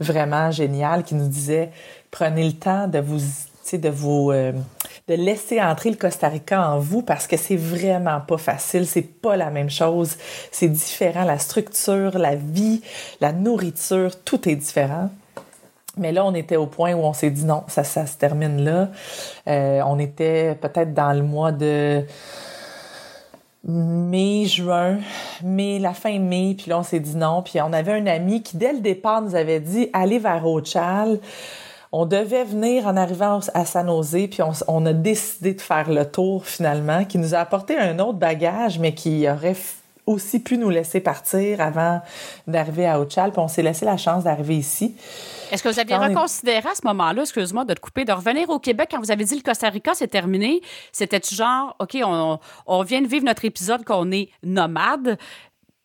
vraiment 0.00 0.50
géniales 0.50 1.04
qui 1.04 1.14
nous 1.14 1.28
disaient 1.28 1.70
prenez 2.10 2.44
le 2.44 2.54
temps 2.54 2.88
de 2.88 2.98
vous 2.98 3.20
de 3.72 3.88
vous 3.88 4.32
de 5.08 5.14
laisser 5.14 5.60
entrer 5.60 5.90
le 5.90 5.96
Costa 5.96 6.28
Rica 6.28 6.68
en 6.70 6.78
vous 6.78 7.02
parce 7.02 7.26
que 7.26 7.36
c'est 7.36 7.56
vraiment 7.56 8.20
pas 8.20 8.38
facile, 8.38 8.86
c'est 8.86 9.02
pas 9.02 9.36
la 9.36 9.50
même 9.50 9.70
chose, 9.70 10.16
c'est 10.50 10.68
différent, 10.68 11.24
la 11.24 11.38
structure, 11.38 12.18
la 12.18 12.34
vie, 12.34 12.82
la 13.20 13.32
nourriture, 13.32 14.12
tout 14.24 14.48
est 14.48 14.56
différent. 14.56 15.10
Mais 15.98 16.12
là, 16.12 16.26
on 16.26 16.34
était 16.34 16.56
au 16.56 16.66
point 16.66 16.92
où 16.92 17.00
on 17.00 17.14
s'est 17.14 17.30
dit 17.30 17.44
non, 17.44 17.64
ça, 17.68 17.82
ça 17.82 18.06
se 18.06 18.18
termine 18.18 18.62
là. 18.62 18.90
Euh, 19.48 19.80
on 19.86 19.98
était 19.98 20.54
peut-être 20.54 20.92
dans 20.92 21.12
le 21.12 21.22
mois 21.22 21.52
de 21.52 22.04
mai, 23.64 24.44
juin, 24.44 24.98
mai, 25.42 25.78
la 25.78 25.94
fin 25.94 26.18
mai, 26.18 26.54
puis 26.56 26.68
là, 26.68 26.78
on 26.78 26.82
s'est 26.82 27.00
dit 27.00 27.16
non. 27.16 27.42
Puis 27.42 27.60
on 27.62 27.72
avait 27.72 27.92
un 27.92 28.06
ami 28.06 28.42
qui, 28.42 28.58
dès 28.58 28.74
le 28.74 28.80
départ, 28.80 29.22
nous 29.22 29.34
avait 29.34 29.60
dit 29.60 29.88
allez 29.94 30.18
vers 30.18 30.46
Ochal 30.46 31.18
on 31.92 32.06
devait 32.06 32.44
venir 32.44 32.86
en 32.86 32.96
arrivant 32.96 33.40
à 33.54 33.64
San 33.64 33.86
Jose, 33.86 34.28
puis 34.30 34.40
on, 34.68 34.86
a 34.86 34.92
décidé 34.92 35.54
de 35.54 35.60
faire 35.60 35.90
le 35.90 36.04
tour 36.04 36.46
finalement, 36.46 37.04
qui 37.04 37.18
nous 37.18 37.34
a 37.34 37.38
apporté 37.38 37.76
un 37.78 37.98
autre 37.98 38.18
bagage, 38.18 38.78
mais 38.78 38.94
qui 38.94 39.28
aurait 39.28 39.56
aussi 40.06 40.38
pu 40.38 40.56
nous 40.56 40.70
laisser 40.70 41.00
partir 41.00 41.60
avant 41.60 42.00
d'arriver 42.46 42.86
à 42.86 43.00
Ochal, 43.00 43.32
puis 43.32 43.40
on 43.40 43.48
s'est 43.48 43.62
laissé 43.62 43.84
la 43.84 43.96
chance 43.96 44.24
d'arriver 44.24 44.56
ici. 44.56 44.94
Est-ce 45.50 45.62
que 45.62 45.68
vous 45.68 45.80
aviez 45.80 45.96
reconsidéré 45.96 46.68
à 46.68 46.74
ce 46.74 46.86
moment-là, 46.86 47.22
excuse-moi 47.22 47.64
de 47.64 47.74
te 47.74 47.80
couper, 47.80 48.04
de 48.04 48.12
revenir 48.12 48.48
au 48.50 48.58
Québec 48.58 48.88
quand 48.90 49.00
vous 49.00 49.10
avez 49.10 49.24
dit 49.24 49.34
le 49.34 49.42
Costa 49.42 49.68
Rica, 49.68 49.92
c'est 49.94 50.08
terminé? 50.08 50.60
C'était-tu 50.92 51.34
genre, 51.34 51.74
OK, 51.80 51.96
on, 52.04 52.38
on 52.66 52.82
vient 52.82 53.02
de 53.02 53.08
vivre 53.08 53.24
notre 53.24 53.44
épisode 53.44 53.84
qu'on 53.84 54.10
est 54.12 54.28
nomade, 54.44 55.18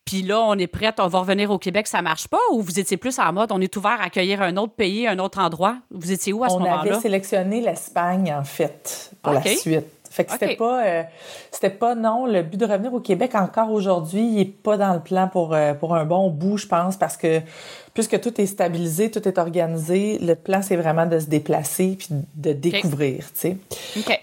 puis 0.04 0.22
là, 0.22 0.40
on 0.40 0.58
est 0.58 0.66
prête, 0.66 0.98
on 0.98 1.08
va 1.08 1.20
revenir 1.20 1.50
au 1.50 1.58
Québec, 1.58 1.86
ça 1.86 2.02
marche 2.02 2.28
pas? 2.28 2.40
Ou 2.52 2.60
vous 2.60 2.78
étiez 2.78 2.96
plus 2.96 3.18
en 3.18 3.32
mode, 3.32 3.52
on 3.52 3.60
est 3.60 3.76
ouvert 3.76 4.00
à 4.00 4.04
accueillir 4.04 4.42
un 4.42 4.56
autre 4.56 4.74
pays, 4.74 5.06
un 5.06 5.18
autre 5.18 5.38
endroit? 5.38 5.76
Vous 5.90 6.12
étiez 6.12 6.32
où 6.32 6.44
à 6.44 6.48
ce 6.48 6.54
moment-là? 6.54 6.82
On 6.84 6.90
avait 6.90 7.00
sélectionné 7.00 7.60
l'Espagne, 7.60 8.34
en 8.36 8.44
fait, 8.44 9.12
pour 9.22 9.32
la 9.32 9.42
suite. 9.42 9.86
Fait 10.12 10.24
que 10.24 10.32
c'était 10.32 10.56
pas, 10.56 10.84
euh, 10.84 11.02
c'était 11.50 11.70
pas 11.70 11.94
non. 11.94 12.26
Le 12.26 12.42
but 12.42 12.58
de 12.58 12.66
revenir 12.66 12.92
au 12.92 13.00
Québec 13.00 13.34
encore 13.34 13.72
aujourd'hui, 13.72 14.20
il 14.20 14.40
est 14.40 14.44
pas 14.44 14.76
dans 14.76 14.92
le 14.92 15.00
plan 15.00 15.26
pour 15.26 15.54
euh, 15.54 15.72
pour 15.72 15.94
un 15.94 16.04
bon 16.04 16.28
bout, 16.28 16.58
je 16.58 16.66
pense, 16.66 16.98
parce 16.98 17.16
que 17.16 17.40
puisque 17.94 18.20
tout 18.20 18.38
est 18.38 18.44
stabilisé, 18.44 19.10
tout 19.10 19.26
est 19.26 19.38
organisé, 19.38 20.18
le 20.18 20.34
plan 20.34 20.60
c'est 20.60 20.76
vraiment 20.76 21.06
de 21.06 21.18
se 21.18 21.26
déplacer 21.26 21.96
puis 21.98 22.08
de 22.34 22.52
découvrir, 22.52 23.24
tu 23.32 23.56
sais. 23.56 23.56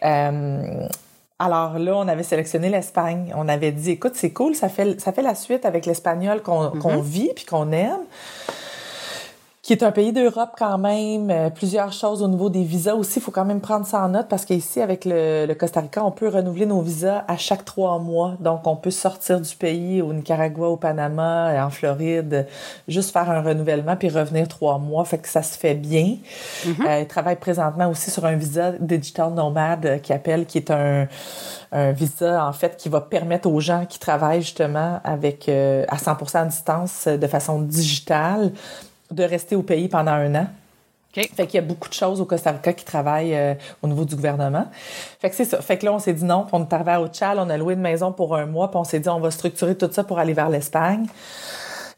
Euh, 0.04 0.88
alors 1.40 1.80
là, 1.80 1.96
on 1.96 2.08
avait 2.10 2.24
sélectionné 2.24 2.70
l'Espagne. 2.70 3.34
On 3.36 3.48
avait 3.48 3.72
dit, 3.72 3.92
écoute, 3.92 4.12
c'est 4.16 4.32
cool, 4.32 4.56
ça 4.56 4.68
fait, 4.68 5.00
ça 5.00 5.14
fait 5.14 5.22
la 5.22 5.36
suite 5.36 5.66
avec 5.66 5.86
l'espagnol 5.86 6.42
qu'on 6.42 6.70
mm-hmm. 6.70 7.02
vit 7.02 7.32
puis 7.34 7.46
qu'on 7.46 7.72
aime 7.72 8.02
qui 9.70 9.74
est 9.74 9.84
un 9.84 9.92
pays 9.92 10.12
d'Europe 10.12 10.54
quand 10.58 10.80
même. 10.80 11.30
Euh, 11.30 11.52
plusieurs 11.52 11.94
choses 11.94 12.24
au 12.24 12.28
niveau 12.28 12.50
des 12.50 12.64
visas 12.64 12.96
aussi, 12.96 13.20
il 13.20 13.22
faut 13.22 13.30
quand 13.30 13.46
même 13.46 13.62
prendre 13.62 13.86
ça 13.86 14.04
en 14.04 14.10
note 14.10 14.28
parce 14.28 14.44
qu'ici, 14.44 14.82
avec 14.82 15.06
le, 15.06 15.46
le, 15.46 15.54
Costa 15.54 15.82
Rica, 15.82 16.04
on 16.04 16.10
peut 16.10 16.28
renouveler 16.28 16.66
nos 16.66 16.82
visas 16.82 17.24
à 17.28 17.38
chaque 17.38 17.66
trois 17.66 18.00
mois. 18.00 18.34
Donc, 18.40 18.66
on 18.66 18.76
peut 18.76 18.90
sortir 18.90 19.40
du 19.40 19.56
pays 19.56 20.02
au 20.02 20.12
Nicaragua, 20.12 20.70
au 20.70 20.78
Panama, 20.78 21.54
en 21.64 21.70
Floride, 21.70 22.48
juste 22.88 23.12
faire 23.12 23.30
un 23.30 23.44
renouvellement 23.44 23.96
puis 23.96 24.10
revenir 24.10 24.48
trois 24.48 24.80
mois. 24.80 25.06
Fait 25.06 25.20
que 25.20 25.28
ça 25.28 25.44
se 25.44 25.56
fait 25.56 25.76
bien. 25.76 26.18
Mm-hmm. 26.66 26.88
euh, 26.88 27.00
il 27.02 27.08
travaille 27.08 27.36
présentement 27.36 27.90
aussi 27.90 28.10
sur 28.10 28.26
un 28.26 28.38
visa 28.38 28.72
Digital 28.72 29.36
Nomad 29.36 29.86
euh, 29.86 29.98
qui 30.00 30.14
appelle, 30.14 30.48
qui 30.48 30.58
est 30.58 30.72
un, 30.72 31.08
un 31.72 31.92
visa, 31.92 32.44
en 32.44 32.54
fait, 32.54 32.76
qui 32.76 32.90
va 32.90 33.02
permettre 33.02 33.48
aux 33.48 33.60
gens 33.60 33.86
qui 33.88 34.00
travaillent 34.00 34.42
justement 34.42 35.00
avec 35.04 35.48
euh, 35.48 35.86
à 35.90 35.98
100% 35.98 36.38
à 36.38 36.46
distance 36.46 37.08
de 37.08 37.28
façon 37.28 37.62
digitale 37.62 38.52
de 39.12 39.24
rester 39.24 39.56
au 39.56 39.64
pays 39.64 39.88
pendant 39.88 40.12
un 40.12 40.36
an. 40.36 40.48
Okay. 41.12 41.28
Fait 41.36 41.48
qu'il 41.48 41.56
y 41.56 41.64
a 41.64 41.66
beaucoup 41.66 41.90
de 41.90 41.94
choses 41.94 42.22
au 42.22 42.26
Costa 42.26 42.52
Rica 42.52 42.72
qui 42.72 42.86
travaillent 42.86 43.36
euh, 43.36 43.56
au 43.82 43.88
niveau 43.88 44.06
du 44.06 44.16
gouvernement. 44.16 44.68
Fait 45.20 45.32
que 45.32 45.36
c'est 45.36 45.46
ça. 45.46 45.60
Fait 45.60 45.78
que 45.78 45.86
là, 45.86 45.94
on 45.94 46.00
s'est 46.00 46.14
dit 46.14 46.24
non, 46.24 46.44
puis 46.44 46.52
on 46.54 46.62
est 46.62 46.72
arrivé 46.72 46.92
à 46.92 47.02
Ochal, 47.02 47.40
on 47.40 47.50
a 47.50 47.58
loué 47.58 47.74
une 47.74 47.82
maison 47.82 48.12
pour 48.12 48.36
un 48.36 48.46
mois, 48.46 48.70
puis 48.70 48.78
on 48.78 48.84
s'est 48.84 49.00
dit 49.00 49.10
on 49.10 49.20
va 49.20 49.32
structurer 49.32 49.76
tout 49.76 49.90
ça 49.92 50.04
pour 50.04 50.20
aller 50.20 50.34
vers 50.34 50.50
l'Espagne. 50.50 51.08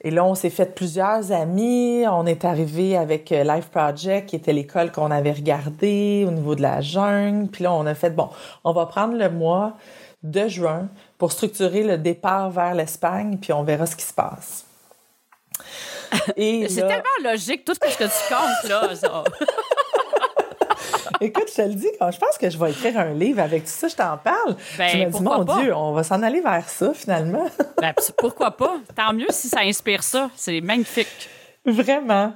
Et 0.03 0.11
là, 0.11 0.25
on 0.25 0.33
s'est 0.33 0.49
fait 0.49 0.73
plusieurs 0.73 1.31
amis. 1.31 2.05
On 2.09 2.25
est 2.25 2.45
arrivé 2.45 2.97
avec 2.97 3.31
euh, 3.31 3.43
Life 3.43 3.67
Project, 3.67 4.29
qui 4.29 4.35
était 4.35 4.53
l'école 4.53 4.91
qu'on 4.91 5.11
avait 5.11 5.33
regardée 5.33 6.25
au 6.27 6.31
niveau 6.31 6.55
de 6.55 6.61
la 6.61 6.81
jungle. 6.81 7.49
Puis 7.49 7.65
là, 7.65 7.73
on 7.73 7.85
a 7.85 7.93
fait, 7.93 8.09
bon, 8.11 8.29
on 8.63 8.71
va 8.71 8.85
prendre 8.85 9.15
le 9.15 9.29
mois 9.29 9.73
de 10.23 10.47
juin 10.47 10.87
pour 11.17 11.31
structurer 11.31 11.83
le 11.83 11.97
départ 11.97 12.49
vers 12.49 12.73
l'Espagne, 12.73 13.37
puis 13.39 13.53
on 13.53 13.63
verra 13.63 13.85
ce 13.85 13.95
qui 13.95 14.05
se 14.05 14.13
passe. 14.13 14.65
Et 16.35 16.67
c'est 16.69 16.87
tellement 16.87 17.31
logique, 17.31 17.65
tout 17.65 17.73
ce 17.73 17.79
que 17.79 18.03
tu 18.03 18.33
comptes, 18.33 18.69
là. 18.69 18.95
Ça. 18.95 19.23
Écoute, 21.21 21.49
je 21.49 21.55
te 21.55 21.61
le 21.61 21.75
dis, 21.75 21.87
je 21.99 22.17
pense 22.17 22.37
que 22.39 22.49
je 22.49 22.57
vais 22.57 22.71
écrire 22.71 22.97
un 22.99 23.13
livre 23.13 23.41
avec 23.41 23.65
tout 23.65 23.69
ça, 23.69 23.87
je 23.87 23.95
t'en 23.95 24.17
parle. 24.17 24.55
Ben, 24.77 24.89
je 24.89 24.97
me 24.97 25.11
dis, 25.11 25.21
mon 25.21 25.45
pas? 25.45 25.61
Dieu, 25.61 25.75
on 25.75 25.91
va 25.93 26.03
s'en 26.03 26.23
aller 26.23 26.41
vers 26.41 26.67
ça, 26.67 26.93
finalement. 26.95 27.45
ben, 27.81 27.93
pourquoi 28.17 28.51
pas? 28.51 28.77
Tant 28.95 29.13
mieux 29.13 29.27
si 29.29 29.47
ça 29.47 29.59
inspire 29.59 30.01
ça. 30.01 30.31
C'est 30.35 30.61
magnifique. 30.61 31.29
Vraiment. 31.63 32.33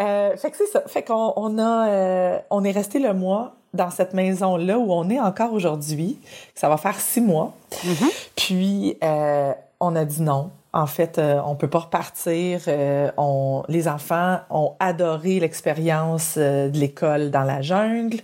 Euh, 0.00 0.36
fait 0.36 0.50
que 0.50 0.56
c'est 0.56 0.66
ça. 0.66 0.82
Fait 0.88 1.04
qu'on 1.04 1.32
on 1.36 1.58
a, 1.58 1.88
euh, 1.88 2.38
on 2.50 2.64
est 2.64 2.72
resté 2.72 2.98
le 2.98 3.14
mois 3.14 3.54
dans 3.72 3.90
cette 3.90 4.14
maison-là 4.14 4.78
où 4.78 4.92
on 4.92 5.08
est 5.10 5.20
encore 5.20 5.52
aujourd'hui. 5.52 6.18
Ça 6.56 6.68
va 6.68 6.76
faire 6.76 6.98
six 6.98 7.20
mois. 7.20 7.54
Mm 7.84 7.92
-hmm. 7.92 8.28
Puis, 8.34 8.98
euh, 9.04 9.52
on 9.78 9.94
a 9.94 10.04
dit 10.04 10.22
non. 10.22 10.50
En 10.74 10.86
fait, 10.86 11.18
euh, 11.18 11.40
on 11.46 11.56
peut 11.56 11.68
pas 11.68 11.78
repartir. 11.78 12.60
Euh, 12.68 13.10
on, 13.16 13.62
les 13.68 13.88
enfants 13.88 14.40
ont 14.50 14.74
adoré 14.80 15.40
l'expérience 15.40 16.34
euh, 16.36 16.68
de 16.68 16.78
l'école 16.78 17.30
dans 17.30 17.42
la 17.42 17.62
jungle. 17.62 18.18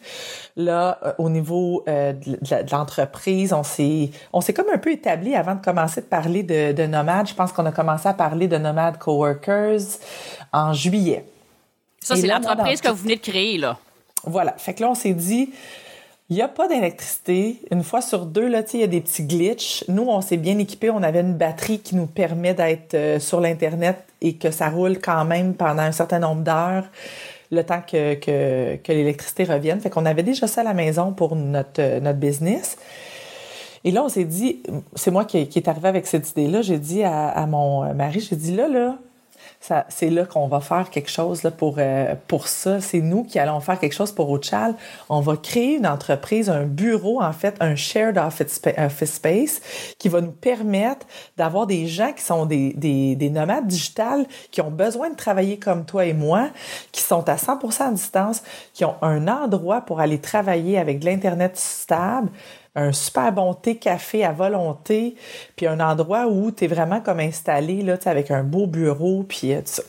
Là, 0.57 0.99
au 1.19 1.31
niveau 1.31 1.83
de 1.87 2.71
l'entreprise, 2.71 3.53
on 3.53 3.63
s'est, 3.63 4.11
on 4.33 4.41
s'est 4.41 4.53
comme 4.53 4.69
un 4.73 4.79
peu 4.79 4.93
établi 4.93 5.35
avant 5.35 5.55
de 5.55 5.65
commencer 5.65 6.01
de 6.03 6.07
parler 6.07 6.43
de, 6.43 6.73
de 6.73 6.87
nomades. 6.87 7.29
Je 7.29 7.35
pense 7.35 7.51
qu'on 7.51 7.67
a 7.67 7.73
commencé 7.73 8.09
à 8.09 8.15
parler 8.15 8.47
de 8.47 8.59
nomades 8.59 8.99
coworkers 8.99 9.81
en 10.53 10.73
juillet. 10.73 11.25
Ça, 12.01 12.15
c'est 12.15 12.27
l'entreprise 12.27 12.81
que 12.81 12.89
vous 12.89 13.03
venez 13.03 13.17
de 13.17 13.21
créer, 13.21 13.59
là. 13.59 13.79
Voilà. 14.25 14.53
Fait 14.59 14.75
que 14.75 14.83
là, 14.83 14.91
on 14.91 14.95
s'est 14.95 15.15
dit, 15.15 15.51
il 16.31 16.37
n'y 16.37 16.43
a 16.43 16.49
pas 16.49 16.69
d'électricité. 16.69 17.61
Une 17.71 17.83
fois 17.83 18.01
sur 18.01 18.25
deux, 18.25 18.49
là, 18.49 18.63
il 18.73 18.81
y 18.81 18.83
a 18.83 18.87
des 18.87 19.03
petits 19.03 19.25
glitches. 19.25 19.85
Nous, 19.89 20.05
on 20.05 20.23
s'est 20.23 20.39
bien 20.39 20.59
équipés. 20.59 20.89
On 20.89 21.03
avait 21.03 21.21
une 21.21 21.35
batterie 21.35 21.81
qui 21.81 21.97
nous 21.97 22.07
permet 22.07 22.55
d'être 22.55 22.95
euh, 22.95 23.21
sur 23.21 23.41
l'Internet 23.41 23.99
et 24.23 24.35
que 24.37 24.51
ça 24.51 24.71
roule 24.71 24.99
quand 24.99 25.25
même 25.27 25.55
pendant 25.55 25.83
un 25.83 25.93
certain 25.93 26.19
nombre 26.19 26.43
d'heures 26.43 26.87
le 27.51 27.63
temps 27.63 27.83
que, 27.83 28.15
que, 28.15 28.77
que 28.77 28.93
l'électricité 28.93 29.45
revienne. 29.45 29.81
Fait 29.81 29.91
qu'on 29.91 30.07
avait 30.07 30.23
déjà 30.23 30.47
ça 30.47 30.63
à 30.63 30.65
la 30.65 30.73
maison 30.73 31.13
pour 31.13 31.37
notre, 31.37 32.01
notre 32.01 32.19
business. 32.19 32.79
Et 33.85 33.91
là, 33.91 34.03
on 34.03 34.09
s'est 34.09 34.25
dit, 34.25 34.63
c'est 34.95 35.11
moi 35.11 35.27
qui, 35.27 35.37
est 35.37 35.69
arrivé 35.69 35.89
avec 35.89 36.07
cette 36.07 36.31
idée-là, 36.31 36.63
j'ai 36.63 36.79
dit 36.79 37.03
à 37.05 37.47
mon 37.47 37.93
mari, 37.93 38.21
j'ai 38.21 38.35
dit 38.35 38.57
là, 38.57 38.67
là, 38.67 38.97
c'est 39.89 40.11
là 40.11 40.27
qu'on 40.27 40.47
va 40.47 40.61
faire 40.61 40.91
quelque 40.91 41.11
chose 41.11 41.43
là, 41.43 41.51
pour, 41.51 41.77
euh, 41.79 42.15
pour 42.29 42.49
ça. 42.49 42.81
C'est 42.81 43.01
nous 43.01 43.25
qui 43.25 43.39
allons 43.39 43.61
faire 43.61 43.79
quelque 43.79 43.95
chose 43.95 44.13
pour 44.13 44.31
Ochal. 44.31 44.75
On 45.09 45.21
va 45.21 45.37
créer 45.37 45.77
une 45.77 45.87
entreprise, 45.87 46.51
un 46.51 46.65
bureau, 46.65 47.23
en 47.23 47.33
fait, 47.33 47.57
un 47.61 47.75
shared 47.75 48.19
office, 48.19 48.61
space 49.05 49.61
qui 49.99 50.09
va 50.09 50.21
nous 50.21 50.33
permettre 50.33 51.07
d'avoir 51.37 51.67
des 51.67 51.87
gens 51.87 52.13
qui 52.13 52.23
sont 52.23 52.45
des, 52.45 52.75
des, 52.75 53.17
des 53.17 53.31
nomades 53.31 53.67
digitales, 53.67 54.27
qui 54.51 54.61
ont 54.61 54.71
besoin 54.71 55.11
de 55.11 55.17
travailler 55.17 55.59
comme 55.59 55.87
toi 55.87 56.05
et 56.05 56.13
moi, 56.13 56.51
qui 56.93 57.01
sont 57.01 57.27
à 57.29 57.37
100% 57.37 57.83
à 57.83 57.91
distance, 57.93 58.43
qui 58.75 58.85
ont 58.85 58.97
un 59.01 59.29
endroit 59.29 59.81
pour 59.81 60.01
aller 60.01 60.19
travailler 60.19 60.79
avec 60.79 60.99
de 60.99 61.07
l'Internet 61.07 61.57
stable, 61.57 62.29
un 62.75 62.93
super 62.93 63.33
bon 63.33 63.55
thé 63.55 63.77
café 63.77 64.25
à 64.25 64.33
volonté, 64.33 65.17
puis 65.57 65.67
un 65.67 65.81
endroit 65.81 66.27
où 66.27 66.51
tu 66.51 66.65
es 66.65 66.67
vraiment 66.67 67.01
comme 67.01 67.21
installé 67.21 67.83
là, 67.83 67.97
avec 68.07 68.31
un 68.31 68.43
beau 68.43 68.67
bureau, 68.67 69.25
puis 69.29 69.53
euh, 69.53 69.61
tout 69.61 69.67
ça. 69.67 69.83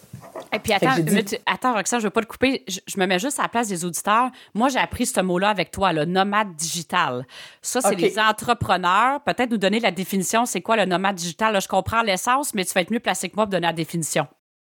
Et 0.53 0.59
puis 0.59 0.73
attends, 0.73 0.99
dit... 0.99 1.37
attends 1.45 1.73
Roxane, 1.73 1.99
je 1.99 2.05
veux 2.05 2.11
pas 2.11 2.21
te 2.21 2.27
couper. 2.27 2.63
Je, 2.67 2.79
je, 2.85 2.99
me 2.99 3.05
mets 3.05 3.19
juste 3.19 3.39
à 3.39 3.43
la 3.43 3.49
place 3.49 3.67
des 3.67 3.85
auditeurs. 3.85 4.29
Moi, 4.53 4.69
j'ai 4.69 4.79
appris 4.79 5.05
ce 5.05 5.19
mot-là 5.21 5.49
avec 5.49 5.71
toi, 5.71 5.93
le 5.93 6.05
nomade 6.05 6.55
digital. 6.55 7.25
Ça, 7.61 7.81
c'est 7.81 7.93
okay. 7.93 8.09
les 8.09 8.19
entrepreneurs. 8.19 9.21
Peut-être 9.21 9.49
nous 9.49 9.57
donner 9.57 9.79
la 9.79 9.91
définition. 9.91 10.45
C'est 10.45 10.61
quoi 10.61 10.75
le 10.75 10.85
nomade 10.85 11.15
digital? 11.15 11.53
Là, 11.53 11.59
je 11.59 11.67
comprends 11.67 12.01
l'essence, 12.01 12.53
mais 12.53 12.65
tu 12.65 12.73
vas 12.73 12.81
être 12.81 12.91
mieux 12.91 12.99
placé 12.99 13.29
que 13.29 13.35
moi 13.35 13.45
pour 13.45 13.51
donner 13.51 13.67
la 13.67 13.73
définition. 13.73 14.27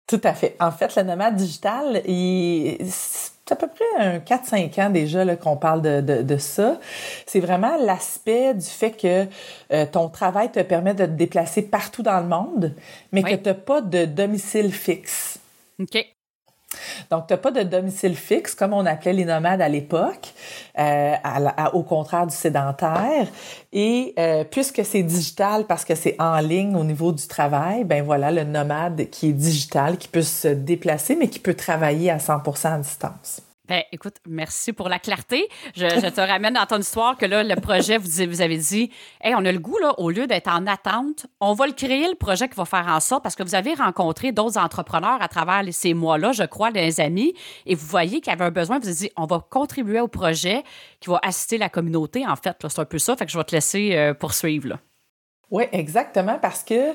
Tout 0.07 0.21
à 0.23 0.33
fait. 0.33 0.55
En 0.59 0.71
fait, 0.71 0.95
le 0.95 1.03
nomade 1.03 1.35
digital, 1.35 2.01
il 2.07 2.77
à 3.51 3.55
peu 3.55 3.67
près 3.67 3.85
un 3.97 4.19
4-5 4.19 4.81
ans 4.81 4.89
déjà 4.89 5.35
qu'on 5.35 5.57
parle 5.57 5.81
de, 5.81 6.01
de, 6.01 6.21
de 6.21 6.37
ça. 6.37 6.79
C'est 7.25 7.39
vraiment 7.39 7.77
l'aspect 7.77 8.53
du 8.53 8.65
fait 8.65 8.91
que 8.91 9.27
euh, 9.71 9.85
ton 9.91 10.09
travail 10.09 10.51
te 10.51 10.61
permet 10.61 10.93
de 10.93 11.05
te 11.05 11.11
déplacer 11.11 11.61
partout 11.61 12.03
dans 12.03 12.19
le 12.19 12.27
monde, 12.27 12.73
mais 13.11 13.23
oui. 13.23 13.31
que 13.31 13.35
tu 13.35 13.49
n'as 13.49 13.53
pas 13.53 13.81
de 13.81 14.05
domicile 14.05 14.73
fixe. 14.73 15.39
OK. 15.79 15.97
Donc, 17.09 17.27
tu 17.27 17.33
n'as 17.33 17.37
pas 17.37 17.51
de 17.51 17.63
domicile 17.63 18.15
fixe, 18.15 18.55
comme 18.55 18.73
on 18.73 18.85
appelait 18.85 19.13
les 19.13 19.25
nomades 19.25 19.61
à 19.61 19.69
l'époque, 19.69 20.33
euh, 20.77 21.13
au 21.73 21.83
contraire 21.83 22.27
du 22.27 22.35
sédentaire. 22.35 23.27
Et 23.71 24.13
euh, 24.17 24.43
puisque 24.43 24.83
c'est 24.83 25.03
digital, 25.03 25.65
parce 25.65 25.85
que 25.85 25.95
c'est 25.95 26.15
en 26.19 26.39
ligne 26.39 26.75
au 26.75 26.83
niveau 26.83 27.11
du 27.11 27.27
travail, 27.27 27.83
ben 27.83 28.03
voilà, 28.03 28.31
le 28.31 28.43
nomade 28.43 29.09
qui 29.09 29.29
est 29.29 29.33
digital, 29.33 29.97
qui 29.97 30.07
peut 30.07 30.21
se 30.21 30.47
déplacer, 30.47 31.15
mais 31.15 31.27
qui 31.27 31.39
peut 31.39 31.53
travailler 31.53 32.09
à 32.09 32.17
100% 32.17 32.73
à 32.73 32.77
distance. 32.77 33.41
Ben, 33.69 33.83
écoute, 33.91 34.15
merci 34.27 34.73
pour 34.73 34.89
la 34.89 34.97
clarté. 34.97 35.47
Je, 35.75 36.09
te 36.09 36.21
ramène 36.21 36.55
dans 36.55 36.65
ton 36.65 36.79
histoire 36.79 37.15
que 37.15 37.27
là, 37.27 37.43
le 37.43 37.55
projet, 37.55 37.99
vous, 37.99 38.41
avez 38.41 38.57
dit, 38.57 38.89
hey, 39.21 39.35
on 39.35 39.45
a 39.45 39.51
le 39.51 39.59
goût, 39.59 39.77
là, 39.77 39.93
au 39.99 40.09
lieu 40.09 40.25
d'être 40.25 40.47
en 40.47 40.65
attente, 40.65 41.27
on 41.39 41.53
va 41.53 41.67
le 41.67 41.73
créer, 41.73 42.07
le 42.07 42.15
projet 42.15 42.49
qui 42.49 42.55
va 42.55 42.65
faire 42.65 42.87
en 42.87 42.99
sorte, 42.99 43.21
parce 43.21 43.35
que 43.35 43.43
vous 43.43 43.53
avez 43.53 43.75
rencontré 43.75 44.31
d'autres 44.31 44.57
entrepreneurs 44.57 45.21
à 45.21 45.27
travers 45.27 45.61
ces 45.71 45.93
mois-là, 45.93 46.31
je 46.31 46.45
crois, 46.45 46.71
les 46.71 46.99
amis, 46.99 47.35
et 47.67 47.75
vous 47.75 47.85
voyez 47.85 48.21
qu'il 48.21 48.31
y 48.31 48.35
avait 48.35 48.45
un 48.45 48.51
besoin, 48.51 48.79
vous 48.79 48.87
avez 48.87 48.95
dit, 48.95 49.11
on 49.15 49.27
va 49.27 49.45
contribuer 49.47 49.99
au 49.99 50.07
projet 50.07 50.63
qui 50.99 51.11
va 51.11 51.19
assister 51.21 51.59
la 51.59 51.69
communauté, 51.69 52.25
en 52.25 52.35
fait. 52.35 52.57
C'est 52.67 52.79
un 52.79 52.85
peu 52.85 52.97
ça, 52.97 53.15
fait 53.15 53.27
que 53.27 53.31
je 53.31 53.37
vais 53.37 53.43
te 53.43 53.53
laisser 53.53 53.95
euh, 53.95 54.15
poursuivre, 54.15 54.69
là. 54.69 54.79
Oui, 55.51 55.65
exactement, 55.71 56.39
parce 56.41 56.63
que 56.63 56.93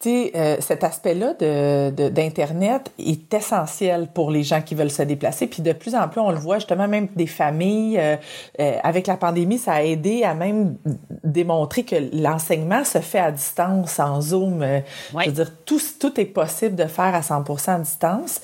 tu 0.00 0.08
sais, 0.08 0.32
euh, 0.34 0.56
cet 0.60 0.82
aspect-là 0.82 1.34
de, 1.34 1.90
de, 1.90 2.08
d'Internet 2.08 2.90
est 2.98 3.34
essentiel 3.34 4.08
pour 4.08 4.30
les 4.30 4.42
gens 4.42 4.62
qui 4.62 4.74
veulent 4.74 4.90
se 4.90 5.02
déplacer. 5.02 5.46
Puis 5.46 5.60
de 5.60 5.74
plus 5.74 5.94
en 5.94 6.08
plus, 6.08 6.22
on 6.22 6.30
le 6.30 6.38
voit 6.38 6.56
justement, 6.56 6.88
même 6.88 7.08
des 7.16 7.26
familles, 7.26 7.98
euh, 7.98 8.16
euh, 8.60 8.78
avec 8.82 9.06
la 9.06 9.18
pandémie, 9.18 9.58
ça 9.58 9.74
a 9.74 9.82
aidé 9.82 10.24
à 10.24 10.32
même 10.32 10.76
démontrer 11.22 11.82
que 11.82 11.96
l'enseignement 12.14 12.82
se 12.82 13.00
fait 13.00 13.18
à 13.18 13.30
distance, 13.30 14.00
en 14.00 14.22
Zoom. 14.22 14.62
Ouais. 14.62 14.84
Je 15.18 15.26
veux 15.26 15.32
dire, 15.32 15.52
tout, 15.66 15.80
tout 16.00 16.18
est 16.18 16.24
possible 16.24 16.76
de 16.76 16.86
faire 16.86 17.14
à 17.14 17.20
100 17.20 17.44
à 17.68 17.78
distance. 17.78 18.40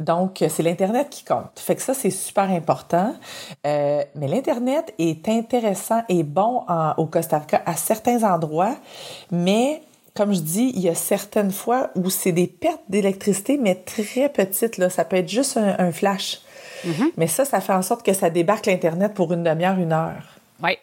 Donc, 0.00 0.44
c'est 0.48 0.62
l'Internet 0.62 1.08
qui 1.10 1.24
compte. 1.24 1.50
Fait 1.56 1.74
que 1.74 1.82
ça, 1.82 1.94
c'est 1.94 2.10
super 2.10 2.48
important. 2.48 3.12
mais 3.64 4.06
l'Internet 4.14 4.94
est 5.00 5.28
intéressant 5.28 6.02
et 6.08 6.22
bon 6.22 6.62
en, 6.68 6.94
au 6.96 7.06
Costa 7.06 7.40
Rica 7.40 7.60
à 7.66 7.74
certains 7.74 8.22
endroits, 8.22 8.76
mais 9.32 9.82
comme 10.16 10.32
je 10.34 10.40
dis, 10.40 10.72
il 10.74 10.80
y 10.80 10.88
a 10.88 10.94
certaines 10.94 11.52
fois 11.52 11.90
où 11.94 12.10
c'est 12.10 12.32
des 12.32 12.46
pertes 12.46 12.82
d'électricité, 12.88 13.58
mais 13.58 13.74
très 13.74 14.28
petites. 14.28 14.78
Là. 14.78 14.90
Ça 14.90 15.04
peut 15.04 15.16
être 15.16 15.28
juste 15.28 15.56
un, 15.56 15.76
un 15.78 15.92
flash. 15.92 16.40
Mm 16.84 16.90
-hmm. 16.90 17.10
Mais 17.16 17.28
ça, 17.28 17.44
ça 17.44 17.60
fait 17.60 17.72
en 17.72 17.82
sorte 17.82 18.04
que 18.04 18.12
ça 18.12 18.30
débarque 18.30 18.66
l'Internet 18.66 19.14
pour 19.14 19.32
une 19.32 19.42
demi-heure, 19.42 19.78
une 19.78 19.92
heure. 19.92 20.24
Oui, 20.62 20.78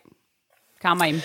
quand 0.82 0.96
même. 0.96 1.20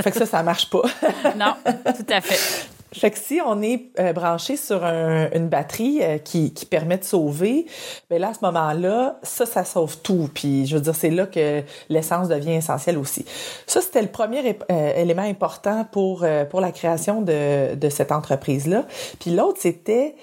fait 0.00 0.10
que 0.12 0.18
ça, 0.18 0.26
ça 0.26 0.42
marche 0.42 0.70
pas. 0.70 0.82
non, 1.36 1.54
tout 1.98 2.06
à 2.08 2.20
fait. 2.20 2.68
Fait 2.92 3.10
que 3.10 3.18
si 3.18 3.40
on 3.44 3.62
est 3.62 3.86
euh, 3.98 4.12
branché 4.12 4.56
sur 4.56 4.84
un, 4.84 5.30
une 5.32 5.48
batterie 5.48 6.00
euh, 6.02 6.18
qui, 6.18 6.52
permet 6.70 6.98
de 6.98 7.04
sauver, 7.04 7.66
bien 8.10 8.18
là, 8.18 8.28
à 8.28 8.34
ce 8.34 8.40
moment-là, 8.42 9.18
ça, 9.22 9.46
ça 9.46 9.64
sauve 9.64 9.98
tout. 9.98 10.28
Puis, 10.32 10.66
je 10.66 10.76
veux 10.76 10.82
dire, 10.82 10.94
c'est 10.94 11.10
là 11.10 11.26
que 11.26 11.62
l'essence 11.88 12.28
devient 12.28 12.52
essentielle 12.52 12.98
aussi. 12.98 13.24
Ça, 13.66 13.80
c'était 13.80 14.02
le 14.02 14.08
premier 14.08 14.56
euh, 14.70 14.94
élément 14.96 15.22
important 15.22 15.86
pour, 15.90 16.26
pour 16.50 16.60
la 16.60 16.72
création 16.72 17.22
de, 17.22 17.74
de 17.74 17.88
cette 17.88 18.12
entreprise-là. 18.12 18.84
Puis 19.18 19.30
l'autre, 19.30 19.58
c'était 19.60 20.14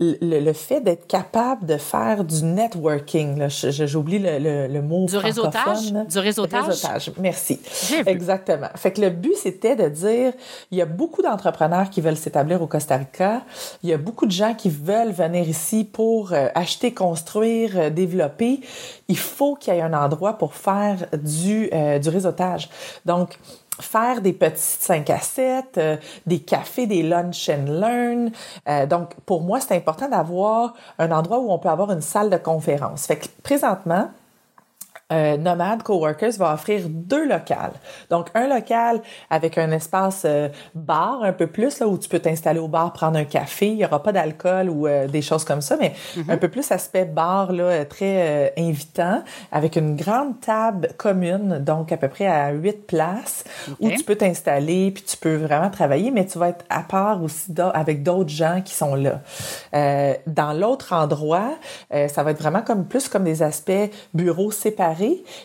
le, 0.00 0.52
fait 0.54 0.80
d'être 0.80 1.06
capable 1.06 1.66
de 1.66 1.76
faire 1.76 2.24
du 2.24 2.42
networking, 2.42 3.48
j'oublie 3.48 4.18
le, 4.18 4.66
le, 4.66 4.82
mot 4.82 5.04
du 5.04 5.16
réseautage, 5.16 5.92
du 5.92 6.18
réseautage? 6.18 6.64
réseautage. 6.64 7.12
Merci. 7.18 7.60
Exactement. 8.06 8.68
Fait 8.76 8.92
que 8.92 9.02
le 9.02 9.10
but 9.10 9.34
c'était 9.36 9.76
de 9.76 9.88
dire, 9.88 10.32
il 10.70 10.78
y 10.78 10.82
a 10.82 10.86
beaucoup 10.86 11.20
d'entrepreneurs 11.20 11.90
qui 11.90 12.00
veulent 12.00 12.16
s'établir 12.16 12.62
au 12.62 12.66
Costa 12.66 12.96
Rica, 12.96 13.42
il 13.82 13.90
y 13.90 13.92
a 13.92 13.98
beaucoup 13.98 14.24
de 14.24 14.32
gens 14.32 14.54
qui 14.54 14.70
veulent 14.70 15.12
venir 15.12 15.46
ici 15.46 15.84
pour 15.84 16.32
euh, 16.32 16.48
acheter, 16.54 16.94
construire, 16.94 17.72
euh, 17.76 17.90
développer. 17.90 18.60
Il 19.08 19.18
faut 19.18 19.54
qu'il 19.54 19.74
y 19.74 19.76
ait 19.76 19.82
un 19.82 19.92
endroit 19.92 20.38
pour 20.38 20.54
faire 20.54 21.06
du 21.12 21.68
euh, 21.74 21.98
du 21.98 22.08
réseautage. 22.08 22.70
Donc 23.04 23.38
faire 23.82 24.20
des 24.20 24.32
petites 24.32 24.58
5 24.58 25.10
à 25.10 25.18
7, 25.18 25.78
euh, 25.78 25.96
des 26.26 26.40
cafés, 26.40 26.86
des 26.86 27.02
lunch 27.02 27.48
and 27.48 27.64
learn. 27.66 28.30
Euh, 28.68 28.86
donc, 28.86 29.14
pour 29.26 29.42
moi, 29.42 29.60
c'est 29.60 29.76
important 29.76 30.08
d'avoir 30.08 30.74
un 30.98 31.10
endroit 31.10 31.38
où 31.38 31.50
on 31.50 31.58
peut 31.58 31.68
avoir 31.68 31.90
une 31.92 32.00
salle 32.00 32.30
de 32.30 32.36
conférence. 32.36 33.06
Fait 33.06 33.16
que 33.16 33.26
présentement, 33.42 34.10
euh, 35.12 35.36
Nomad 35.36 35.82
Coworkers 35.82 36.32
va 36.38 36.54
offrir 36.54 36.82
deux 36.88 37.26
locales. 37.26 37.72
Donc, 38.10 38.28
un 38.34 38.46
local 38.46 39.00
avec 39.28 39.58
un 39.58 39.70
espace 39.72 40.22
euh, 40.24 40.48
bar 40.74 41.22
un 41.22 41.32
peu 41.32 41.46
plus, 41.46 41.80
là, 41.80 41.88
où 41.88 41.98
tu 41.98 42.08
peux 42.08 42.20
t'installer 42.20 42.60
au 42.60 42.68
bar, 42.68 42.92
prendre 42.92 43.18
un 43.18 43.24
café. 43.24 43.68
Il 43.68 43.76
n'y 43.76 43.84
aura 43.84 44.02
pas 44.02 44.12
d'alcool 44.12 44.70
ou 44.70 44.86
euh, 44.86 45.08
des 45.08 45.22
choses 45.22 45.44
comme 45.44 45.62
ça, 45.62 45.76
mais 45.80 45.94
mm-hmm. 46.16 46.30
un 46.30 46.36
peu 46.36 46.48
plus 46.48 46.70
aspect 46.70 47.04
bar, 47.04 47.52
là, 47.52 47.84
très 47.84 48.52
invitant, 48.56 49.22
avec 49.50 49.76
une 49.76 49.96
grande 49.96 50.40
table 50.40 50.88
commune, 50.96 51.58
donc 51.58 51.92
à 51.92 51.96
peu 51.96 52.08
près 52.08 52.26
à 52.26 52.50
huit 52.50 52.86
places, 52.86 53.44
où 53.80 53.90
tu 53.90 54.04
peux 54.04 54.16
t'installer, 54.16 54.90
puis 54.90 55.02
tu 55.02 55.16
peux 55.16 55.36
vraiment 55.36 55.70
travailler, 55.70 56.10
mais 56.10 56.26
tu 56.26 56.38
vas 56.38 56.50
être 56.50 56.64
à 56.68 56.82
part 56.82 57.22
aussi 57.22 57.52
avec 57.74 58.02
d'autres 58.02 58.30
gens 58.30 58.60
qui 58.64 58.74
sont 58.74 58.94
là. 58.94 59.20
dans 60.26 60.52
l'autre 60.52 60.92
endroit, 60.92 61.54
ça 61.90 62.22
va 62.22 62.30
être 62.30 62.40
vraiment 62.40 62.62
comme 62.62 62.86
plus 62.86 63.08
comme 63.08 63.24
des 63.24 63.42
aspects 63.42 63.90
bureaux 64.14 64.50
séparés 64.50 64.99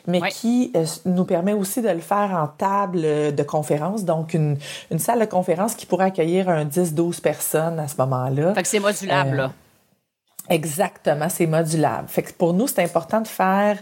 mais 0.08 0.22
qui 0.32 0.72
euh, 0.76 0.86
nous 1.06 1.26
permet 1.26 1.54
aussi 1.54 1.82
de 1.82 1.90
le 1.90 2.00
faire 2.00 2.32
en 2.32 2.48
table 2.48 3.02
de 3.02 3.44
conférence, 3.44 4.06
donc 4.06 4.34
une, 4.34 4.58
salle 4.98 5.20
de 5.20 5.26
conférence 5.26 5.76
qui 5.76 5.86
pourrait 5.86 6.06
accueillir 6.06 6.50
un 6.50 6.66
10-12 6.66 7.22
personnes 7.22 7.80
à 7.80 7.88
ce 7.88 7.96
moment-là. 7.98 8.54
Fait 8.54 8.64
que 8.64 8.68
c'est 8.68 8.80
modulable, 8.80 9.36
là. 9.36 9.44
Euh, 9.46 10.54
exactement, 10.54 11.28
c'est 11.30 11.48
modulable. 11.48 12.08
Fait 12.08 12.24
que 12.24 12.34
pour 12.34 12.54
nous, 12.54 12.68
c'est 12.68 12.84
important 12.84 13.22
de 13.22 13.28
faire 13.28 13.80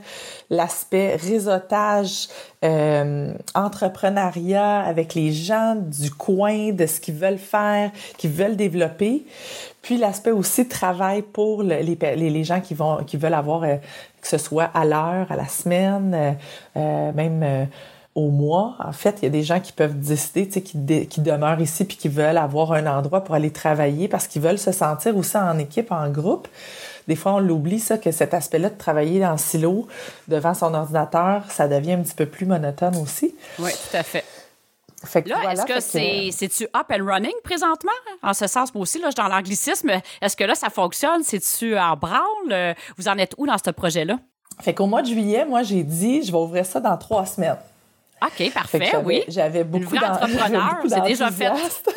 l'aspect 0.49 1.15
réseautage, 1.15 2.28
euh, 2.63 3.34
entrepreneuriat 3.53 4.80
avec 4.82 5.13
les 5.13 5.32
gens 5.34 5.76
du 5.76 6.11
coin, 6.11 6.71
de 6.71 6.86
ce 6.86 6.99
qu'ils 6.99 7.15
veulent 7.15 7.38
faire, 7.38 7.91
qu'ils 8.17 8.32
veulent 8.32 8.55
développer. 8.55 9.26
Puis 9.82 9.97
l'aspect 9.97 10.32
aussi 10.32 10.67
travail 10.67 11.21
pour 11.21 11.63
les, 11.63 11.84
les, 11.84 12.43
gens 12.43 12.61
qui 12.61 12.74
vont 12.74 13.03
qui 13.03 13.17
veulent 13.17 13.34
avoir 13.34 13.65
que 14.24 14.30
ce 14.30 14.38
soit 14.38 14.71
à 14.74 14.86
l'heure, 14.86 15.28
à 15.30 15.36
la 15.36 15.47
semaine, 15.47 16.13
euh, 16.15 16.32
euh, 16.78 17.11
même 17.11 17.43
euh, 17.43 17.65
au 18.15 18.30
mois. 18.30 18.76
En 18.80 18.93
fait, 18.93 19.17
il 19.21 19.26
y 19.26 19.28
a 19.28 19.30
des 19.30 19.43
gens 19.43 19.59
qui 19.59 19.74
peuvent 19.74 19.99
décider, 19.99 20.47
tu 20.47 20.53
sais, 20.53 20.61
qui, 20.61 21.07
qui 21.07 21.21
demeurent 21.21 21.59
ici 21.59 21.84
puis 21.84 21.97
qui 21.97 22.07
veulent 22.07 22.38
avoir 22.38 22.71
un 22.71 22.88
endroit 22.88 23.24
pour 23.24 23.36
aller 23.36 23.51
travailler 23.51 24.07
parce 24.07 24.28
qu'ils 24.28 24.41
veulent 24.41 24.57
se 24.57 24.71
sentir 24.71 25.17
aussi 25.17 25.38
en 25.38 25.59
équipe, 25.59 25.91
en 25.91 26.09
groupe. 26.09 26.47
Des 27.09 27.17
fois, 27.17 27.34
on 27.34 27.39
l'oublie, 27.39 27.80
ça, 27.80 27.97
que 27.97 28.11
cet 28.11 28.34
aspect-là 28.34 28.69
de 28.69 28.78
travailler 28.78 29.26
en 29.26 29.36
silo 29.36 29.88
devant 30.30 30.53
son 30.53 30.74
ordinateur, 30.74 31.43
ça 31.49 31.67
devient 31.67 31.93
un 31.93 32.01
petit 32.01 32.15
peu 32.15 32.26
plus 32.26 32.45
monotone 32.45 32.95
aussi. 32.95 33.36
Oui, 33.59 33.71
tout 33.71 33.97
à 33.97 34.03
fait 34.03 34.24
là, 35.26 35.51
est-ce 35.51 35.66
que 35.66 35.80
c'est, 35.80 36.30
c'est-tu 36.32 36.64
up 36.66 36.91
and 36.91 37.06
running 37.06 37.34
présentement? 37.43 37.91
En 38.22 38.34
ce 38.34 38.47
sens, 38.47 38.74
moi 38.74 38.84
aussi, 38.84 38.99
là, 38.99 39.08
je 39.08 39.22
suis 39.22 39.30
dans 39.30 39.34
l'anglicisme. 39.34 39.91
Est-ce 40.22 40.36
que 40.36 40.43
là, 40.43 40.56
ça 40.56 40.70
fonctionne? 40.70 41.24
C'est-tu 41.24 41.78
en 41.78 41.95
branle? 41.95 42.76
Vous 42.97 43.08
en 43.08 43.18
êtes 43.18 43.34
où 43.38 43.45
dans 43.45 43.58
ce 43.58 43.72
projet-là? 43.72 44.18
Fait 44.62 44.74
qu'au 44.74 44.88
mois 44.88 45.01
de 45.01 45.08
juillet, 45.08 45.45
moi, 45.45 45.64
j'ai 45.64 45.84
dit, 45.84 46.24
je 46.24 46.32
vais 46.32 46.38
ouvrir 46.38 46.66
ça 46.66 46.80
dans 46.80 46.97
trois 46.97 47.26
semaines. 47.26 47.58
OK, 48.22 48.54
parfait, 48.54 48.91
oui. 49.04 49.24
J'avais 49.28 49.64
beaucoup 49.64 49.97
d'entrepreneurs, 49.97 50.78
c'est 50.88 51.01
déjà 51.01 51.30
fait. 51.30 51.51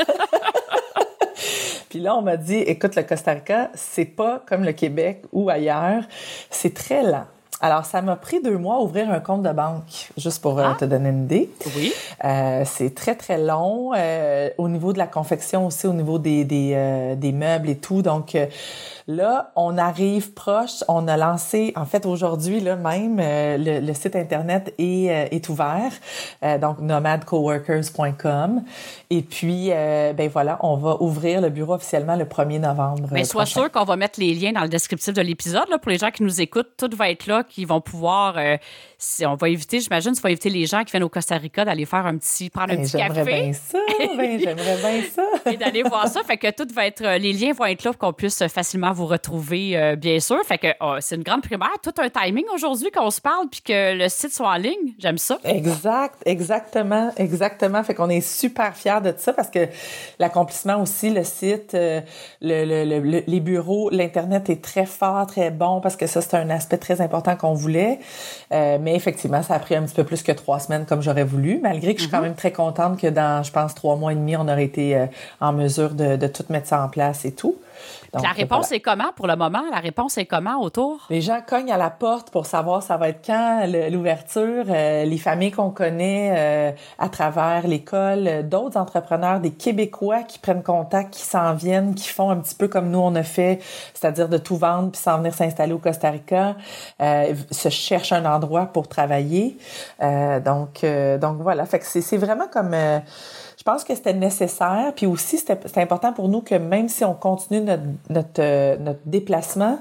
Puis 1.88 2.00
là, 2.00 2.16
on 2.16 2.22
m'a 2.22 2.36
dit, 2.36 2.56
écoute, 2.56 2.96
le 2.96 3.04
Costa 3.04 3.32
Rica, 3.32 3.70
c'est 3.74 4.04
pas 4.06 4.42
comme 4.46 4.64
le 4.64 4.72
Québec 4.72 5.22
ou 5.32 5.48
ailleurs. 5.48 6.02
C'est 6.50 6.74
très 6.74 7.02
lent. 7.02 7.26
Alors, 7.60 7.86
ça 7.86 8.02
m'a 8.02 8.16
pris 8.16 8.42
deux 8.42 8.58
mois 8.58 8.76
à 8.76 8.78
ouvrir 8.80 9.10
un 9.10 9.20
compte 9.20 9.42
de 9.42 9.50
banque, 9.50 10.10
juste 10.18 10.42
pour 10.42 10.58
euh, 10.58 10.64
ah. 10.66 10.76
te 10.78 10.84
donner 10.84 11.08
une 11.08 11.24
idée. 11.24 11.50
Oui. 11.74 11.92
Euh, 12.24 12.64
c'est 12.66 12.94
très, 12.94 13.14
très 13.14 13.38
long. 13.38 13.92
Euh, 13.96 14.50
au 14.58 14.68
niveau 14.68 14.92
de 14.92 14.98
la 14.98 15.06
confection 15.06 15.66
aussi, 15.66 15.86
au 15.86 15.94
niveau 15.94 16.18
des, 16.18 16.44
des, 16.44 16.72
euh, 16.74 17.14
des 17.14 17.32
meubles 17.32 17.70
et 17.70 17.76
tout. 17.76 18.02
Donc, 18.02 18.36
Là, 19.08 19.52
on 19.54 19.78
arrive 19.78 20.32
proche. 20.32 20.82
On 20.88 21.06
a 21.06 21.16
lancé, 21.16 21.72
en 21.76 21.84
fait, 21.84 22.06
aujourd'hui, 22.06 22.58
là 22.58 22.74
même, 22.74 23.18
euh, 23.20 23.80
le, 23.80 23.94
site 23.94 24.16
Internet 24.16 24.74
est, 24.78 25.10
euh, 25.10 25.28
est 25.30 25.48
ouvert. 25.48 25.92
Euh, 26.42 26.58
donc, 26.58 26.80
nomadcoworkers.com. 26.80 28.64
Et 29.10 29.22
puis, 29.22 29.68
ben 29.68 30.28
voilà, 30.28 30.58
on 30.62 30.76
va 30.76 31.00
ouvrir 31.00 31.40
le 31.40 31.50
bureau 31.50 31.74
officiellement 31.74 32.16
le 32.16 32.24
1er 32.24 32.58
novembre. 32.58 33.08
Mais 33.12 33.22
sois 33.22 33.46
sûr 33.46 33.70
qu'on 33.70 33.84
va 33.84 33.94
mettre 33.94 34.18
les 34.18 34.34
liens 34.34 34.52
dans 34.52 34.62
le 34.62 34.68
descriptif 34.68 35.14
de 35.14 35.22
l'épisode. 35.22 35.68
Pour 35.80 35.90
les 35.90 35.98
gens 35.98 36.10
qui 36.10 36.24
nous 36.24 36.40
écoutent, 36.40 36.70
tout 36.76 36.90
va 36.96 37.10
être 37.10 37.28
là, 37.28 37.44
qui 37.44 37.64
vont 37.64 37.80
pouvoir 37.80 38.36
on 39.26 39.34
va 39.34 39.48
éviter, 39.48 39.80
j'imagine, 39.80 40.12
tu 40.12 40.20
vas 40.20 40.30
éviter 40.30 40.48
les 40.48 40.66
gens 40.66 40.82
qui 40.82 40.90
viennent 40.92 41.02
au 41.02 41.08
Costa 41.08 41.36
Rica 41.36 41.64
d'aller 41.64 41.84
faire 41.84 42.06
un 42.06 42.16
petit, 42.16 42.48
prendre 42.48 42.72
un 42.72 42.76
ben, 42.76 42.84
petit 42.84 42.96
café. 42.96 43.24
Bien 43.24 43.52
ça, 43.52 43.78
ben, 44.16 44.40
j'aimerais 44.40 44.76
bien 44.76 45.02
ça. 45.14 45.22
et 45.50 45.56
d'aller 45.56 45.82
voir 45.82 46.08
ça. 46.08 46.22
Fait 46.24 46.38
que 46.38 46.50
tout 46.50 46.72
va 46.74 46.86
être, 46.86 47.02
les 47.18 47.32
liens 47.32 47.52
vont 47.52 47.66
être 47.66 47.84
là 47.84 47.92
pour 47.92 47.98
qu'on 47.98 48.12
puisse 48.12 48.46
facilement 48.48 48.92
vous 48.96 49.06
retrouver, 49.06 49.76
euh, 49.76 49.94
bien 49.94 50.18
sûr. 50.20 50.42
Fait 50.44 50.58
que 50.58 50.68
oh, 50.80 50.96
c'est 51.00 51.16
une 51.16 51.22
grande 51.22 51.42
primaire, 51.42 51.74
tout 51.82 51.94
un 51.98 52.08
timing 52.08 52.46
aujourd'hui 52.54 52.90
qu'on 52.90 53.10
se 53.10 53.20
parle 53.20 53.48
puis 53.48 53.60
que 53.60 53.94
le 53.96 54.08
site 54.08 54.32
soit 54.32 54.48
en 54.48 54.56
ligne. 54.56 54.94
J'aime 54.98 55.18
ça. 55.18 55.38
Exact, 55.44 56.16
exactement, 56.24 57.12
exactement. 57.16 57.84
Fait 57.84 57.94
qu'on 57.94 58.08
est 58.08 58.22
super 58.22 58.74
fiers 58.74 59.00
de 59.04 59.12
ça 59.16 59.32
parce 59.32 59.50
que 59.50 59.68
l'accomplissement 60.18 60.80
aussi, 60.80 61.10
le 61.10 61.22
site, 61.22 61.74
euh, 61.74 62.00
le, 62.40 63.22
les 63.26 63.40
bureaux, 63.40 63.90
l'internet 63.90 64.48
est 64.48 64.62
très 64.62 64.86
fort, 64.86 65.26
très 65.26 65.50
bon 65.50 65.80
parce 65.80 65.96
que 65.96 66.06
ça 66.06 66.20
c'est 66.20 66.36
un 66.36 66.48
aspect 66.50 66.78
très 66.78 67.00
important 67.00 67.36
qu'on 67.36 67.54
voulait. 67.54 68.00
Euh, 68.52 68.78
mais 68.80 68.96
effectivement, 68.96 69.42
ça 69.42 69.54
a 69.54 69.58
pris 69.58 69.76
un 69.76 69.82
petit 69.82 69.94
peu 69.94 70.04
plus 70.04 70.22
que 70.22 70.32
trois 70.32 70.58
semaines 70.58 70.86
comme 70.86 71.02
j'aurais 71.02 71.24
voulu, 71.24 71.60
malgré 71.62 71.92
que 71.94 72.00
je 72.00 72.04
suis 72.04 72.10
quand 72.10 72.18
mhm. 72.18 72.24
même 72.24 72.34
très 72.34 72.52
contente 72.52 72.98
que 72.98 73.08
dans, 73.08 73.42
je 73.42 73.52
pense, 73.52 73.74
trois 73.74 73.96
mois 73.96 74.12
et 74.12 74.16
demi, 74.16 74.36
on 74.36 74.48
aurait 74.48 74.64
été 74.64 75.06
en 75.40 75.52
mesure 75.52 75.90
de, 75.90 76.16
de 76.16 76.26
tout 76.26 76.44
mettre 76.48 76.68
ça 76.68 76.82
en 76.82 76.88
place 76.88 77.24
et 77.26 77.32
tout 77.32 77.56
la 78.22 78.30
réponse 78.30 78.72
est 78.72 78.80
comment 78.80 79.12
pour 79.14 79.26
le 79.26 79.36
moment? 79.36 79.62
La 79.70 79.78
réponse 79.78 80.18
est 80.18 80.26
comment 80.26 80.60
autour? 80.60 81.06
Les 81.10 81.20
gens 81.20 81.40
cognent 81.46 81.72
à 81.72 81.76
la 81.76 81.90
porte 81.90 82.30
pour 82.30 82.46
savoir 82.46 82.82
ça 82.82 82.96
va 82.96 83.08
être 83.08 83.24
quand 83.24 83.66
l'ouverture. 83.90 84.64
Euh, 84.68 85.04
les 85.04 85.18
familles 85.18 85.50
qu'on 85.50 85.70
connaît 85.70 86.34
euh, 86.36 86.72
à 86.98 87.08
travers 87.08 87.66
l'école, 87.66 88.26
euh, 88.26 88.42
d'autres 88.42 88.78
entrepreneurs, 88.78 89.40
des 89.40 89.50
Québécois 89.50 90.22
qui 90.22 90.38
prennent 90.38 90.62
contact, 90.62 91.12
qui 91.12 91.22
s'en 91.22 91.54
viennent, 91.54 91.94
qui 91.94 92.08
font 92.08 92.30
un 92.30 92.36
petit 92.36 92.54
peu 92.54 92.68
comme 92.68 92.90
nous 92.90 92.98
on 92.98 93.14
a 93.14 93.22
fait, 93.22 93.60
c'est-à-dire 93.94 94.28
de 94.28 94.38
tout 94.38 94.56
vendre 94.56 94.90
puis 94.90 95.00
s'en 95.00 95.18
venir 95.18 95.34
s'installer 95.34 95.72
au 95.72 95.78
Costa 95.78 96.10
Rica, 96.10 96.56
se 97.00 97.68
cherchent 97.68 98.12
un 98.12 98.24
endroit 98.24 98.66
pour 98.66 98.88
travailler. 98.88 99.56
donc, 100.00 100.84
donc 101.20 101.40
voilà. 101.40 101.66
Fait 101.66 101.78
que 101.78 101.84
c'est 101.86 102.16
vraiment 102.16 102.46
comme 102.48 102.74
je 103.56 103.62
pense 103.72 103.82
que 103.82 103.94
c'était 103.96 104.14
nécessaire. 104.14 104.92
Puis 104.94 105.06
aussi, 105.06 105.38
c'était 105.38 105.80
important 105.80 106.12
pour 106.12 106.28
nous 106.28 106.40
que 106.40 106.54
même 106.54 106.88
si 106.88 107.04
on 107.04 107.14
continue 107.14 107.60
notre, 107.62 107.82
notre, 108.08 108.40
euh, 108.40 108.76
notre 108.78 109.00
déplacement, 109.04 109.78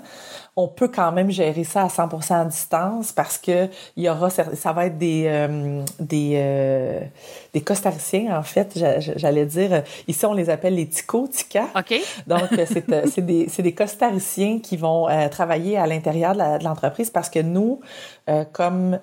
on 0.58 0.70
peut 0.70 0.88
quand 0.88 1.12
même 1.12 1.32
gérer 1.32 1.66
ça 1.66 1.84
à 1.84 1.88
100% 1.88 2.34
à 2.34 2.46
distance 2.46 3.12
parce 3.12 3.38
que 3.38 3.68
il 3.98 4.04
y 4.04 4.10
aura 4.10 4.30
ça 4.30 4.72
va 4.72 4.86
être 4.86 4.98
des 4.98 5.26
euh, 5.28 5.84
des 6.00 6.36
euh, 6.36 7.02
des 7.54 7.60
costariciens 7.60 8.38
en 8.38 8.44
fait 8.44 8.80
j'allais 9.18 9.46
dire 9.46 9.84
ici 10.08 10.26
on 10.26 10.34
les 10.34 10.50
appelle 10.50 10.76
les 10.76 10.88
tico 10.88 11.28
tica. 11.28 11.66
Donc 12.28 12.44
c'est 12.52 12.86
c'est 13.10 13.22
des 13.22 13.50
c'est 13.50 13.64
des 13.64 13.74
costariciens 13.74 14.60
qui 14.60 14.78
vont 14.78 15.08
travailler 15.30 15.78
à 15.78 15.88
l'intérieur 15.88 16.34
de 16.36 16.64
l'entreprise 16.64 17.10
parce 17.10 17.30
que 17.30 17.40
nous 17.40 17.82
comme 18.54 18.98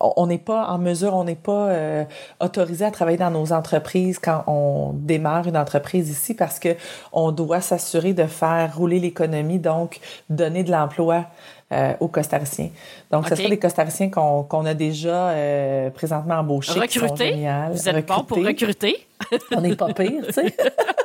on 0.00 0.26
n'est 0.26 0.38
pas 0.38 0.66
en 0.68 0.78
mesure 0.78 1.14
on 1.14 1.24
n'est 1.24 1.34
pas 1.34 1.68
autorisé 2.40 2.86
à 2.86 2.90
travailler 2.90 3.18
dans 3.18 3.30
nos 3.30 3.52
entreprises 3.52 4.18
quand 4.18 4.44
on 4.46 4.92
démarre 4.94 5.46
une 5.46 5.58
entreprise 5.58 6.08
ici 6.08 6.32
parce 6.32 6.58
que 6.58 6.70
on 7.12 7.32
doit 7.32 7.60
s'assurer 7.60 7.91
de 8.00 8.26
faire 8.26 8.76
rouler 8.76 8.98
l'économie 8.98 9.58
donc 9.58 10.00
donner 10.28 10.64
de 10.64 10.70
l'emploi 10.70 11.26
euh, 11.72 11.94
aux 12.00 12.08
costariciens. 12.08 12.70
Donc, 13.10 13.28
ce 13.28 13.34
sont 13.34 13.48
des 13.48 13.58
costariciens 13.58 14.10
qu'on 14.10 14.66
a 14.66 14.74
déjà 14.74 15.30
euh, 15.30 15.90
présentement 15.90 16.36
embauchés. 16.36 16.78
Recrutés. 16.78 17.46
Vous 17.72 17.88
êtes 17.88 18.06
bon 18.06 18.24
pour 18.24 18.38
recruter. 18.38 19.06
On 19.54 19.60
n'est 19.60 19.76
pas 19.76 19.92
pire, 19.92 20.26
tu 20.26 20.32
sais. 20.32 20.54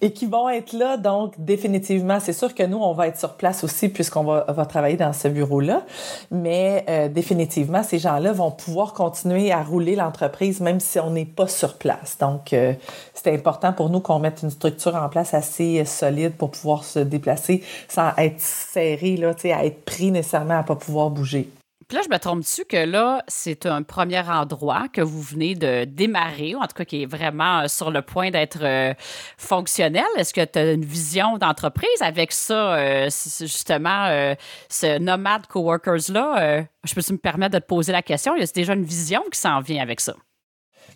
et 0.00 0.12
qui 0.12 0.26
vont 0.26 0.48
être 0.48 0.72
là. 0.72 0.96
Donc, 0.96 1.34
définitivement, 1.38 2.18
c'est 2.20 2.32
sûr 2.32 2.54
que 2.54 2.62
nous, 2.62 2.78
on 2.78 2.92
va 2.92 3.08
être 3.08 3.18
sur 3.18 3.34
place 3.34 3.64
aussi 3.64 3.88
puisqu'on 3.88 4.24
va, 4.24 4.44
va 4.48 4.66
travailler 4.66 4.96
dans 4.96 5.12
ce 5.12 5.28
bureau-là. 5.28 5.82
Mais 6.30 6.84
euh, 6.88 7.08
définitivement, 7.08 7.82
ces 7.82 7.98
gens-là 7.98 8.32
vont 8.32 8.50
pouvoir 8.50 8.92
continuer 8.92 9.52
à 9.52 9.62
rouler 9.62 9.96
l'entreprise 9.96 10.60
même 10.60 10.80
si 10.80 10.98
on 10.98 11.10
n'est 11.10 11.24
pas 11.24 11.48
sur 11.48 11.74
place. 11.74 12.18
Donc, 12.18 12.52
euh, 12.52 12.74
c'est 13.14 13.32
important 13.32 13.72
pour 13.72 13.90
nous 13.90 14.00
qu'on 14.00 14.18
mette 14.18 14.42
une 14.42 14.50
structure 14.50 14.94
en 14.94 15.08
place 15.08 15.34
assez 15.34 15.84
solide 15.84 16.32
pour 16.32 16.50
pouvoir 16.50 16.84
se 16.84 16.98
déplacer 16.98 17.62
sans 17.88 18.10
être 18.16 18.40
serré, 18.40 19.16
là, 19.16 19.32
à 19.44 19.64
être 19.64 19.84
pris 19.84 20.10
nécessairement 20.10 20.58
à 20.58 20.62
pas 20.62 20.76
pouvoir 20.76 21.10
bouger. 21.10 21.48
Puis 21.88 21.96
là, 21.96 22.02
je 22.04 22.10
me 22.10 22.18
trompe-tu 22.18 22.66
que 22.66 22.76
là, 22.76 23.24
c'est 23.28 23.64
un 23.64 23.82
premier 23.82 24.20
endroit 24.20 24.88
que 24.92 25.00
vous 25.00 25.22
venez 25.22 25.54
de 25.54 25.84
démarrer, 25.84 26.54
ou 26.54 26.58
en 26.58 26.66
tout 26.66 26.74
cas 26.76 26.84
qui 26.84 27.04
est 27.04 27.06
vraiment 27.06 27.60
euh, 27.60 27.68
sur 27.68 27.90
le 27.90 28.02
point 28.02 28.30
d'être 28.30 28.58
euh, 28.62 28.92
fonctionnel? 29.38 30.04
Est-ce 30.18 30.34
que 30.34 30.44
tu 30.44 30.58
as 30.58 30.72
une 30.72 30.84
vision 30.84 31.38
d'entreprise 31.38 32.02
avec 32.02 32.32
ça, 32.32 32.74
euh, 32.74 33.08
justement, 33.40 34.34
ce 34.68 34.98
nomade 34.98 35.46
coworkers-là? 35.46 36.66
je 36.84 36.94
peux 36.94 37.00
me 37.10 37.16
permettre 37.16 37.54
de 37.54 37.58
te 37.58 37.66
poser 37.66 37.92
la 37.92 38.02
question? 38.02 38.36
Y 38.36 38.42
a 38.42 38.46
déjà 38.54 38.74
une 38.74 38.84
vision 38.84 39.22
qui 39.32 39.38
s'en 39.40 39.60
vient 39.60 39.82
avec 39.82 40.00
ça? 40.00 40.14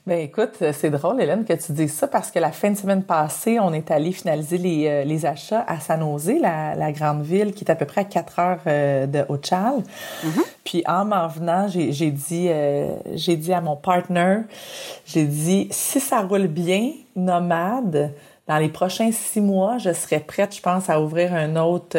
Ben 0.05 0.19
écoute, 0.19 0.65
c'est 0.73 0.91
drôle, 0.91 1.21
Hélène, 1.21 1.45
que 1.45 1.53
tu 1.53 1.71
dises 1.71 1.93
ça 1.93 2.09
parce 2.09 2.33
que 2.33 2.41
la 2.41 2.51
fin 2.51 2.73
de 2.73 2.77
semaine 2.77 3.05
passée, 3.05 3.61
on 3.61 3.73
est 3.73 3.89
allé 3.93 4.11
finaliser 4.11 4.59
les, 4.59 4.89
euh, 4.89 5.05
les 5.05 5.27
achats 5.27 5.65
à 5.69 5.79
San 5.79 6.01
Jose, 6.01 6.33
la, 6.41 6.75
la, 6.75 6.91
grande 6.91 7.23
ville 7.23 7.53
qui 7.53 7.63
est 7.63 7.71
à 7.71 7.77
peu 7.77 7.85
près 7.85 8.01
à 8.01 8.05
4 8.05 8.39
heures 8.41 8.59
euh, 8.67 9.07
de 9.07 9.25
Ochal. 9.29 9.85
Mm-hmm. 10.25 10.41
Puis 10.65 10.83
en 10.89 11.05
m'en 11.05 11.29
venant, 11.29 11.69
j'ai 11.69 12.11
dit, 12.11 12.49
euh, 12.49 12.97
j'ai 13.15 13.37
dit 13.37 13.53
à 13.53 13.61
mon 13.61 13.77
partner, 13.77 14.39
j'ai 15.07 15.25
dit, 15.25 15.69
si 15.71 16.01
ça 16.01 16.23
roule 16.23 16.49
bien, 16.49 16.91
nomade, 17.15 18.13
dans 18.49 18.59
les 18.59 18.71
prochains 18.71 19.13
six 19.13 19.41
mois, 19.41 19.79
je 19.79 19.93
serais 19.93 20.19
prête, 20.19 20.57
je 20.57 20.61
pense, 20.61 20.91
à 20.91 21.01
ouvrir 21.01 21.33
un 21.33 21.55
autre 21.55 21.97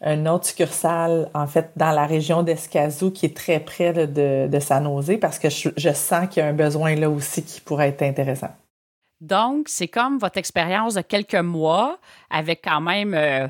un 0.00 0.26
autre 0.26 0.46
succursale, 0.46 1.30
en 1.34 1.46
fait, 1.46 1.70
dans 1.76 1.92
la 1.92 2.06
région 2.06 2.42
d'Escazou, 2.42 3.10
qui 3.10 3.26
est 3.26 3.36
très 3.36 3.60
près 3.60 3.92
de, 3.92 4.46
de 4.48 4.60
San 4.60 4.84
Jose, 4.84 5.18
parce 5.20 5.38
que 5.38 5.48
je, 5.48 5.92
sens 5.92 6.28
qu'il 6.28 6.42
y 6.42 6.46
a 6.46 6.48
un 6.48 6.52
besoin 6.52 6.94
là 6.94 7.08
aussi 7.08 7.42
qui 7.42 7.60
pourrait 7.60 7.88
être 7.88 8.02
intéressant. 8.02 8.50
Donc, 9.20 9.68
c'est 9.68 9.88
comme 9.88 10.18
votre 10.18 10.38
expérience 10.38 10.94
de 10.94 11.00
quelques 11.00 11.34
mois, 11.34 11.98
avec 12.28 12.60
quand 12.62 12.80
même, 12.80 13.14
euh, 13.14 13.48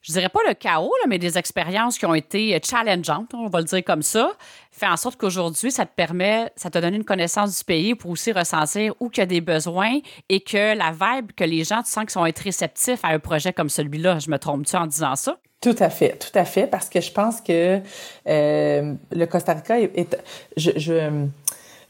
je 0.00 0.12
dirais 0.12 0.30
pas 0.30 0.40
le 0.48 0.54
chaos, 0.54 0.92
mais 1.08 1.18
des 1.18 1.36
expériences 1.36 1.98
qui 1.98 2.06
ont 2.06 2.14
été 2.14 2.58
challengeantes, 2.64 3.34
on 3.34 3.48
va 3.48 3.58
le 3.58 3.66
dire 3.66 3.84
comme 3.84 4.02
ça, 4.02 4.32
fait 4.70 4.86
en 4.86 4.96
sorte 4.96 5.20
qu'aujourd'hui, 5.20 5.70
ça 5.70 5.84
te 5.84 5.94
permet, 5.94 6.50
ça 6.56 6.70
te 6.70 6.78
donne 6.78 6.94
une 6.94 7.04
connaissance 7.04 7.58
du 7.58 7.64
pays 7.64 7.94
pour 7.94 8.10
aussi 8.12 8.32
ressentir 8.32 8.94
où 9.00 9.10
il 9.12 9.18
y 9.18 9.20
a 9.20 9.26
des 9.26 9.42
besoins 9.42 9.98
et 10.30 10.40
que 10.40 10.74
la 10.74 10.92
vibe, 10.92 11.32
que 11.36 11.44
les 11.44 11.64
gens, 11.64 11.82
tu 11.82 11.90
sens 11.90 12.04
qu'ils 12.04 12.10
sont 12.10 12.24
être 12.24 12.38
réceptifs 12.38 13.04
à 13.04 13.08
un 13.08 13.18
projet 13.18 13.52
comme 13.52 13.68
celui-là. 13.68 14.20
Je 14.20 14.30
me 14.30 14.38
trompe-tu 14.38 14.76
en 14.76 14.86
disant 14.86 15.16
ça? 15.16 15.36
Tout 15.60 15.76
à 15.78 15.90
fait, 15.90 16.16
tout 16.16 16.38
à 16.38 16.46
fait, 16.46 16.66
parce 16.66 16.88
que 16.88 17.02
je 17.02 17.12
pense 17.12 17.42
que 17.42 17.80
euh, 18.26 18.94
le 19.12 19.26
Costa 19.26 19.52
Rica 19.52 19.78
est, 19.78 20.16
je, 20.56 20.70
je, 20.76 21.26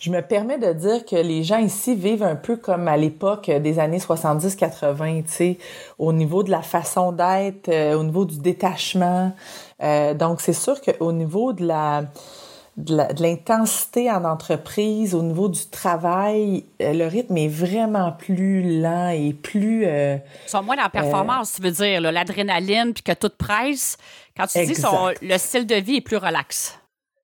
je, 0.00 0.10
me 0.10 0.22
permets 0.22 0.58
de 0.58 0.72
dire 0.72 1.04
que 1.04 1.14
les 1.14 1.44
gens 1.44 1.58
ici 1.58 1.94
vivent 1.94 2.24
un 2.24 2.34
peu 2.34 2.56
comme 2.56 2.88
à 2.88 2.96
l'époque 2.96 3.48
des 3.48 3.78
années 3.78 3.98
70-80, 3.98 5.22
tu 5.22 5.30
sais, 5.30 5.58
au 6.00 6.12
niveau 6.12 6.42
de 6.42 6.50
la 6.50 6.62
façon 6.62 7.12
d'être, 7.12 7.68
euh, 7.68 7.94
au 7.94 8.02
niveau 8.02 8.24
du 8.24 8.38
détachement. 8.40 9.30
Euh, 9.84 10.14
donc 10.14 10.40
c'est 10.40 10.52
sûr 10.52 10.80
qu'au 10.80 11.12
niveau 11.12 11.52
de 11.52 11.64
la 11.64 12.02
de 12.84 13.22
l'intensité 13.22 14.10
en 14.10 14.24
entreprise, 14.24 15.14
au 15.14 15.22
niveau 15.22 15.48
du 15.48 15.66
travail, 15.68 16.64
euh, 16.82 16.92
le 16.92 17.06
rythme 17.06 17.36
est 17.36 17.48
vraiment 17.48 18.12
plus 18.12 18.80
lent 18.80 19.10
et 19.10 19.32
plus... 19.32 19.84
Euh, 19.86 20.16
Ils 20.46 20.50
sont 20.50 20.62
moins 20.62 20.76
dans 20.76 20.82
la 20.84 20.88
performance, 20.88 21.54
tu 21.54 21.62
veux 21.62 21.70
dire, 21.70 22.00
l'adrénaline, 22.00 22.92
puis 22.94 23.02
que 23.02 23.12
tout 23.12 23.30
presse. 23.36 23.96
Quand 24.36 24.46
tu 24.46 24.64
dis 24.64 24.72
que 24.72 25.24
le 25.24 25.38
style 25.38 25.66
de 25.66 25.76
vie 25.76 25.96
est 25.96 26.00
plus 26.00 26.16
relax. 26.16 26.79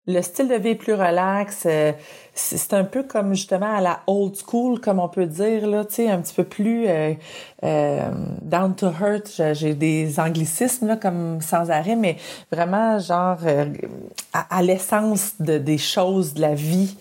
Le 0.08 0.22
style 0.22 0.46
de 0.46 0.54
vie 0.54 0.76
plus 0.76 0.94
relax. 0.94 1.64
Euh, 1.66 1.92
c'est 2.32 2.74
un 2.74 2.84
peu 2.84 3.02
comme 3.02 3.34
justement 3.34 3.74
à 3.74 3.80
la 3.80 4.00
old 4.06 4.36
school, 4.36 4.80
comme 4.80 5.00
on 5.00 5.08
peut 5.08 5.26
dire, 5.26 5.66
là, 5.66 5.84
tu 5.84 5.94
sais, 5.94 6.08
un 6.08 6.20
petit 6.20 6.34
peu 6.34 6.44
plus 6.44 6.86
euh, 6.86 7.14
euh, 7.64 8.10
down 8.40 8.76
to 8.76 8.86
earth. 8.86 9.42
J'ai 9.54 9.74
des 9.74 10.20
anglicismes, 10.20 10.86
là, 10.86 10.96
comme 10.96 11.40
sans 11.40 11.70
arrêt, 11.72 11.96
mais 11.96 12.18
vraiment, 12.52 13.00
genre, 13.00 13.38
à, 14.32 14.62
l'essence 14.62 15.34
de, 15.40 15.58
des 15.58 15.78
choses 15.78 16.34
de 16.34 16.40
la 16.40 16.54
vie 16.54 16.96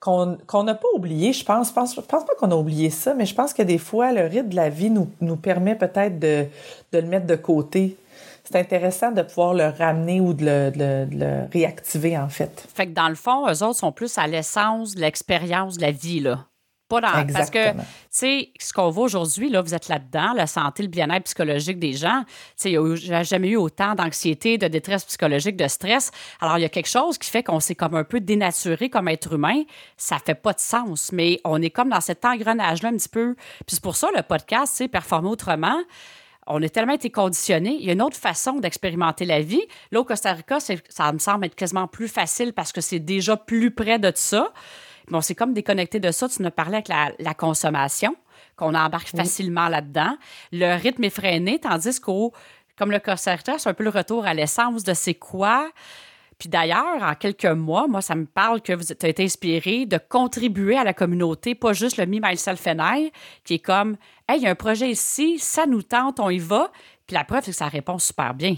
qu'on 0.00 0.38
qu'on 0.48 0.64
n'a 0.64 0.74
pas 0.74 0.88
oublié, 0.96 1.32
je 1.32 1.44
pense. 1.44 1.68
Je 1.68 1.72
pense, 1.72 1.94
je 1.94 2.00
pense 2.00 2.24
pas 2.24 2.34
qu'on 2.36 2.50
a 2.50 2.56
oublié 2.56 2.90
ça, 2.90 3.14
mais 3.14 3.26
je 3.26 3.34
pense 3.34 3.52
que 3.54 3.62
des 3.62 3.78
fois, 3.78 4.12
le 4.12 4.22
rythme 4.22 4.48
de 4.48 4.56
la 4.56 4.70
vie 4.70 4.90
nous, 4.90 5.08
nous 5.20 5.36
permet 5.36 5.76
peut-être 5.76 6.18
de, 6.18 6.46
de 6.92 6.98
le 6.98 7.06
mettre 7.06 7.26
de 7.26 7.36
côté 7.36 7.96
c'est 8.50 8.58
intéressant 8.58 9.12
de 9.12 9.22
pouvoir 9.22 9.52
le 9.52 9.68
ramener 9.68 10.20
ou 10.20 10.32
de 10.32 10.72
le, 10.74 11.48
réactiver, 11.52 12.16
en 12.16 12.28
fait. 12.28 12.66
Fait 12.74 12.86
que 12.86 12.92
dans 12.92 13.08
le 13.08 13.14
fond, 13.14 13.46
eux 13.46 13.62
autres 13.62 13.78
sont 13.78 13.92
plus 13.92 14.16
à 14.16 14.26
l'essence 14.26 14.94
de 14.94 15.00
l'expérience 15.00 15.76
de 15.76 15.82
la 15.82 15.90
vie, 15.90 16.20
là. 16.20 16.46
Pas 16.88 17.02
dans, 17.02 17.26
parce 17.34 17.50
que, 17.50 17.72
tu 17.72 17.78
sais, 18.08 18.50
ce 18.58 18.72
qu'on 18.72 18.88
voit 18.88 19.04
aujourd'hui, 19.04 19.50
là, 19.50 19.60
vous 19.60 19.74
êtes 19.74 19.88
là-dedans, 19.88 20.32
la 20.32 20.46
santé, 20.46 20.82
le 20.82 20.88
bien-être 20.88 21.24
psychologique 21.24 21.78
des 21.78 21.92
gens. 21.92 22.22
Tu 22.26 22.32
sais, 22.56 22.72
il 22.72 22.80
n'y 22.80 23.12
a 23.12 23.22
jamais 23.22 23.48
eu 23.48 23.56
autant 23.56 23.94
d'anxiété, 23.94 24.56
de 24.56 24.68
détresse 24.68 25.04
psychologique, 25.04 25.58
de 25.58 25.68
stress. 25.68 26.10
Alors, 26.40 26.56
il 26.56 26.62
y 26.62 26.64
a 26.64 26.70
quelque 26.70 26.88
chose 26.88 27.18
qui 27.18 27.28
fait 27.28 27.42
qu'on 27.42 27.60
s'est 27.60 27.74
comme 27.74 27.94
un 27.94 28.04
peu 28.04 28.20
dénaturé 28.20 28.88
comme 28.88 29.08
être 29.08 29.34
humain. 29.34 29.64
Ça 29.98 30.16
fait 30.24 30.34
pas 30.34 30.54
de 30.54 30.60
sens, 30.60 31.12
mais 31.12 31.38
on 31.44 31.60
est 31.60 31.68
comme 31.68 31.90
dans 31.90 32.00
cet 32.00 32.24
engrenage-là 32.24 32.88
un 32.88 32.96
petit 32.96 33.10
peu. 33.10 33.34
Puis 33.66 33.76
c'est 33.76 33.82
pour 33.82 33.96
ça, 33.96 34.08
le 34.16 34.22
podcast, 34.22 34.72
c'est 34.74 34.88
Performer 34.88 35.28
autrement 35.28 35.76
on 36.48 36.62
a 36.62 36.68
tellement 36.68 36.94
été 36.94 37.10
conditionnés. 37.10 37.76
Il 37.78 37.86
y 37.86 37.90
a 37.90 37.92
une 37.92 38.02
autre 38.02 38.16
façon 38.16 38.54
d'expérimenter 38.54 39.24
la 39.24 39.40
vie. 39.40 39.62
Là, 39.92 40.00
au 40.00 40.04
Costa 40.04 40.32
Rica, 40.32 40.58
ça 40.60 41.12
me 41.12 41.18
semble 41.18 41.46
être 41.46 41.54
quasiment 41.54 41.86
plus 41.86 42.08
facile 42.08 42.52
parce 42.52 42.72
que 42.72 42.80
c'est 42.80 42.98
déjà 42.98 43.36
plus 43.36 43.70
près 43.70 43.98
de 43.98 44.10
ça. 44.14 44.52
Bon, 45.10 45.20
c'est 45.20 45.34
comme 45.34 45.52
déconnecté 45.52 46.00
de 46.00 46.10
ça. 46.10 46.28
Tu 46.28 46.42
nous 46.42 46.50
parlais 46.50 46.78
avec 46.78 46.88
la, 46.88 47.34
consommation, 47.34 48.16
qu'on 48.56 48.74
embarque 48.74 49.08
facilement 49.08 49.68
là-dedans. 49.68 50.16
Le 50.52 50.74
rythme 50.80 51.04
est 51.04 51.10
freiné, 51.10 51.58
tandis 51.58 52.00
qu'au 52.00 52.32
comme 52.78 52.92
le 52.92 53.00
Costa 53.00 53.34
Rica, 53.34 53.58
c'est 53.58 53.68
un 53.68 53.74
peu 53.74 53.84
le 53.84 53.90
retour 53.90 54.24
à 54.24 54.34
l'essence 54.34 54.84
de 54.84 54.94
c'est 54.94 55.14
quoi. 55.14 55.68
Puis 56.38 56.48
d'ailleurs, 56.48 57.02
en 57.02 57.14
quelques 57.14 57.44
mois, 57.46 57.88
moi, 57.88 58.00
ça 58.00 58.14
me 58.14 58.26
parle 58.26 58.60
que 58.60 58.72
vous 58.72 58.92
avez 58.92 59.10
été 59.10 59.24
inspiré 59.24 59.86
de 59.86 59.98
contribuer 59.98 60.78
à 60.78 60.84
la 60.84 60.94
communauté, 60.94 61.56
pas 61.56 61.72
juste 61.72 61.96
le 61.96 62.06
Me, 62.06 62.20
Myself 62.22 62.64
and 62.68 62.78
I, 62.80 63.12
qui 63.44 63.54
est 63.54 63.58
comme, 63.58 63.96
hey, 64.28 64.38
il 64.38 64.44
y 64.44 64.46
a 64.46 64.50
un 64.50 64.54
projet 64.54 64.88
ici, 64.88 65.38
ça 65.38 65.66
nous 65.66 65.82
tente, 65.82 66.20
on 66.20 66.30
y 66.30 66.38
va. 66.38 66.70
Puis 67.06 67.14
la 67.14 67.24
preuve, 67.24 67.42
c'est 67.44 67.50
que 67.50 67.56
ça 67.56 67.68
répond 67.68 67.98
super 67.98 68.34
bien. 68.34 68.56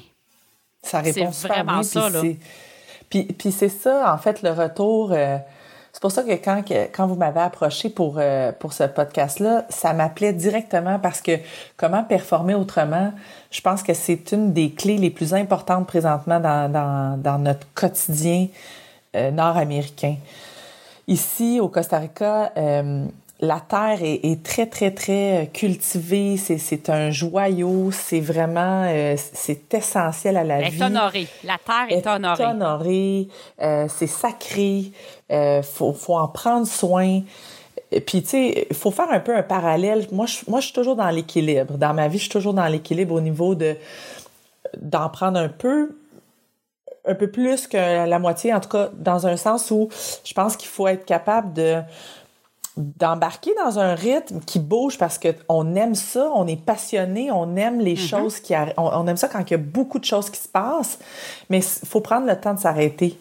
Ça 0.83 1.01
répond 1.01 1.33
super 1.33 1.65
vraiment 1.65 1.81
bien. 1.81 1.83
ça, 1.83 2.11
là. 2.11 2.23
Puis, 3.09 3.25
puis 3.25 3.51
c'est 3.51 3.69
ça, 3.69 4.13
en 4.13 4.19
fait, 4.19 4.43
le 4.43 4.51
retour. 4.51 5.13
Euh, 5.13 5.39
c'est 5.93 6.01
pour 6.01 6.13
ça 6.13 6.23
que 6.23 6.33
quand, 6.33 6.63
quand 6.93 7.07
vous 7.07 7.17
m'avez 7.17 7.41
approché 7.41 7.91
pour, 7.91 8.17
euh, 8.19 8.53
pour 8.53 8.73
ce 8.73 8.85
podcast-là, 8.85 9.67
ça 9.69 9.93
m'appelait 9.93 10.33
directement 10.33 10.99
parce 11.01 11.21
que 11.21 11.33
comment 11.77 12.05
performer 12.05 12.55
autrement, 12.55 13.13
je 13.51 13.61
pense 13.61 13.83
que 13.83 13.95
c'est 13.95 14.33
une 14.33 14.53
des 14.53 14.71
clés 14.71 14.99
les 14.99 15.11
plus 15.11 15.35
importantes 15.35 15.87
présentement 15.87 16.41
dans, 16.41 16.71
dans, 16.71 17.21
dans 17.21 17.39
notre 17.39 17.67
quotidien 17.75 18.47
euh, 19.17 19.31
nord-américain. 19.31 20.17
Ici, 21.09 21.59
au 21.61 21.69
Costa 21.69 21.99
Rica, 21.99 22.53
euh, 22.57 23.05
la 23.41 23.59
terre 23.59 23.99
est, 24.03 24.21
est, 24.23 24.43
très, 24.43 24.67
très, 24.67 24.91
très 24.91 25.51
cultivée. 25.53 26.37
C'est 26.37 26.91
un 26.91 27.11
joyau. 27.11 27.91
C'est 27.91 28.21
vraiment, 28.21 28.85
euh, 28.87 29.17
c'est 29.17 29.73
essentiel 29.75 30.37
à 30.37 30.45
la 30.45 30.61
vie. 30.61 30.69
Elle 30.69 30.83
est 30.83 30.85
honorée. 30.85 31.29
La 31.45 31.57
terre 31.59 31.87
est, 31.89 31.95
est 31.95 32.07
honorée. 32.07 32.45
honorée. 32.45 33.29
Euh, 33.63 33.89
c'est 33.89 34.07
sacré. 34.07 34.93
Euh, 35.33 35.63
faut, 35.63 35.93
faut 35.93 36.17
en 36.17 36.29
prendre 36.29 36.67
soin. 36.67 37.23
Puis, 37.91 38.23
tu 38.23 38.29
sais, 38.29 38.67
il 38.71 38.77
faut 38.77 38.91
faire 38.91 39.11
un 39.11 39.21
peu 39.21 39.37
un 39.37 39.43
parallèle. 39.43 40.07
Moi, 40.13 40.27
je, 40.27 40.39
moi, 40.49 40.61
je 40.61 40.67
suis 40.67 40.75
toujours 40.75 40.97
dans 40.97 41.11
l'équilibre. 41.11 41.77
Dans 41.77 41.93
ma 41.93 42.09
vie, 42.09 42.19
je 42.19 42.25
suis 42.25 42.31
toujours 42.31 42.55
dans 42.55 42.67
l'équilibre 42.67 43.15
au 43.15 43.21
niveau 43.21 43.55
de 43.55 43.77
d'en 44.81 45.09
prendre 45.09 45.39
un 45.39 45.49
peu, 45.49 45.97
un 47.05 47.15
peu 47.15 47.31
plus 47.31 47.67
que 47.67 47.77
la 47.77 48.19
moitié, 48.19 48.55
en 48.55 48.61
tout 48.61 48.69
cas, 48.69 48.91
dans 48.95 49.27
un 49.27 49.37
sens 49.37 49.71
où 49.71 49.89
je 50.25 50.33
pense 50.33 50.57
qu'il 50.57 50.69
faut 50.69 50.87
être 50.87 51.05
capable 51.05 51.53
de 51.53 51.81
d'embarquer 52.77 53.51
dans 53.63 53.79
un 53.79 53.95
rythme 53.95 54.41
qui 54.41 54.59
bouge 54.59 54.97
parce 54.97 55.19
que 55.19 55.29
on 55.49 55.75
aime 55.75 55.95
ça, 55.95 56.31
on 56.35 56.47
est 56.47 56.61
passionné, 56.61 57.31
on 57.31 57.57
aime 57.57 57.81
les 57.81 57.95
mm-hmm. 57.95 58.09
choses 58.09 58.41
qui 58.41 58.55
on, 58.77 59.07
aime 59.07 59.17
ça 59.17 59.29
quand 59.29 59.41
il 59.41 59.51
y 59.51 59.55
a 59.55 59.59
beaucoup 59.59 59.99
de 59.99 60.05
choses 60.05 60.31
qui 60.31 60.41
se 60.41 60.49
passent, 60.49 60.99
mais 61.51 61.59
il 61.59 61.87
faut 61.87 62.01
prendre 62.01 62.27
le 62.27 62.41
temps 62.41 62.55
de 62.55 62.61
s'arrêter. 62.61 63.19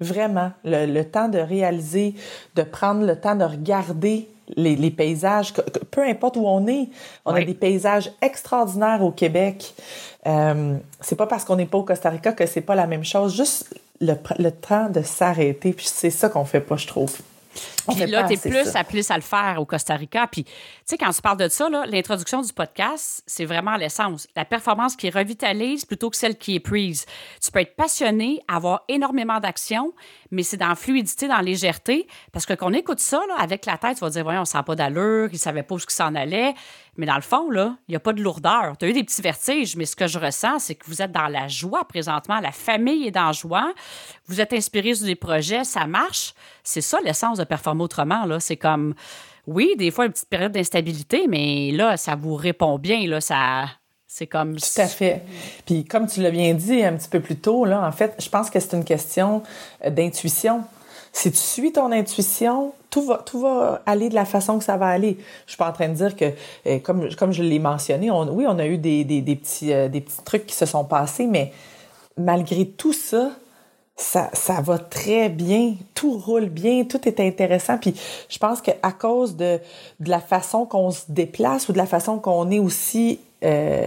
Vraiment, 0.00 0.52
le, 0.64 1.02
temps 1.02 1.28
de 1.28 1.38
réaliser, 1.38 2.14
de 2.56 2.62
prendre 2.62 3.04
le 3.04 3.16
temps 3.16 3.34
de 3.34 3.44
regarder 3.44 4.28
les, 4.56 4.90
paysages, 4.90 5.52
peu 5.90 6.02
importe 6.02 6.36
où 6.36 6.46
on 6.46 6.66
est, 6.66 6.88
on 7.24 7.34
a 7.34 7.44
des 7.44 7.54
paysages 7.54 8.10
extraordinaires 8.22 9.02
au 9.02 9.10
Québec. 9.10 9.74
Euh, 10.26 10.76
c'est 11.00 11.16
pas 11.16 11.26
parce 11.26 11.44
qu'on 11.44 11.56
n'est 11.56 11.66
pas 11.66 11.78
au 11.78 11.82
Costa 11.82 12.10
Rica 12.10 12.32
que 12.32 12.46
c'est 12.46 12.60
pas 12.60 12.74
la 12.74 12.86
même 12.86 13.04
chose. 13.04 13.36
Juste 13.36 13.74
le, 14.00 14.14
le 14.38 14.50
temps 14.50 14.88
de 14.88 15.02
s'arrêter, 15.02 15.72
puis 15.72 15.86
c'est 15.86 16.10
ça 16.10 16.28
qu'on 16.28 16.44
fait 16.44 16.60
pas, 16.60 16.76
je 16.76 16.86
trouve. 16.86 17.16
Puis 17.82 18.06
là, 18.06 18.24
tu 18.24 18.34
es 18.34 18.36
plus 18.36 18.74
appelé 18.76 19.02
à 19.10 19.16
le 19.16 19.22
faire 19.22 19.56
au 19.58 19.64
Costa 19.64 19.94
Rica. 19.94 20.26
Puis, 20.26 20.44
tu 20.44 20.52
sais, 20.84 20.98
quand 20.98 21.10
tu 21.10 21.22
parles 21.22 21.38
de 21.38 21.48
ça, 21.48 21.68
l'introduction 21.86 22.42
du 22.42 22.52
podcast, 22.52 23.22
c'est 23.26 23.44
vraiment 23.44 23.76
l'essence. 23.76 24.26
La 24.36 24.44
performance 24.44 24.96
qui 24.96 25.10
revitalise 25.10 25.84
plutôt 25.84 26.10
que 26.10 26.16
celle 26.16 26.36
qui 26.36 26.56
est 26.56 26.60
prise. 26.60 27.06
Tu 27.42 27.50
peux 27.50 27.60
être 27.60 27.76
passionné, 27.76 28.40
avoir 28.48 28.84
énormément 28.88 29.40
d'action, 29.40 29.92
mais 30.30 30.42
c'est 30.42 30.56
dans 30.56 30.74
fluidité, 30.74 31.28
dans 31.28 31.40
légèreté. 31.40 32.06
Parce 32.32 32.46
que 32.46 32.54
quand 32.54 32.70
on 32.70 32.72
écoute 32.72 33.00
ça, 33.00 33.20
là, 33.28 33.34
avec 33.38 33.66
la 33.66 33.78
tête, 33.78 33.96
tu 33.96 34.00
vas 34.00 34.10
dire, 34.10 34.24
voyons, 34.24 34.42
on 34.42 34.44
sent 34.44 34.62
pas 34.64 34.74
d'allure, 34.74 35.28
il 35.32 35.38
savait 35.38 35.62
pas 35.62 35.74
où 35.74 35.78
ça 35.78 35.86
s'en 35.88 36.14
allait. 36.14 36.54
Mais 36.96 37.06
dans 37.06 37.16
le 37.16 37.22
fond, 37.22 37.50
là, 37.50 37.76
il 37.88 37.92
n'y 37.92 37.96
a 37.96 38.00
pas 38.00 38.12
de 38.12 38.22
lourdeur. 38.22 38.76
Tu 38.78 38.84
as 38.84 38.88
eu 38.88 38.92
des 38.92 39.04
petits 39.04 39.22
vertiges, 39.22 39.76
mais 39.76 39.86
ce 39.86 39.96
que 39.96 40.06
je 40.06 40.18
ressens, 40.18 40.58
c'est 40.60 40.74
que 40.74 40.84
vous 40.86 41.00
êtes 41.00 41.12
dans 41.12 41.28
la 41.28 41.48
joie 41.48 41.84
présentement. 41.86 42.40
La 42.40 42.52
famille 42.52 43.06
est 43.06 43.10
dans 43.10 43.26
la 43.26 43.32
joie. 43.32 43.72
Vous 44.26 44.40
êtes 44.40 44.52
inspiré 44.52 44.94
sur 44.94 45.06
des 45.06 45.14
projets, 45.14 45.64
ça 45.64 45.86
marche. 45.86 46.34
C'est 46.62 46.80
ça 46.80 46.98
l'essence 47.02 47.38
de 47.38 47.44
autrement. 47.78 48.24
Là. 48.24 48.40
C'est 48.40 48.56
comme, 48.56 48.94
oui, 49.46 49.74
des 49.78 49.90
fois, 49.90 50.06
une 50.06 50.12
petite 50.12 50.28
période 50.28 50.52
d'instabilité, 50.52 51.26
mais 51.28 51.70
là, 51.72 51.96
ça 51.96 52.16
vous 52.16 52.34
répond 52.34 52.78
bien. 52.78 53.06
Là, 53.06 53.20
ça, 53.20 53.66
c'est 54.06 54.26
comme. 54.26 54.56
Tout 54.56 54.80
à 54.80 54.86
fait. 54.86 55.22
Puis, 55.66 55.84
comme 55.84 56.06
tu 56.06 56.20
l'as 56.20 56.30
bien 56.30 56.54
dit 56.54 56.82
un 56.82 56.94
petit 56.94 57.08
peu 57.08 57.20
plus 57.20 57.36
tôt, 57.36 57.64
là, 57.64 57.86
en 57.86 57.92
fait, 57.92 58.14
je 58.18 58.28
pense 58.28 58.50
que 58.50 58.58
c'est 58.58 58.76
une 58.76 58.84
question 58.84 59.42
euh, 59.84 59.90
d'intuition. 59.90 60.64
Si 61.12 61.30
tu 61.30 61.38
suis 61.38 61.72
ton 61.72 61.90
intuition, 61.90 62.72
tout 62.88 63.02
va, 63.02 63.22
tout 63.24 63.40
va 63.40 63.82
aller 63.86 64.08
de 64.08 64.14
la 64.14 64.24
façon 64.24 64.58
que 64.58 64.64
ça 64.64 64.76
va 64.76 64.86
aller. 64.86 65.18
Je 65.46 65.52
suis 65.52 65.58
pas 65.58 65.68
en 65.68 65.72
train 65.72 65.88
de 65.88 65.94
dire 65.94 66.14
que, 66.14 66.26
euh, 66.66 66.78
comme, 66.78 67.08
comme 67.16 67.32
je 67.32 67.42
l'ai 67.42 67.58
mentionné, 67.58 68.10
on, 68.10 68.32
oui, 68.32 68.44
on 68.48 68.58
a 68.58 68.66
eu 68.66 68.78
des, 68.78 69.04
des 69.04 69.36
petits, 69.36 69.72
euh, 69.72 69.88
des 69.88 70.00
petits 70.00 70.22
trucs 70.24 70.46
qui 70.46 70.54
se 70.54 70.66
sont 70.66 70.84
passés, 70.84 71.26
mais 71.26 71.52
malgré 72.16 72.66
tout 72.66 72.92
ça, 72.92 73.30
ça, 74.00 74.30
ça 74.32 74.60
va 74.60 74.78
très 74.78 75.28
bien, 75.28 75.74
tout 75.94 76.18
roule 76.18 76.48
bien, 76.48 76.84
tout 76.84 77.06
est 77.06 77.20
intéressant. 77.20 77.78
Puis 77.78 77.94
je 78.28 78.38
pense 78.38 78.60
qu'à 78.60 78.92
cause 78.98 79.36
de, 79.36 79.60
de 80.00 80.10
la 80.10 80.20
façon 80.20 80.64
qu'on 80.64 80.90
se 80.90 81.02
déplace 81.08 81.68
ou 81.68 81.72
de 81.72 81.78
la 81.78 81.86
façon 81.86 82.18
qu'on 82.18 82.50
est 82.50 82.58
aussi 82.58 83.20
euh, 83.44 83.86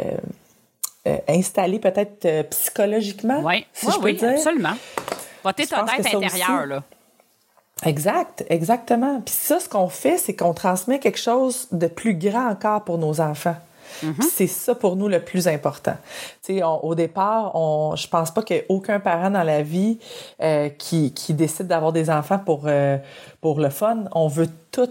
euh, 1.07 1.17
installé 1.27 1.79
peut-être 1.79 2.25
euh, 2.25 2.43
psychologiquement, 2.43 3.41
oui. 3.43 3.65
si 3.73 3.87
je 3.91 3.97
peux 3.97 4.05
oui, 4.05 4.13
dire. 4.13 4.29
absolument. 4.29 4.75
Votre 5.43 5.59
état 5.61 5.83
d'être 5.83 6.15
intérieur, 6.15 6.65
là. 6.67 6.83
Exact, 7.85 8.45
exactement. 8.49 9.19
Puis 9.25 9.35
ça, 9.35 9.59
ce 9.59 9.67
qu'on 9.67 9.89
fait, 9.89 10.17
c'est 10.17 10.35
qu'on 10.35 10.53
transmet 10.53 10.99
quelque 10.99 11.19
chose 11.19 11.67
de 11.71 11.87
plus 11.87 12.13
grand 12.13 12.47
encore 12.47 12.83
pour 12.83 12.97
nos 12.97 13.19
enfants. 13.19 13.57
Mm-hmm. 14.01 14.21
C'est 14.21 14.47
ça 14.47 14.75
pour 14.75 14.95
nous 14.95 15.07
le 15.07 15.19
plus 15.19 15.47
important. 15.47 15.95
Sais, 16.41 16.61
au 16.63 16.95
départ, 16.95 17.55
on, 17.55 17.95
je 17.95 18.07
pense 18.07 18.31
pas 18.31 18.41
qu'il 18.41 18.57
y 18.57 18.59
ait 18.59 18.65
aucun 18.69 18.99
parent 18.99 19.29
dans 19.29 19.43
la 19.43 19.61
vie 19.61 19.99
euh, 20.41 20.69
qui, 20.69 21.13
qui 21.13 21.33
décide 21.33 21.67
d'avoir 21.67 21.93
des 21.93 22.09
enfants 22.09 22.39
pour 22.39 22.63
euh, 22.65 22.97
pour 23.41 23.59
le 23.59 23.69
fun. 23.69 24.05
On 24.13 24.27
veut 24.27 24.49
tout 24.71 24.89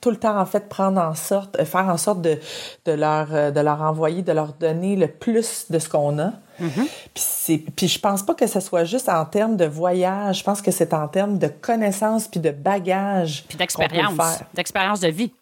tout 0.00 0.10
le 0.10 0.18
temps 0.18 0.38
en 0.38 0.44
fait 0.44 0.68
prendre 0.68 1.00
en 1.00 1.14
sorte 1.14 1.56
euh, 1.58 1.64
faire 1.64 1.88
en 1.88 1.96
sorte 1.96 2.20
de, 2.20 2.38
de 2.84 2.92
leur 2.92 3.52
de 3.52 3.60
leur 3.60 3.80
envoyer 3.80 4.22
de 4.22 4.32
leur 4.32 4.52
donner 4.52 4.96
le 4.96 5.08
plus 5.08 5.70
de 5.70 5.78
ce 5.78 5.88
qu'on 5.88 6.18
a 6.18 6.32
mm-hmm. 6.60 6.74
puis 7.14 7.24
c'est 7.26 7.58
puis 7.74 7.88
je 7.88 7.98
pense 7.98 8.22
pas 8.22 8.34
que 8.34 8.46
ce 8.46 8.60
soit 8.60 8.84
juste 8.84 9.08
en 9.08 9.24
termes 9.24 9.56
de 9.56 9.64
voyage 9.64 10.40
je 10.40 10.44
pense 10.44 10.60
que 10.60 10.70
c'est 10.70 10.92
en 10.92 11.08
termes 11.08 11.38
de 11.38 11.48
connaissances 11.48 12.28
puis 12.28 12.38
de 12.38 12.50
bagages 12.50 13.46
puis 13.48 13.56
d'expérience 13.56 14.42
d'expérience 14.52 15.00
de 15.00 15.08
vie 15.08 15.32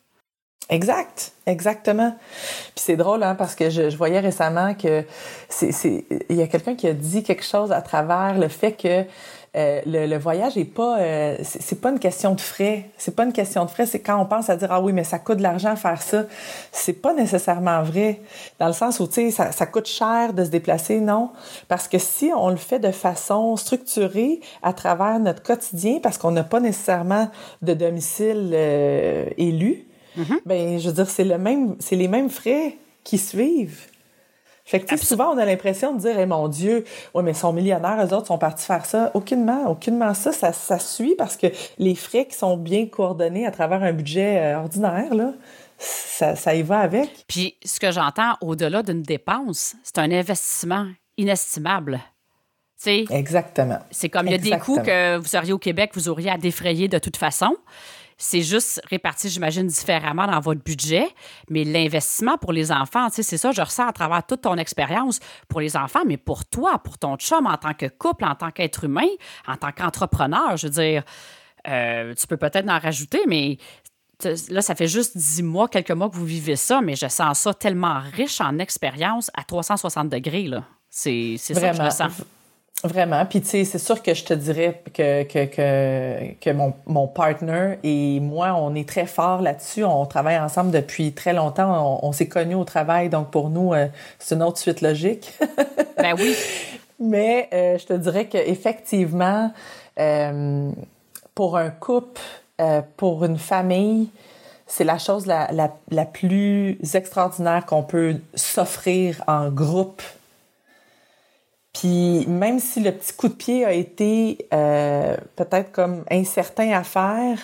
Exact, 0.71 1.33
exactement. 1.47 2.15
Puis 2.75 2.85
c'est 2.85 2.97
drôle 2.97 3.23
hein, 3.23 3.35
parce 3.35 3.55
que 3.55 3.69
je, 3.69 3.91
je, 3.91 3.97
voyais 3.97 4.21
récemment 4.21 4.75
que 4.75 5.05
c'est 5.49 6.05
il 6.31 6.37
y 6.37 6.43
a 6.43 6.47
quelqu'un 6.47 6.77
qui 6.77 6.87
a 6.87 6.95
dit 6.95 7.23
quelque 7.23 7.45
chose 7.45 7.73
à 7.73 7.83
travers 7.83 8.39
le 8.39 8.49
fait 8.49 8.73
que 8.73 9.05
euh, 9.55 9.83
le, 9.85 10.07
le, 10.07 10.17
voyage 10.17 10.57
est 10.57 10.65
pas 10.65 10.99
euh, 10.99 11.37
c'est 11.43 11.79
pas 11.79 11.91
une 11.91 11.99
question 11.99 12.35
de 12.35 12.41
frais, 12.41 12.87
c'est 12.97 13.15
pas 13.15 13.25
une 13.25 13.35
question 13.35 13.67
de 13.67 13.71
frais, 13.71 13.85
c'est 13.85 14.01
quand 14.01 14.19
on 14.19 14.25
pense 14.25 14.49
à 14.49 14.57
dire 14.57 14.73
ah 14.73 14.81
oui 14.81 14.95
mais 14.95 15.05
ça 15.05 15.19
coûte 15.19 15.39
de 15.39 15.43
l'argent 15.43 15.77
faire 15.77 16.01
ça, 16.01 16.25
c'est 16.71 16.95
pas 16.95 17.13
nécessairement 17.13 17.83
vrai 17.83 18.23
dans 18.59 18.69
le 18.69 18.73
sens 18.73 18.99
où 18.99 19.07
tu 19.07 19.15
sais 19.15 19.31
ça, 19.31 19.53
ça 19.53 19.67
coûte 19.67 19.87
cher 19.87 20.33
de 20.33 20.43
se 20.43 20.49
déplacer 20.49 21.01
non. 21.01 21.33
Parce 21.69 21.87
que 21.87 21.99
si 21.99 22.31
on 22.35 22.49
le 22.49 22.57
fait 22.57 22.79
de 22.79 22.93
façon 22.93 23.57
structurée 23.57 24.41
à 24.63 24.73
travers 24.73 25.19
notre 25.19 25.43
quotidien 25.43 25.99
parce 26.03 26.17
qu'on 26.17 26.31
n'a 26.31 26.45
pas 26.45 26.61
nécessairement 26.61 27.29
de 27.61 27.75
domicile 27.75 28.53
euh, 28.55 29.27
élu 29.37 29.87
Mm-hmm. 30.19 30.39
Ben, 30.47 30.79
je 30.79 30.89
veux 30.89 30.95
dire, 30.95 31.09
c'est 31.09 31.25
le 31.25 31.39
même, 31.39 31.77
c'est 31.79 31.97
les 31.97 32.09
mêmes 32.09 32.31
frais 32.31 32.77
qui 33.05 33.19
suivent. 33.19 33.87
Fait 34.65 34.81
que, 34.81 34.97
souvent, 34.97 35.35
on 35.35 35.39
a 35.39 35.45
l'impression 35.45 35.93
de 35.93 36.01
dire, 36.01 36.19
eh, 36.19 36.27
mon 36.27 36.47
Dieu, 36.49 36.85
ouais, 37.15 37.23
mais 37.23 37.33
ils 37.33 37.37
sont 37.37 37.53
millionnaires, 37.53 37.99
eux 38.01 38.15
autres 38.15 38.29
sont 38.29 38.39
partis 38.39 38.65
faire 38.65 38.87
ça. 38.87 39.11
Aucunement, 39.15 39.69
aucunement 39.69 40.15
ça, 40.15 40.33
ça, 40.33 40.53
ça 40.53 40.79
suit 40.79 41.15
parce 41.19 41.37
que 41.37 41.49
les 41.79 41.95
frais 41.95 42.27
qui 42.27 42.37
sont 42.37 42.57
bien 42.57 42.87
coordonnés 42.87 43.45
à 43.45 43.51
travers 43.51 43.83
un 43.83 43.93
budget 43.93 44.39
euh, 44.39 44.59
ordinaire, 44.59 45.15
là, 45.15 45.33
ça, 45.79 46.37
ça 46.37 46.55
y 46.55 46.63
va 46.63 46.79
avec. 46.79 47.25
Puis, 47.27 47.57
ce 47.65 47.81
que 47.81 47.91
j'entends 47.91 48.35
au-delà 48.41 48.83
d'une 48.83 49.03
dépense, 49.03 49.75
c'est 49.83 49.99
un 49.99 50.13
investissement 50.13 50.87
inestimable. 51.17 52.01
sais, 52.77 53.05
Exactement. 53.11 53.81
C'est 53.91 54.09
comme 54.09 54.27
il 54.29 54.33
y 54.33 54.35
a 54.35 54.39
des 54.39 54.59
coûts 54.59 54.81
que 54.81 55.17
vous 55.17 55.27
seriez 55.27 55.53
au 55.53 55.59
Québec, 55.59 55.91
vous 55.95 56.09
auriez 56.09 56.31
à 56.31 56.39
défrayer 56.39 56.87
de 56.87 56.99
toute 56.99 57.17
façon. 57.17 57.57
C'est 58.25 58.43
juste 58.43 58.81
réparti, 58.89 59.29
j'imagine, 59.29 59.67
différemment 59.67 60.29
dans 60.29 60.39
votre 60.39 60.63
budget. 60.63 61.09
Mais 61.51 61.65
l'investissement 61.65 62.39
pour 62.39 62.53
les 62.53 62.71
enfants, 62.71 63.09
c'est 63.11 63.25
ça, 63.25 63.51
je 63.51 63.61
ressens 63.61 63.89
à 63.89 63.93
travers 63.93 64.25
toute 64.25 64.43
ton 64.43 64.57
expérience 64.59 65.19
pour 65.49 65.61
les 65.61 65.77
enfants, 65.77 66.03
mais 66.07 66.17
pour 66.17 66.45
toi, 66.45 66.79
pour 66.79 66.99
ton 66.99 67.17
chum 67.17 67.47
en 67.47 67.57
tant 67.57 67.75
que 67.75 67.87
couple, 67.87 68.25
en 68.25 68.37
tant 68.37 68.53
qu'être 68.53 68.85
humain, 68.85 69.09
en 69.49 69.57
tant 69.57 69.73
qu'entrepreneur, 69.73 70.57
je 70.57 70.69
veux 70.69 70.73
dire, 70.73 71.03
euh, 71.67 72.15
tu 72.15 72.29
peux 72.29 72.37
peut-être 72.37 72.69
en 72.69 72.79
rajouter, 72.79 73.23
mais 73.27 73.59
là, 74.51 74.63
ça 74.63 74.77
fait 74.77 74.87
juste 74.87 75.17
dix 75.17 75.43
mois, 75.43 75.67
quelques 75.67 75.91
mois 75.91 76.09
que 76.09 76.15
vous 76.15 76.25
vivez 76.25 76.55
ça, 76.55 76.81
mais 76.81 76.95
je 76.95 77.09
sens 77.09 77.41
ça 77.41 77.55
tellement 77.55 78.01
riche 78.13 78.41
en 78.41 78.61
expérience 78.61 79.33
à 79.35 79.43
360 79.43 80.09
degrés. 80.09 80.49
C'est 80.91 81.39
ça 81.39 81.55
que 81.55 81.77
je 81.77 81.83
ressens. 81.83 82.07
Vraiment. 82.85 83.25
Puis, 83.27 83.41
tu 83.41 83.49
sais, 83.49 83.65
c'est 83.65 83.79
sûr 83.79 84.03
que 84.03 84.13
je 84.13 84.25
te 84.25 84.35
dirais 84.35 84.83
que, 84.93 85.23
que, 85.23 85.45
que, 85.45 86.35
que 86.41 86.51
mon, 86.51 86.75
mon 86.87 87.07
partner 87.07 87.79
et 87.85 88.19
moi, 88.19 88.55
on 88.55 88.75
est 88.75 88.89
très 88.89 89.07
forts 89.07 89.41
là-dessus. 89.41 89.85
On 89.85 90.05
travaille 90.05 90.39
ensemble 90.39 90.73
depuis 90.73 91.13
très 91.13 91.33
longtemps. 91.33 92.01
On, 92.03 92.11
s'est 92.11 92.29
connus 92.29 92.57
au 92.57 92.65
travail. 92.65 93.09
Donc, 93.09 93.31
pour 93.31 93.51
nous, 93.51 93.73
euh, 93.73 93.87
c'est 94.19 94.35
une 94.35 94.43
autre 94.43 94.59
suite 94.59 94.81
logique. 94.81 95.33
ben 95.97 96.15
oui. 96.19 96.35
Mais 97.03 97.49
euh, 97.53 97.79
je 97.79 97.87
te 97.87 97.93
dirais 97.95 98.27
qu'effectivement, 98.27 99.53
euh, 99.99 100.71
pour 101.35 101.57
un 101.57 101.71
couple, 101.71 102.21
euh, 102.61 102.81
pour 102.97 103.25
une 103.25 103.39
famille, 103.39 104.09
c'est 104.67 104.85
la 104.85 104.99
chose 104.99 105.27
la, 105.27 105.51
la, 105.53 105.73
la 105.91 106.05
plus 106.05 106.79
extraordinaire 106.95 107.67
qu'on 107.67 107.83
peut 107.83 108.17
s'offrir 108.35 109.23
en 109.27 109.51
groupe 109.51 110.03
puis 111.73 112.27
même 112.27 112.59
si 112.59 112.81
le 112.81 112.93
petit 112.93 113.15
coup 113.15 113.29
de 113.29 113.35
pied 113.35 113.65
a 113.65 113.73
été 113.73 114.47
euh, 114.53 115.17
peut-être 115.37 115.73
comme 115.73 116.05
incertain 116.11 116.73
à 116.73 116.85
faire, 116.85 117.39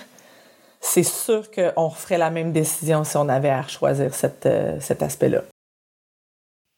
c'est 0.81 1.03
sûr 1.03 1.51
qu'on 1.51 1.89
referait 1.89 2.19
la 2.19 2.31
même 2.31 2.53
décision 2.53 3.05
si 3.05 3.17
on 3.17 3.29
avait 3.29 3.51
à 3.51 3.67
choisir 3.67 4.11
euh, 4.47 4.79
cet 4.81 5.03
aspect-là. 5.03 5.43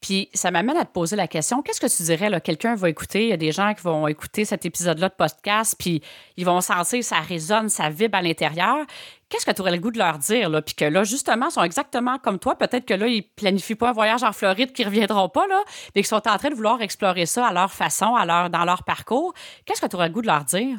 Puis 0.00 0.30
ça 0.32 0.50
m'amène 0.50 0.78
à 0.78 0.86
te 0.86 0.92
poser 0.92 1.14
la 1.14 1.28
question, 1.28 1.60
qu'est-ce 1.60 1.80
que 1.80 1.94
tu 1.94 2.02
dirais, 2.04 2.30
là, 2.30 2.40
quelqu'un 2.40 2.74
va 2.74 2.88
écouter, 2.88 3.24
il 3.24 3.28
y 3.28 3.32
a 3.34 3.36
des 3.36 3.52
gens 3.52 3.74
qui 3.74 3.82
vont 3.82 4.08
écouter 4.08 4.46
cet 4.46 4.64
épisode-là 4.64 5.10
de 5.10 5.14
podcast, 5.14 5.74
puis 5.78 6.02
ils 6.38 6.46
vont 6.46 6.62
sentir 6.62 7.04
ça 7.04 7.20
résonne, 7.20 7.68
ça 7.68 7.90
vibre 7.90 8.16
à 8.16 8.22
l'intérieur. 8.22 8.86
Qu'est-ce 9.30 9.46
que 9.46 9.52
tu 9.52 9.60
aurais 9.60 9.70
le 9.70 9.78
goût 9.78 9.92
de 9.92 9.98
leur 9.98 10.18
dire, 10.18 10.50
là? 10.50 10.60
Puis 10.60 10.74
que 10.74 10.84
là, 10.84 11.04
justement, 11.04 11.50
sont 11.50 11.62
exactement 11.62 12.18
comme 12.18 12.40
toi. 12.40 12.56
Peut-être 12.56 12.84
que 12.84 12.94
là, 12.94 13.06
ils 13.06 13.22
planifient 13.22 13.76
pas 13.76 13.90
un 13.90 13.92
voyage 13.92 14.24
en 14.24 14.32
Floride 14.32 14.72
qui 14.72 14.82
reviendront 14.82 15.28
pas, 15.28 15.46
là, 15.46 15.62
mais 15.94 16.02
qu'ils 16.02 16.08
sont 16.08 16.16
en 16.28 16.36
train 16.36 16.50
de 16.50 16.54
vouloir 16.54 16.82
explorer 16.82 17.26
ça 17.26 17.46
à 17.46 17.52
leur 17.52 17.72
façon, 17.72 18.16
à 18.16 18.26
leur, 18.26 18.50
dans 18.50 18.64
leur 18.64 18.82
parcours. 18.82 19.32
Qu'est-ce 19.64 19.80
que 19.80 19.86
tu 19.86 19.94
aurais 19.94 20.08
le 20.08 20.14
goût 20.14 20.22
de 20.22 20.26
leur 20.26 20.44
dire? 20.44 20.76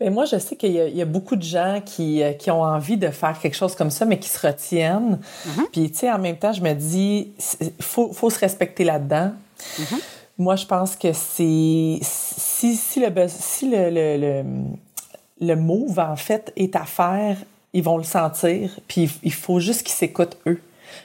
Mais 0.00 0.10
moi, 0.10 0.24
je 0.26 0.36
sais 0.36 0.56
qu'il 0.56 0.72
y, 0.72 1.00
a 1.00 1.04
beaucoup 1.06 1.36
de 1.36 1.42
gens 1.42 1.80
qui, 1.84 2.22
euh, 2.22 2.32
qui 2.32 2.50
ont 2.50 2.62
envie 2.62 2.98
de 2.98 3.08
faire 3.08 3.38
quelque 3.38 3.56
chose 3.56 3.74
comme 3.74 3.90
ça, 3.90 4.04
mais 4.04 4.18
qui 4.18 4.28
se 4.28 4.44
retiennent. 4.44 5.20
Mm-hmm. 5.46 5.70
Puis, 5.72 5.90
tu 5.90 5.98
sais, 5.98 6.12
en 6.12 6.18
même 6.18 6.36
temps, 6.36 6.52
je 6.52 6.60
me 6.60 6.74
dis, 6.74 7.32
il 7.60 7.72
faut, 7.80 8.12
faut 8.12 8.28
se 8.28 8.38
respecter 8.38 8.84
là-dedans. 8.84 9.32
Mm-hmm. 9.78 10.00
Moi, 10.38 10.56
je 10.56 10.66
pense 10.66 10.96
que 10.96 11.12
c'est 11.14 11.98
si, 12.02 12.76
si, 12.76 13.00
le, 13.00 13.26
si 13.28 13.70
le, 13.70 13.88
le, 13.88 14.16
le, 14.18 14.44
le 15.40 15.56
move, 15.56 15.98
en 15.98 16.16
fait, 16.16 16.52
est 16.56 16.76
à 16.76 16.84
faire, 16.84 17.38
ils 17.76 17.82
vont 17.82 17.98
le 17.98 18.04
sentir. 18.04 18.70
Puis, 18.88 19.10
il 19.22 19.32
faut 19.34 19.60
juste 19.60 19.82
qu'ils 19.82 19.94
s'écoutent 19.94 20.38
eux. 20.46 20.60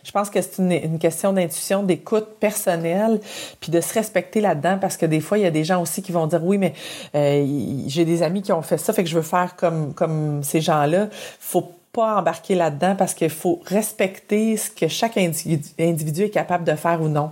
Je 0.05 0.11
pense 0.11 0.29
que 0.29 0.41
c'est 0.41 0.59
une, 0.59 0.99
question 0.99 1.33
d'intuition, 1.33 1.83
d'écoute 1.83 2.27
personnelle, 2.39 3.19
puis 3.59 3.71
de 3.71 3.81
se 3.81 3.93
respecter 3.93 4.39
là-dedans 4.39 4.77
parce 4.79 4.95
que 4.95 5.05
des 5.05 5.19
fois, 5.19 5.37
il 5.37 5.41
y 5.41 5.47
a 5.47 5.51
des 5.51 5.65
gens 5.65 5.81
aussi 5.81 6.01
qui 6.01 6.13
vont 6.13 6.27
dire 6.27 6.41
oui, 6.43 6.57
mais 6.57 6.73
euh, 7.13 7.45
j'ai 7.87 8.05
des 8.05 8.23
amis 8.23 8.41
qui 8.41 8.53
ont 8.53 8.61
fait 8.61 8.77
ça, 8.77 8.93
fait 8.93 9.03
que 9.03 9.09
je 9.09 9.15
veux 9.15 9.21
faire 9.21 9.57
comme, 9.57 9.93
comme 9.93 10.43
ces 10.43 10.61
gens-là. 10.61 11.09
Faut 11.39 11.73
pas 11.93 12.17
embarquer 12.17 12.55
là-dedans 12.55 12.95
parce 12.95 13.13
qu'il 13.13 13.29
faut 13.29 13.61
respecter 13.65 14.55
ce 14.55 14.71
que 14.71 14.87
chaque 14.87 15.17
individu, 15.17 16.23
est 16.23 16.29
capable 16.29 16.63
de 16.63 16.75
faire 16.75 17.01
ou 17.01 17.09
non. 17.09 17.31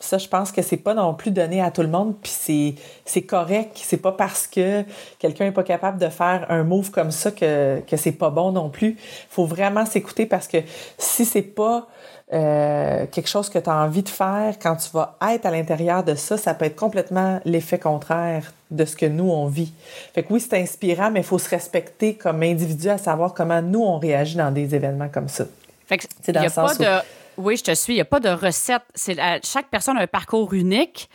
Ça, 0.00 0.16
je 0.16 0.26
pense 0.26 0.52
que 0.52 0.62
c'est 0.62 0.78
pas 0.78 0.94
non 0.94 1.12
plus 1.14 1.30
donné 1.30 1.60
à 1.60 1.70
tout 1.70 1.82
le 1.82 1.88
monde, 1.88 2.14
puis 2.20 2.32
c'est 2.34 2.74
c'est 3.04 3.22
correct. 3.22 3.78
C'est 3.82 3.98
pas 3.98 4.12
parce 4.12 4.46
que 4.46 4.84
quelqu'un 5.18 5.46
est 5.46 5.52
pas 5.52 5.62
capable 5.62 5.98
de 5.98 6.08
faire 6.08 6.46
un 6.48 6.64
move 6.64 6.90
comme 6.90 7.10
ça 7.10 7.30
que, 7.30 7.80
que 7.80 7.96
c'est 7.96 8.12
pas 8.12 8.30
bon 8.30 8.52
non 8.52 8.70
plus. 8.70 8.96
faut 9.28 9.46
vraiment 9.46 9.84
s'écouter 9.84 10.26
parce 10.26 10.48
que 10.48 10.58
si 10.96 11.24
c'est 11.24 11.42
pas 11.42 11.86
euh, 12.32 13.06
quelque 13.10 13.28
chose 13.28 13.48
que 13.48 13.58
tu 13.58 13.68
as 13.68 13.74
envie 13.74 14.02
de 14.02 14.08
faire, 14.08 14.54
quand 14.60 14.76
tu 14.76 14.90
vas 14.90 15.16
être 15.28 15.46
à 15.46 15.50
l'intérieur 15.50 16.04
de 16.04 16.14
ça, 16.14 16.36
ça 16.36 16.54
peut 16.54 16.64
être 16.64 16.76
complètement 16.76 17.40
l'effet 17.44 17.78
contraire 17.78 18.52
de 18.70 18.84
ce 18.84 18.94
que 18.94 19.06
nous, 19.06 19.28
on 19.28 19.46
vit. 19.46 19.72
Fait 20.14 20.22
que 20.22 20.32
oui, 20.32 20.40
c'est 20.40 20.60
inspirant, 20.60 21.10
mais 21.10 21.20
il 21.20 21.26
faut 21.26 21.38
se 21.38 21.50
respecter 21.50 22.14
comme 22.14 22.42
individu 22.42 22.88
à 22.88 22.98
savoir 22.98 23.34
comment 23.34 23.60
nous, 23.60 23.82
on 23.82 23.98
réagit 23.98 24.36
dans 24.36 24.52
des 24.52 24.74
événements 24.74 25.08
comme 25.08 25.28
ça. 25.28 25.44
Fait 25.86 25.98
que, 25.98 26.04
c'est 26.22 26.32
dans 26.32 26.42
le 26.42 26.48
sens 26.48 26.78
pas 26.78 26.84
de... 26.84 27.04
Oui, 27.36 27.56
je 27.56 27.64
te 27.64 27.74
suis. 27.74 27.94
Il 27.94 27.96
n'y 27.96 28.02
a 28.02 28.06
pas 28.06 28.20
de 28.20 28.28
recette. 28.28 28.82
C'est 28.94 29.16
chaque 29.42 29.68
personne 29.68 29.96
a 29.96 30.02
un 30.02 30.06
parcours 30.06 30.52
unique 30.52 31.08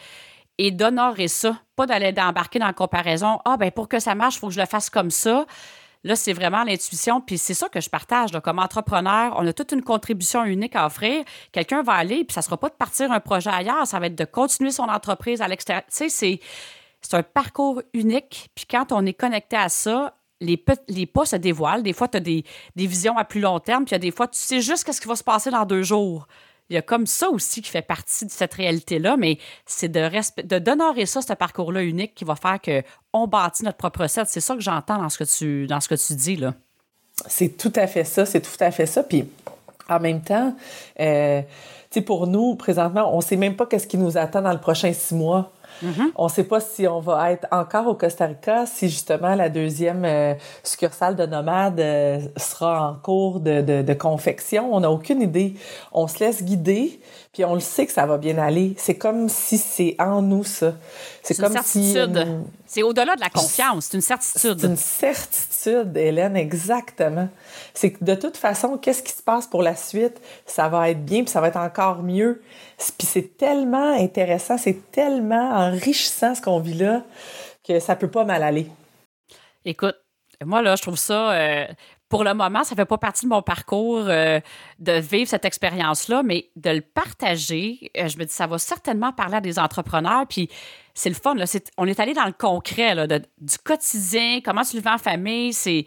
et 0.57 0.71
d'honorer 0.71 1.27
ça. 1.27 1.57
Pas 1.75 1.85
d'aller 1.85 2.11
d'embarquer 2.11 2.59
dans 2.59 2.67
la 2.67 2.73
comparaison. 2.73 3.39
Ah, 3.45 3.57
ben 3.57 3.71
pour 3.71 3.87
que 3.87 3.99
ça 3.99 4.15
marche, 4.15 4.35
il 4.35 4.39
faut 4.39 4.47
que 4.47 4.53
je 4.53 4.59
le 4.59 4.65
fasse 4.65 4.89
comme 4.89 5.11
ça. 5.11 5.45
Là, 6.05 6.15
c'est 6.15 6.33
vraiment 6.33 6.63
l'intuition. 6.63 7.19
Puis 7.19 7.39
c'est 7.39 7.55
ça 7.55 7.67
que 7.67 7.81
je 7.81 7.89
partage. 7.89 8.29
Comme 8.43 8.59
entrepreneur, 8.59 9.33
on 9.37 9.45
a 9.47 9.51
toute 9.53 9.71
une 9.71 9.81
contribution 9.81 10.45
unique 10.45 10.75
à 10.75 10.85
offrir. 10.85 11.25
Quelqu'un 11.51 11.81
va 11.81 11.93
aller, 11.93 12.23
puis 12.23 12.33
ça 12.33 12.41
ne 12.41 12.43
sera 12.43 12.57
pas 12.57 12.69
de 12.69 12.75
partir 12.75 13.11
un 13.11 13.19
projet 13.19 13.49
ailleurs, 13.49 13.87
ça 13.87 13.99
va 13.99 14.05
être 14.05 14.15
de 14.15 14.23
continuer 14.23 14.69
son 14.69 14.83
entreprise 14.83 15.41
à 15.41 15.47
l'extérieur. 15.47 15.83
Tu 15.89 16.09
sais, 16.09 16.39
c'est, 17.01 17.17
un 17.17 17.23
parcours 17.23 17.81
unique. 17.93 18.49
Puis 18.53 18.65
quand 18.69 18.91
on 18.91 19.03
est 19.05 19.13
connecté 19.13 19.55
à 19.55 19.67
ça, 19.67 20.15
les, 20.41 20.63
les 20.87 21.07
pas 21.07 21.25
se 21.25 21.37
dévoilent. 21.37 21.81
Des 21.81 21.93
fois, 21.93 22.07
tu 22.07 22.17
as 22.17 22.19
des, 22.19 22.43
des, 22.75 22.85
visions 22.85 23.17
à 23.17 23.25
plus 23.25 23.39
long 23.41 23.59
terme, 23.59 23.85
puis 23.85 23.97
des 23.97 24.11
fois, 24.11 24.27
tu 24.27 24.37
sais 24.37 24.61
juste 24.61 24.91
ce 24.91 25.01
qui 25.01 25.07
va 25.07 25.15
se 25.15 25.23
passer 25.23 25.49
dans 25.49 25.65
deux 25.65 25.81
jours 25.81 26.27
il 26.69 26.75
y 26.75 26.77
a 26.77 26.81
comme 26.81 27.05
ça 27.05 27.29
aussi 27.29 27.61
qui 27.61 27.69
fait 27.69 27.81
partie 27.81 28.25
de 28.25 28.31
cette 28.31 28.53
réalité-là, 28.53 29.17
mais 29.17 29.37
c'est 29.65 29.89
de, 29.89 30.09
de 30.41 30.59
d'honorer 30.59 31.05
ça, 31.05 31.21
ce 31.21 31.33
parcours-là 31.33 31.83
unique 31.83 32.15
qui 32.15 32.25
va 32.25 32.35
faire 32.35 32.59
qu'on 32.61 33.27
bâtit 33.27 33.63
notre 33.63 33.77
propre 33.77 34.01
recette. 34.01 34.27
C'est 34.27 34.41
ça 34.41 34.55
que 34.55 34.61
j'entends 34.61 34.97
dans 34.97 35.09
ce 35.09 35.17
que 35.17 35.23
tu, 35.23 35.67
dans 35.67 35.79
ce 35.79 35.87
que 35.87 35.95
tu 35.95 36.15
dis, 36.15 36.35
là. 36.37 36.53
C'est 37.27 37.57
tout 37.57 37.71
à 37.75 37.87
fait 37.87 38.03
ça, 38.03 38.25
c'est 38.25 38.41
tout 38.41 38.57
à 38.59 38.71
fait 38.71 38.85
ça. 38.85 39.03
Puis 39.03 39.25
en 39.87 39.99
même 39.99 40.21
temps, 40.21 40.55
euh, 40.99 41.41
tu 41.41 41.99
sais, 41.99 42.01
pour 42.01 42.27
nous, 42.27 42.55
présentement, 42.55 43.13
on 43.13 43.17
ne 43.17 43.21
sait 43.21 43.37
même 43.37 43.55
pas 43.55 43.65
qu'est-ce 43.65 43.87
qui 43.87 43.97
nous 43.97 44.17
attend 44.17 44.41
dans 44.41 44.51
le 44.51 44.59
prochain 44.59 44.91
six 44.91 45.15
mois. 45.15 45.51
Mm-hmm. 45.83 46.11
On 46.15 46.25
ne 46.25 46.29
sait 46.29 46.43
pas 46.43 46.59
si 46.59 46.87
on 46.87 46.99
va 46.99 47.31
être 47.31 47.47
encore 47.51 47.87
au 47.87 47.95
Costa 47.95 48.25
Rica, 48.25 48.65
si 48.65 48.89
justement 48.89 49.35
la 49.35 49.49
deuxième 49.49 50.05
euh, 50.05 50.33
succursale 50.63 51.15
de 51.15 51.25
Nomade 51.25 51.79
euh, 51.79 52.19
sera 52.37 52.89
en 52.89 52.95
cours 52.95 53.39
de, 53.39 53.93
confection. 53.93 54.73
On 54.73 54.81
n'a 54.81 54.91
aucune 54.91 55.21
idée. 55.21 55.55
On 55.91 56.07
se 56.07 56.19
laisse 56.19 56.43
guider, 56.43 56.99
puis 57.35 57.43
on 57.43 57.53
le 57.53 57.59
sait 57.59 57.85
que 57.85 57.91
ça 57.91 58.05
va 58.05 58.17
bien 58.17 58.37
aller. 58.37 58.75
C'est 58.77 58.95
comme 58.95 59.27
si 59.27 59.57
c'est 59.57 59.97
en 59.99 60.21
nous, 60.21 60.45
ça. 60.45 60.73
C'est 61.21 61.37
comme 61.37 61.57
si... 61.65 61.97
Euh, 61.97 62.07
c'est 62.65 62.81
au-delà 62.81 63.17
de 63.17 63.19
la 63.19 63.29
confiance, 63.29 63.87
c'est 63.87 63.97
une 63.97 64.01
certitude. 64.01 64.57
C'est 64.57 64.67
une 64.67 64.77
certitude, 64.77 65.97
Hélène, 65.97 66.37
exactement. 66.37 67.27
C'est 67.73 67.91
que 67.91 68.05
de 68.05 68.15
toute 68.15 68.37
façon, 68.37 68.77
qu'est-ce 68.77 69.03
qui 69.03 69.11
se 69.11 69.21
passe 69.21 69.47
pour 69.47 69.63
la 69.63 69.75
suite? 69.75 70.21
Ça 70.45 70.69
va 70.69 70.89
être 70.89 71.03
bien, 71.03 71.23
puis 71.23 71.29
ça 71.29 71.41
va 71.41 71.49
être 71.49 71.57
encore 71.57 72.03
mieux. 72.03 72.41
Puis 72.77 73.05
c'est 73.05 73.37
tellement 73.37 73.91
intéressant, 73.99 74.57
c'est 74.57 74.89
tellement 74.93 75.51
enrichissant 75.55 76.35
ce 76.35 76.41
qu'on 76.41 76.61
vit 76.61 76.75
là 76.75 77.03
que 77.67 77.81
ça 77.81 77.97
peut 77.97 78.07
pas 78.07 78.23
mal 78.23 78.43
aller. 78.43 78.67
Écoute, 79.65 79.97
moi, 80.41 80.61
là, 80.61 80.77
je 80.77 80.83
trouve 80.83 80.97
ça. 80.97 81.33
Euh, 81.33 81.67
pour 82.09 82.23
le 82.23 82.33
moment, 82.33 82.63
ça 82.63 82.75
fait 82.75 82.85
pas 82.85 82.97
partie 82.97 83.25
de 83.25 83.29
mon 83.31 83.41
parcours 83.41 84.05
euh, 84.07 84.39
de 84.79 84.93
vivre 84.93 85.27
cette 85.27 85.45
expérience-là, 85.45 86.23
mais 86.23 86.49
de 86.55 86.69
le 86.69 86.81
partager, 86.81 87.91
euh, 87.97 88.07
je 88.07 88.17
me 88.17 88.25
dis, 88.25 88.33
ça 88.33 88.47
va 88.47 88.57
certainement 88.57 89.11
parler 89.11 89.35
à 89.35 89.41
des 89.41 89.57
entrepreneurs. 89.57 90.25
Puis 90.27 90.49
c'est 90.97 91.09
le 91.09 91.15
fun. 91.15 91.35
Là. 91.35 91.43
on 91.77 91.85
est 91.87 91.99
allé 91.99 92.13
dans 92.13 92.25
le 92.25 92.31
concret 92.31 92.95
là, 92.95 93.05
du 93.05 93.57
quotidien, 93.63 94.39
comment 94.43 94.63
tu 94.63 94.77
le 94.77 94.81
vis 94.81 94.89
en 94.89 94.97
famille. 94.97 95.51
C'est, 95.53 95.85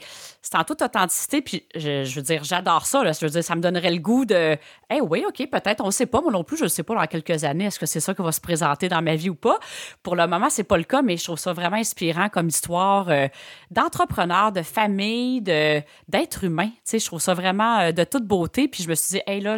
en 0.54 0.64
toute 0.64 0.82
authenticité. 0.82 1.40
Puis 1.40 1.66
je, 1.74 2.14
veux 2.14 2.22
dire, 2.22 2.44
j'adore 2.44 2.84
ça. 2.84 3.02
Là. 3.02 3.12
Je 3.12 3.24
veux 3.24 3.30
dire, 3.30 3.42
ça 3.42 3.56
me 3.56 3.62
donnerait 3.62 3.90
le 3.90 4.00
goût 4.00 4.26
de 4.26 4.56
Eh 4.90 5.00
oui, 5.00 5.24
OK, 5.26 5.48
peut-être, 5.50 5.82
on 5.82 5.86
ne 5.86 5.90
sait 5.90 6.06
pas. 6.06 6.20
Moi 6.20 6.30
non 6.30 6.44
plus, 6.44 6.58
je 6.58 6.64
ne 6.64 6.68
sais 6.68 6.82
pas 6.82 6.94
dans 6.94 7.06
quelques 7.06 7.44
années, 7.44 7.64
est-ce 7.64 7.78
que 7.78 7.86
c'est 7.86 8.00
ça 8.00 8.14
qui 8.14 8.20
va 8.20 8.32
se 8.32 8.40
présenter 8.40 8.90
dans 8.90 9.00
ma 9.00 9.16
vie 9.16 9.30
ou 9.30 9.34
pas? 9.34 9.58
Pour 10.02 10.14
le 10.14 10.26
moment, 10.26 10.50
c'est 10.50 10.64
pas 10.64 10.76
le 10.76 10.84
cas, 10.84 11.00
mais 11.00 11.16
je 11.16 11.24
trouve 11.24 11.38
ça 11.38 11.54
vraiment 11.54 11.76
inspirant 11.76 12.28
comme 12.28 12.48
histoire 12.48 13.08
euh, 13.08 13.28
d'entrepreneur, 13.70 14.52
de 14.52 14.62
famille, 14.62 15.40
de, 15.40 15.80
d'être 16.08 16.44
humain. 16.44 16.70
Tu 16.86 16.98
je 16.98 17.06
trouve 17.06 17.20
ça 17.20 17.32
vraiment 17.32 17.78
euh, 17.78 17.92
de 17.92 18.04
toute 18.04 18.26
beauté. 18.26 18.68
Puis 18.68 18.82
je 18.82 18.90
me 18.90 18.94
suis 18.94 19.16
dit, 19.16 19.22
hey, 19.26 19.40
là. 19.40 19.56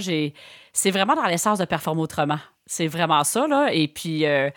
C'est 0.72 0.92
vraiment 0.92 1.16
dans 1.16 1.24
l'essence 1.24 1.58
de 1.58 1.64
performer 1.64 2.02
autrement. 2.02 2.38
C'est 2.70 2.86
vraiment 2.86 3.24
ça, 3.24 3.48
là. 3.48 3.70
Et 3.72 3.88
puis, 3.88 4.24
euh, 4.24 4.48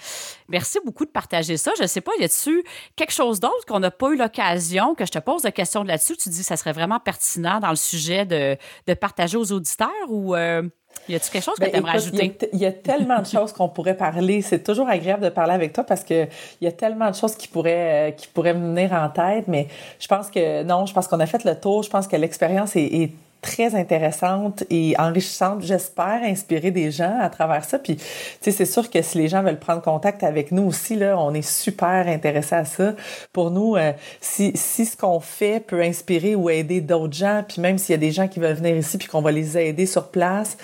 merci 0.48 0.78
beaucoup 0.86 1.04
de 1.04 1.10
partager 1.10 1.58
ça. 1.58 1.72
Je 1.78 1.82
ne 1.82 1.88
sais 1.88 2.00
pas, 2.00 2.12
y 2.20 2.24
a-tu 2.24 2.64
quelque 2.96 3.12
chose 3.12 3.40
d'autre 3.40 3.66
qu'on 3.68 3.80
n'a 3.80 3.90
pas 3.90 4.12
eu 4.12 4.16
l'occasion, 4.16 4.94
que 4.94 5.04
je 5.04 5.12
te 5.12 5.18
pose 5.18 5.42
des 5.42 5.52
questions 5.52 5.82
là-dessus? 5.82 6.16
Tu 6.18 6.30
dis 6.30 6.42
que 6.42 6.46
ça 6.46 6.56
serait 6.56 6.74
vraiment 6.74 7.00
pertinent 7.00 7.60
dans 7.60 7.72
le 7.72 7.76
sujet 7.76 8.28
de, 8.28 8.56
de 8.86 8.94
partager 8.94 9.36
aux 9.36 9.52
auditeurs 9.52 9.90
ou 10.10 10.36
euh, 10.36 10.62
y 11.10 11.16
a-tu 11.16 11.32
quelque 11.32 11.44
chose 11.44 11.56
que 11.56 11.62
ben, 11.62 11.72
tu 11.72 11.78
aimerais 11.78 11.96
ajouter? 11.96 12.38
Il 12.54 12.60
y, 12.60 12.68
a 12.68 12.72
tellement 12.72 13.20
de 13.20 13.26
choses 13.26 13.52
qu'on 13.52 13.68
pourrait 13.68 13.98
parler. 13.98 14.44
C'est 14.44 14.62
toujours 14.62 14.88
agréable 14.88 15.24
de 15.24 15.30
parler 15.30 15.54
avec 15.54 15.74
toi 15.74 15.84
parce 15.84 16.04
qu'il 16.04 16.30
y 16.62 16.68
a 16.68 16.72
tellement 16.72 17.10
de 17.10 17.16
choses 17.16 17.34
qui 17.34 17.48
pourraient, 17.48 18.10
euh, 18.10 18.12
qui 18.12 18.28
pourraient 18.28 18.54
me 18.54 18.68
venir 18.76 18.94
en 18.94 19.10
tête, 19.10 19.48
mais 19.48 19.68
je 20.00 20.08
pense 20.08 20.30
que 20.30 20.62
non, 20.62 20.86
je 20.86 20.94
pense 20.94 21.08
qu'on 21.08 21.20
a 21.20 21.26
fait 21.26 21.46
le 21.46 21.60
tour. 21.60 21.82
Je 21.82 21.90
pense 21.90 22.08
que 22.08 22.16
l'expérience 22.16 22.76
est, 22.76 22.84
est 22.84 23.12
très 23.44 23.76
intéressante 23.76 24.64
et 24.72 24.96
enrichissante. 24.98 25.62
J'espère 25.62 26.24
inspirer 26.24 26.72
des 26.72 26.90
gens 26.90 27.20
à 27.20 27.30
travers 27.30 27.64
ça. 27.66 27.78
Puis, 27.78 27.98
tu 27.98 28.04
sais, 28.40 28.52
c'est 28.52 28.66
sûr 28.66 28.90
que 28.90 29.02
si 29.04 29.20
les 29.20 29.28
gens 29.28 29.44
veulent 29.44 29.60
prendre 29.60 29.82
contact 29.82 30.24
avec 30.24 30.52
nous 30.52 30.64
aussi, 30.64 30.96
là, 30.96 31.20
on 31.20 31.34
est 31.34 31.48
super 31.48 32.08
intéressés 32.08 32.56
à 32.56 32.66
ça. 32.66 32.94
Pour 33.34 33.52
nous, 33.52 33.76
euh, 33.76 33.92
si, 34.22 34.54
si 34.56 34.86
ce 34.86 34.98
qu'on 34.98 35.20
fait 35.20 35.60
peut 35.60 35.82
inspirer 35.82 36.34
ou 36.36 36.50
aider 36.50 36.82
d'autres 36.82 37.14
gens, 37.14 37.44
puis 37.48 37.62
même 37.62 37.78
s'il 37.78 37.94
y 37.94 37.96
a 37.96 38.00
des 38.00 38.12
gens 38.12 38.28
qui 38.28 38.40
veulent 38.40 38.56
venir 38.56 38.76
ici 38.76 38.98
puis 38.98 39.08
qu'on 39.08 39.22
va 39.22 39.32
les 39.32 39.58
aider 39.58 39.86
sur 39.86 40.10
place, 40.10 40.58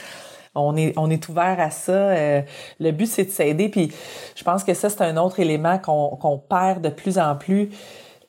on 0.56 0.76
est, 0.78 0.94
on 0.98 1.10
est 1.10 1.30
ouvert 1.30 1.60
à 1.60 1.70
ça. 1.70 1.92
Euh, 1.92 2.42
le 2.80 2.92
but, 2.92 3.08
c'est 3.08 3.26
de 3.26 3.30
s'aider. 3.30 3.70
Puis 3.70 3.92
je 4.36 4.44
pense 4.44 4.64
que 4.64 4.74
ça, 4.74 4.90
c'est 4.90 5.02
un 5.02 5.18
autre 5.18 5.40
élément 5.40 5.78
qu'on 5.78 6.16
qu'on 6.16 6.38
perd 6.38 6.82
de 6.82 6.90
plus 6.90 7.20
en 7.20 7.36
plus. 7.36 7.70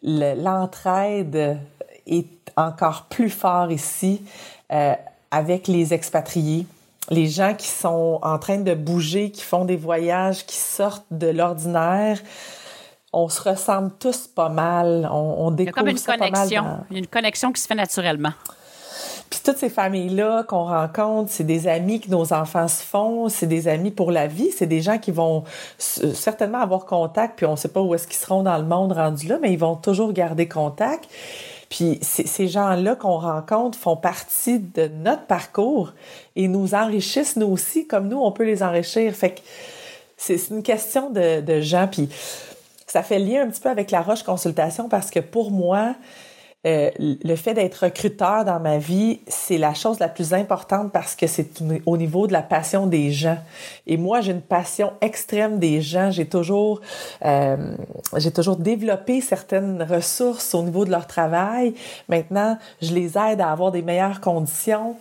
L'entraide 0.03 1.59
est 2.07 2.40
encore 2.61 3.07
plus 3.09 3.31
fort 3.31 3.71
ici 3.71 4.23
euh, 4.73 4.95
avec 5.31 5.69
les 5.69 5.95
expatriés, 5.95 6.67
les 7.11 7.27
gens 7.27 7.55
qui 7.55 7.69
sont 7.69 8.19
en 8.23 8.39
train 8.39 8.59
de 8.59 8.75
bouger, 8.75 9.31
qui 9.31 9.43
font 9.43 9.65
des 9.65 9.77
voyages, 9.77 10.47
qui 10.47 10.57
sortent 10.57 11.07
de 11.11 11.29
l'ordinaire. 11.29 12.19
On 13.13 13.29
se 13.29 13.43
ressemble 13.43 13.91
tous 13.99 14.29
pas 14.29 14.49
mal. 14.49 15.09
On, 15.11 15.47
on 15.47 15.51
découvre 15.51 15.61
Il 15.63 15.67
y 15.67 15.69
a 15.69 15.73
comme 15.73 15.89
une 15.89 16.31
connexion. 16.31 16.65
Il 16.91 16.95
y 16.95 16.97
a 16.97 16.99
une 17.01 17.07
connexion 17.09 17.53
qui 17.53 17.61
se 17.61 17.67
fait 17.67 17.75
naturellement. 17.75 18.33
Puis 19.31 19.41
toutes 19.45 19.59
ces 19.59 19.71
familles-là 19.71 20.43
qu'on 20.43 20.65
rencontre, 20.65 21.31
c'est 21.31 21.45
des 21.45 21.69
amis 21.69 22.01
que 22.01 22.11
nos 22.11 22.33
enfants 22.33 22.67
se 22.67 22.83
font, 22.83 23.29
c'est 23.29 23.47
des 23.47 23.69
amis 23.69 23.93
pour 23.93 24.11
la 24.11 24.27
vie, 24.27 24.51
c'est 24.51 24.67
des 24.67 24.83
gens 24.83 24.99
qui 24.99 25.13
vont 25.13 25.45
certainement 25.79 26.59
avoir 26.59 26.85
contact, 26.85 27.37
puis 27.37 27.47
on 27.47 27.53
ne 27.53 27.57
sait 27.57 27.69
pas 27.69 27.81
où 27.81 27.95
est-ce 27.95 28.09
qu'ils 28.09 28.17
seront 28.17 28.43
dans 28.43 28.59
le 28.59 28.65
monde 28.65 28.93
rendu 28.93 29.29
là, 29.29 29.39
mais 29.41 29.53
ils 29.53 29.59
vont 29.59 29.77
toujours 29.77 30.13
garder 30.13 30.49
contact. 30.49 31.09
Puis 31.71 32.01
ces 32.03 32.49
gens-là 32.49 32.97
qu'on 32.97 33.19
rencontre 33.19 33.79
font 33.79 33.97
partie 33.97 34.59
de 34.59 34.89
notre 34.89 35.25
parcours 35.27 35.95
et 36.35 36.49
nous 36.49 36.75
enrichissent 36.75 37.37
nous 37.37 37.47
aussi, 37.47 37.87
comme 37.87 38.09
nous, 38.09 38.19
on 38.19 38.33
peut 38.33 38.45
les 38.45 38.65
enrichir. 38.65 39.15
Fait 39.15 39.31
que 39.31 39.41
c'est 40.17 40.51
une 40.51 40.65
question 40.65 41.11
de, 41.11 41.41
de 41.41 41.61
gens. 41.61 41.87
Puis 41.87 42.09
ça 42.89 43.05
fait 43.05 43.21
lien 43.21 43.45
un 43.45 43.49
petit 43.49 43.61
peu 43.61 43.69
avec 43.69 43.93
la 43.93 44.03
Roche 44.03 44.25
Consultation 44.25 44.89
parce 44.89 45.11
que 45.11 45.21
pour 45.21 45.53
moi, 45.53 45.95
euh, 46.67 46.91
le 46.99 47.37
fait 47.37 47.55
d'être 47.55 47.85
recruteur 47.85 48.45
dans 48.45 48.61
ma 48.61 48.77
vie, 48.77 49.21
c'est 49.27 49.57
la 49.57 49.73
chose 49.73 49.99
la 49.99 50.09
plus 50.09 50.35
importante 50.35 50.93
parce 50.93 51.17
que 51.17 51.27
c'est 51.27 51.49
au 51.87 51.97
niveau 51.97 52.27
de 52.27 52.35
la 52.35 52.43
passion 52.43 52.87
des 52.87 53.13
gens. 53.13 53.39
Et 53.87 53.97
moi, 53.97 54.21
j'ai 54.21 54.33
une 54.33 54.43
passion 54.43 54.93
extrême 55.01 55.59
des 55.59 55.81
gens. 55.81 56.11
J'ai 56.11 56.27
toujours, 56.27 56.83
euh, 57.25 57.75
j'ai 58.19 58.31
toujours 58.31 58.57
développé 58.57 59.23
certaines 59.23 59.83
ressources 59.83 60.55
au 60.55 60.63
niveau 60.63 60.85
de 60.85 60.91
leur 60.91 61.07
travail. 61.07 61.73
Maintenant, 62.11 62.59
je 62.83 62.93
les 62.93 63.17
aide 63.17 63.41
à 63.41 63.51
avoir 63.51 63.73
des 63.73 63.81
meilleures 63.81 64.21
conditions. 64.21 64.97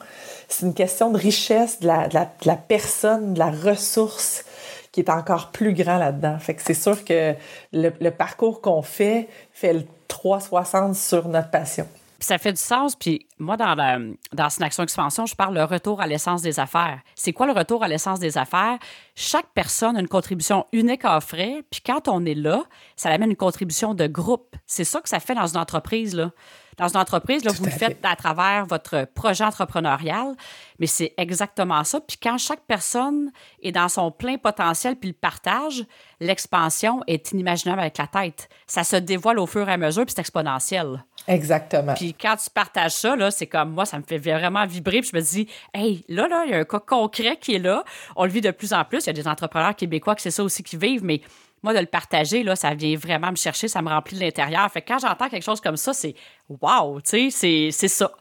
C'est 0.48 0.66
une 0.66 0.74
question 0.74 1.12
de 1.12 1.18
richesse 1.18 1.82
de 1.82 1.88
la, 1.88 2.56
personne, 2.56 3.34
de 3.34 3.40
la 3.40 3.52
ressource 3.52 4.46
qui 4.94 5.02
est 5.02 5.10
encore 5.10 5.52
plus 5.52 5.74
grand 5.74 5.98
là-dedans. 5.98 6.40
Fait 6.40 6.54
que 6.54 6.62
c'est 6.64 6.74
sûr 6.74 7.04
que 7.04 7.36
le, 7.74 7.92
le 8.00 8.12
parcours 8.12 8.62
qu'on 8.62 8.82
fait 8.82 9.28
fait 9.52 9.74
le 9.74 9.84
360 10.10 10.96
sur 10.96 11.30
notre 11.30 11.50
passion. 11.50 11.88
ça 12.20 12.38
fait 12.38 12.52
du 12.52 12.60
sens. 12.60 12.98
Puis 12.98 13.26
moi, 13.38 13.56
dans, 13.56 13.76
la, 13.76 13.98
dans 14.34 14.48
Action 14.60 14.84
Expansion, 14.84 15.26
je 15.26 15.36
parle 15.36 15.54
le 15.54 15.64
retour 15.64 16.02
à 16.02 16.08
l'essence 16.08 16.42
des 16.42 16.60
affaires. 16.60 17.00
C'est 17.16 17.32
quoi 17.32 17.46
le 17.46 17.54
retour 17.54 17.82
à 17.82 17.88
l'essence 17.88 18.20
des 18.20 18.38
affaires? 18.38 18.78
Chaque 19.16 19.48
personne 19.54 19.96
a 19.96 20.02
une 20.02 20.10
contribution 20.10 20.66
unique 20.74 21.06
à 21.06 21.16
offrir. 21.16 21.62
Puis 21.72 21.80
quand 21.86 22.10
on 22.10 22.26
est 22.26 22.36
là, 22.36 22.66
ça 22.98 23.10
amène 23.10 23.30
une 23.30 23.38
contribution 23.38 23.94
de 23.94 24.08
groupe. 24.08 24.58
C'est 24.66 24.84
ça 24.84 25.00
que 25.00 25.08
ça 25.08 25.22
fait 25.22 25.36
dans 25.36 25.48
une 25.48 25.58
entreprise. 25.62 26.14
Là 26.14 26.32
dans 26.80 26.88
une 26.88 26.98
entreprise, 26.98 27.44
là, 27.44 27.52
vous 27.52 27.66
le 27.66 27.72
faites 27.72 28.00
à 28.04 28.16
travers 28.16 28.66
votre 28.66 29.06
projet 29.14 29.44
entrepreneurial, 29.44 30.34
mais 30.80 30.88
c'est 30.88 31.14
exactement 31.18 31.84
ça. 31.84 32.00
Puis 32.00 32.18
quand 32.22 32.38
chaque 32.38 32.62
personne 32.62 33.32
est 33.62 33.74
dans 33.74 33.90
son 33.90 34.12
plein 34.12 34.38
potentiel 34.38 34.96
puis 34.96 35.10
le 35.10 35.16
partage, 35.16 35.84
l'expansion 36.22 37.02
est 37.06 37.34
inimaginable 37.34 37.82
avec 37.82 37.98
la 37.98 38.08
tête. 38.08 38.48
Ça 38.66 38.86
se 38.86 38.96
dévoile 38.96 39.40
au 39.40 39.46
fur 39.46 39.68
et 39.68 39.74
à 39.74 39.78
mesure, 39.78 40.06
puis 40.06 40.14
c'est 40.16 40.22
exponentiel. 40.22 41.04
Exactement. 41.28 41.94
Puis 41.96 42.14
quand 42.14 42.38
tu 42.38 42.50
partages 42.50 42.94
ça, 42.94 43.18
là, 43.18 43.30
c'est 43.30 43.48
comme 43.48 43.72
moi, 43.72 43.86
ça 43.86 43.98
me 43.98 44.04
fait 44.04 44.18
vraiment 44.18 44.66
vibrer. 44.66 45.02
Puis 45.02 45.10
je 45.12 45.18
me 45.18 45.22
dis, 45.22 45.48
hey, 45.74 46.04
là, 46.08 46.30
là, 46.30 46.44
il 46.46 46.52
y 46.52 46.54
a 46.54 46.60
un 46.60 46.64
cas 46.64 46.80
concret 46.80 47.38
qui 47.40 47.56
est 47.56 47.60
là. 47.60 47.84
On 48.16 48.24
le 48.24 48.32
vit 48.32 48.42
de 48.42 48.52
plus 48.52 48.72
en 48.72 48.86
plus. 48.86 49.04
Il 49.04 49.08
y 49.08 49.10
a 49.10 49.14
des 49.14 49.28
entrepreneurs 49.28 49.76
québécois 49.76 50.16
qui 50.16 50.24
c'est 50.24 50.32
ça 50.32 50.44
aussi 50.44 50.64
qui 50.64 50.78
vivent, 50.78 51.04
mais 51.04 51.22
moi, 51.64 51.74
de 51.74 51.80
le 51.80 51.86
partager, 51.86 52.44
là, 52.44 52.56
ça 52.56 52.74
vient 52.74 52.96
vraiment 52.96 53.32
me 53.32 53.36
chercher, 53.36 53.68
ça 53.68 53.82
me 53.82 53.90
remplit 53.90 54.18
de 54.18 54.22
l'intérieur. 54.24 54.70
Fait 54.72 54.82
que 54.82 54.88
quand 54.88 55.00
j'entends 55.00 55.30
quelque 55.30 55.44
chose 55.44 55.62
comme 55.62 55.78
ça, 55.78 55.94
c'est 55.94 56.16
wow, 56.50 57.00
tu 57.02 57.30
sais, 57.32 57.70
c'est 57.72 57.88
ça. 57.88 58.12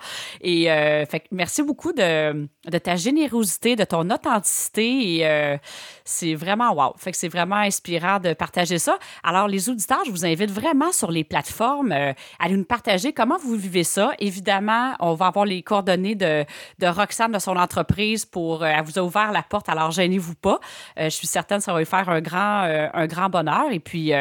Et 0.41 0.71
euh, 0.71 1.07
fait 1.07 1.25
merci 1.31 1.63
beaucoup 1.63 1.93
de, 1.93 2.49
de, 2.67 2.79
ta 2.79 2.97
générosité, 2.97 3.75
de 3.77 3.85
ton 3.85 4.11
authenticité. 4.11 5.21
Euh, 5.23 5.57
c'est 6.05 6.35
vraiment 6.35 6.73
wow. 6.75 6.95
Fait 6.97 7.13
que 7.13 7.17
c'est 7.17 7.29
vraiment 7.29 7.57
inspirant 7.57 8.19
de 8.19 8.35
partager 8.35 8.79
ça. 8.79 8.99
Alors, 9.23 9.49
les 9.49 9.69
auditeurs, 9.69 10.05
je 10.05 10.11
vous 10.11 10.27
invite 10.27 10.51
vraiment 10.51 10.93
sur 10.93 11.11
les 11.11 11.25
plateformes 11.25 11.93
euh, 11.93 12.13
à 12.39 12.49
nous 12.49 12.65
partager 12.65 13.13
comment 13.13 13.39
vous 13.39 13.57
vivez 13.57 13.85
ça. 13.85 14.13
Évidemment, 14.19 14.95
on 15.01 15.15
va 15.15 15.27
avoir 15.27 15.45
les 15.45 15.63
coordonnées 15.63 16.15
de, 16.15 16.45
de 16.79 16.87
Roxane, 16.87 17.33
de 17.33 17.39
son 17.39 17.57
entreprise, 17.57 18.27
pour. 18.27 18.65
elle 18.65 18.85
vous 18.85 18.99
a 18.99 19.03
ouvert 19.03 19.33
la 19.33 19.43
porte, 19.43 19.69
alors 19.69 19.91
gênez-vous 19.91 20.35
pas. 20.35 20.61
je 20.97 21.09
suis 21.09 21.27
certaine 21.27 21.59
que 21.59 21.65
ça 21.65 21.73
va 21.73 21.79
lui 21.79 21.87
faire 21.87 22.09
un 22.09 22.21
grand, 22.21 22.63
un 22.93 23.07
grand 23.07 23.28
bonheur. 23.29 23.73
Et 23.73 23.81
puis, 23.81 24.13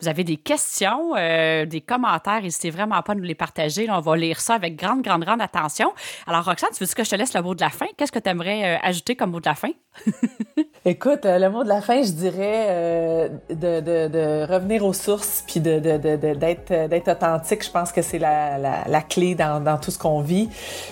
vous 0.00 0.08
avez 0.08 0.24
des 0.24 0.36
questions, 0.36 1.14
euh, 1.16 1.66
des 1.66 1.80
commentaires, 1.80 2.42
n'hésitez 2.42 2.70
vraiment 2.70 3.00
pas 3.02 3.12
à 3.12 3.14
nous 3.14 3.22
les 3.22 3.34
partager. 3.34 3.88
on 3.90 4.00
va 4.00 4.16
lire 4.16 4.40
ça 4.40 4.54
avec 4.54 4.76
grande, 4.76 5.02
grande, 5.02 5.24
grande 5.24 5.42
attention. 5.42 5.92
Alors, 6.26 6.44
Roxane, 6.44 6.70
tu 6.72 6.82
veux 6.82 6.90
que 6.90 7.04
je 7.04 7.10
te 7.10 7.16
laisse 7.16 7.34
le 7.34 7.42
mot 7.42 7.54
de 7.54 7.60
la 7.60 7.70
fin? 7.70 7.86
Qu'est-ce 7.96 8.12
que 8.12 8.18
tu 8.18 8.28
aimerais 8.28 8.76
euh, 8.76 8.78
ajouter 8.82 9.14
comme 9.16 9.30
mot 9.30 9.40
de 9.40 9.48
la 9.48 9.54
fin? 9.54 9.70
Écoute, 10.86 11.26
euh, 11.26 11.38
le 11.38 11.50
mot 11.50 11.62
de 11.62 11.68
la 11.68 11.82
fin, 11.82 12.02
je 12.02 12.12
dirais 12.12 13.30
de, 13.50 14.46
revenir 14.50 14.84
aux 14.84 14.94
sources 14.94 15.44
puis 15.46 15.60
d'être 15.60 17.10
authentique. 17.10 17.64
Je 17.64 17.70
pense 17.70 17.92
que 17.92 18.00
c'est 18.00 18.18
la, 18.18 19.02
clé 19.08 19.34
dans, 19.34 19.78
tout 19.78 19.90
ce 19.90 19.98
qu'on 19.98 20.22
vit. 20.22 20.48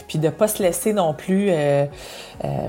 Puis 0.07 0.19
de 0.19 0.27
ne 0.27 0.31
pas 0.31 0.49
se 0.49 0.63
laisser 0.63 0.93
non 0.93 1.15
plus 1.15 1.51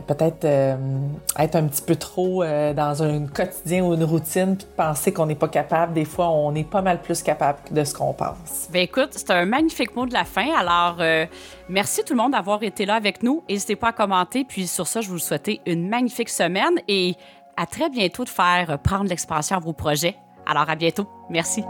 peut-être 0.07 0.45
être 0.45 1.55
un 1.55 1.67
petit 1.67 1.81
peu 1.81 1.95
trop 1.97 2.43
dans 2.43 3.03
un 3.03 3.27
quotidien 3.27 3.83
ou 3.83 3.93
une 3.93 4.03
routine 4.05 4.55
puis 4.55 4.67
penser 4.77 5.11
qu'on 5.11 5.25
n'est 5.25 5.35
pas 5.35 5.49
capable. 5.49 5.93
Des 5.93 6.05
fois, 6.05 6.28
on 6.29 6.55
est 6.55 6.63
pas 6.69 6.81
mal 6.81 7.01
plus 7.01 7.21
capable 7.21 7.59
de 7.71 7.83
ce 7.83 7.93
qu'on 7.93 8.13
pense. 8.13 8.67
Ben 8.71 8.81
écoute, 8.81 9.09
c'est 9.11 9.31
un 9.31 9.45
magnifique 9.45 9.95
mot 9.95 10.05
de 10.05 10.13
la 10.13 10.25
fin. 10.25 10.53
Alors, 10.57 10.97
euh, 10.99 11.25
merci 11.67 12.03
tout 12.03 12.13
le 12.13 12.21
monde 12.21 12.31
d'avoir 12.31 12.63
été 12.63 12.85
là 12.85 12.95
avec 12.95 13.23
nous. 13.23 13.43
N'hésitez 13.49 13.75
pas 13.75 13.89
à 13.89 13.93
commenter. 13.93 14.45
Puis 14.45 14.67
sur 14.67 14.87
ça, 14.87 15.01
je 15.01 15.09
vous 15.09 15.19
souhaite 15.19 15.49
une 15.65 15.89
magnifique 15.89 16.29
semaine 16.29 16.79
et 16.87 17.15
à 17.57 17.65
très 17.65 17.89
bientôt 17.89 18.23
de 18.23 18.29
faire 18.29 18.79
prendre 18.79 19.09
l'expansion 19.09 19.57
à 19.57 19.59
vos 19.59 19.73
projets. 19.73 20.15
Alors, 20.45 20.69
à 20.69 20.75
bientôt. 20.75 21.07
Merci. 21.29 21.63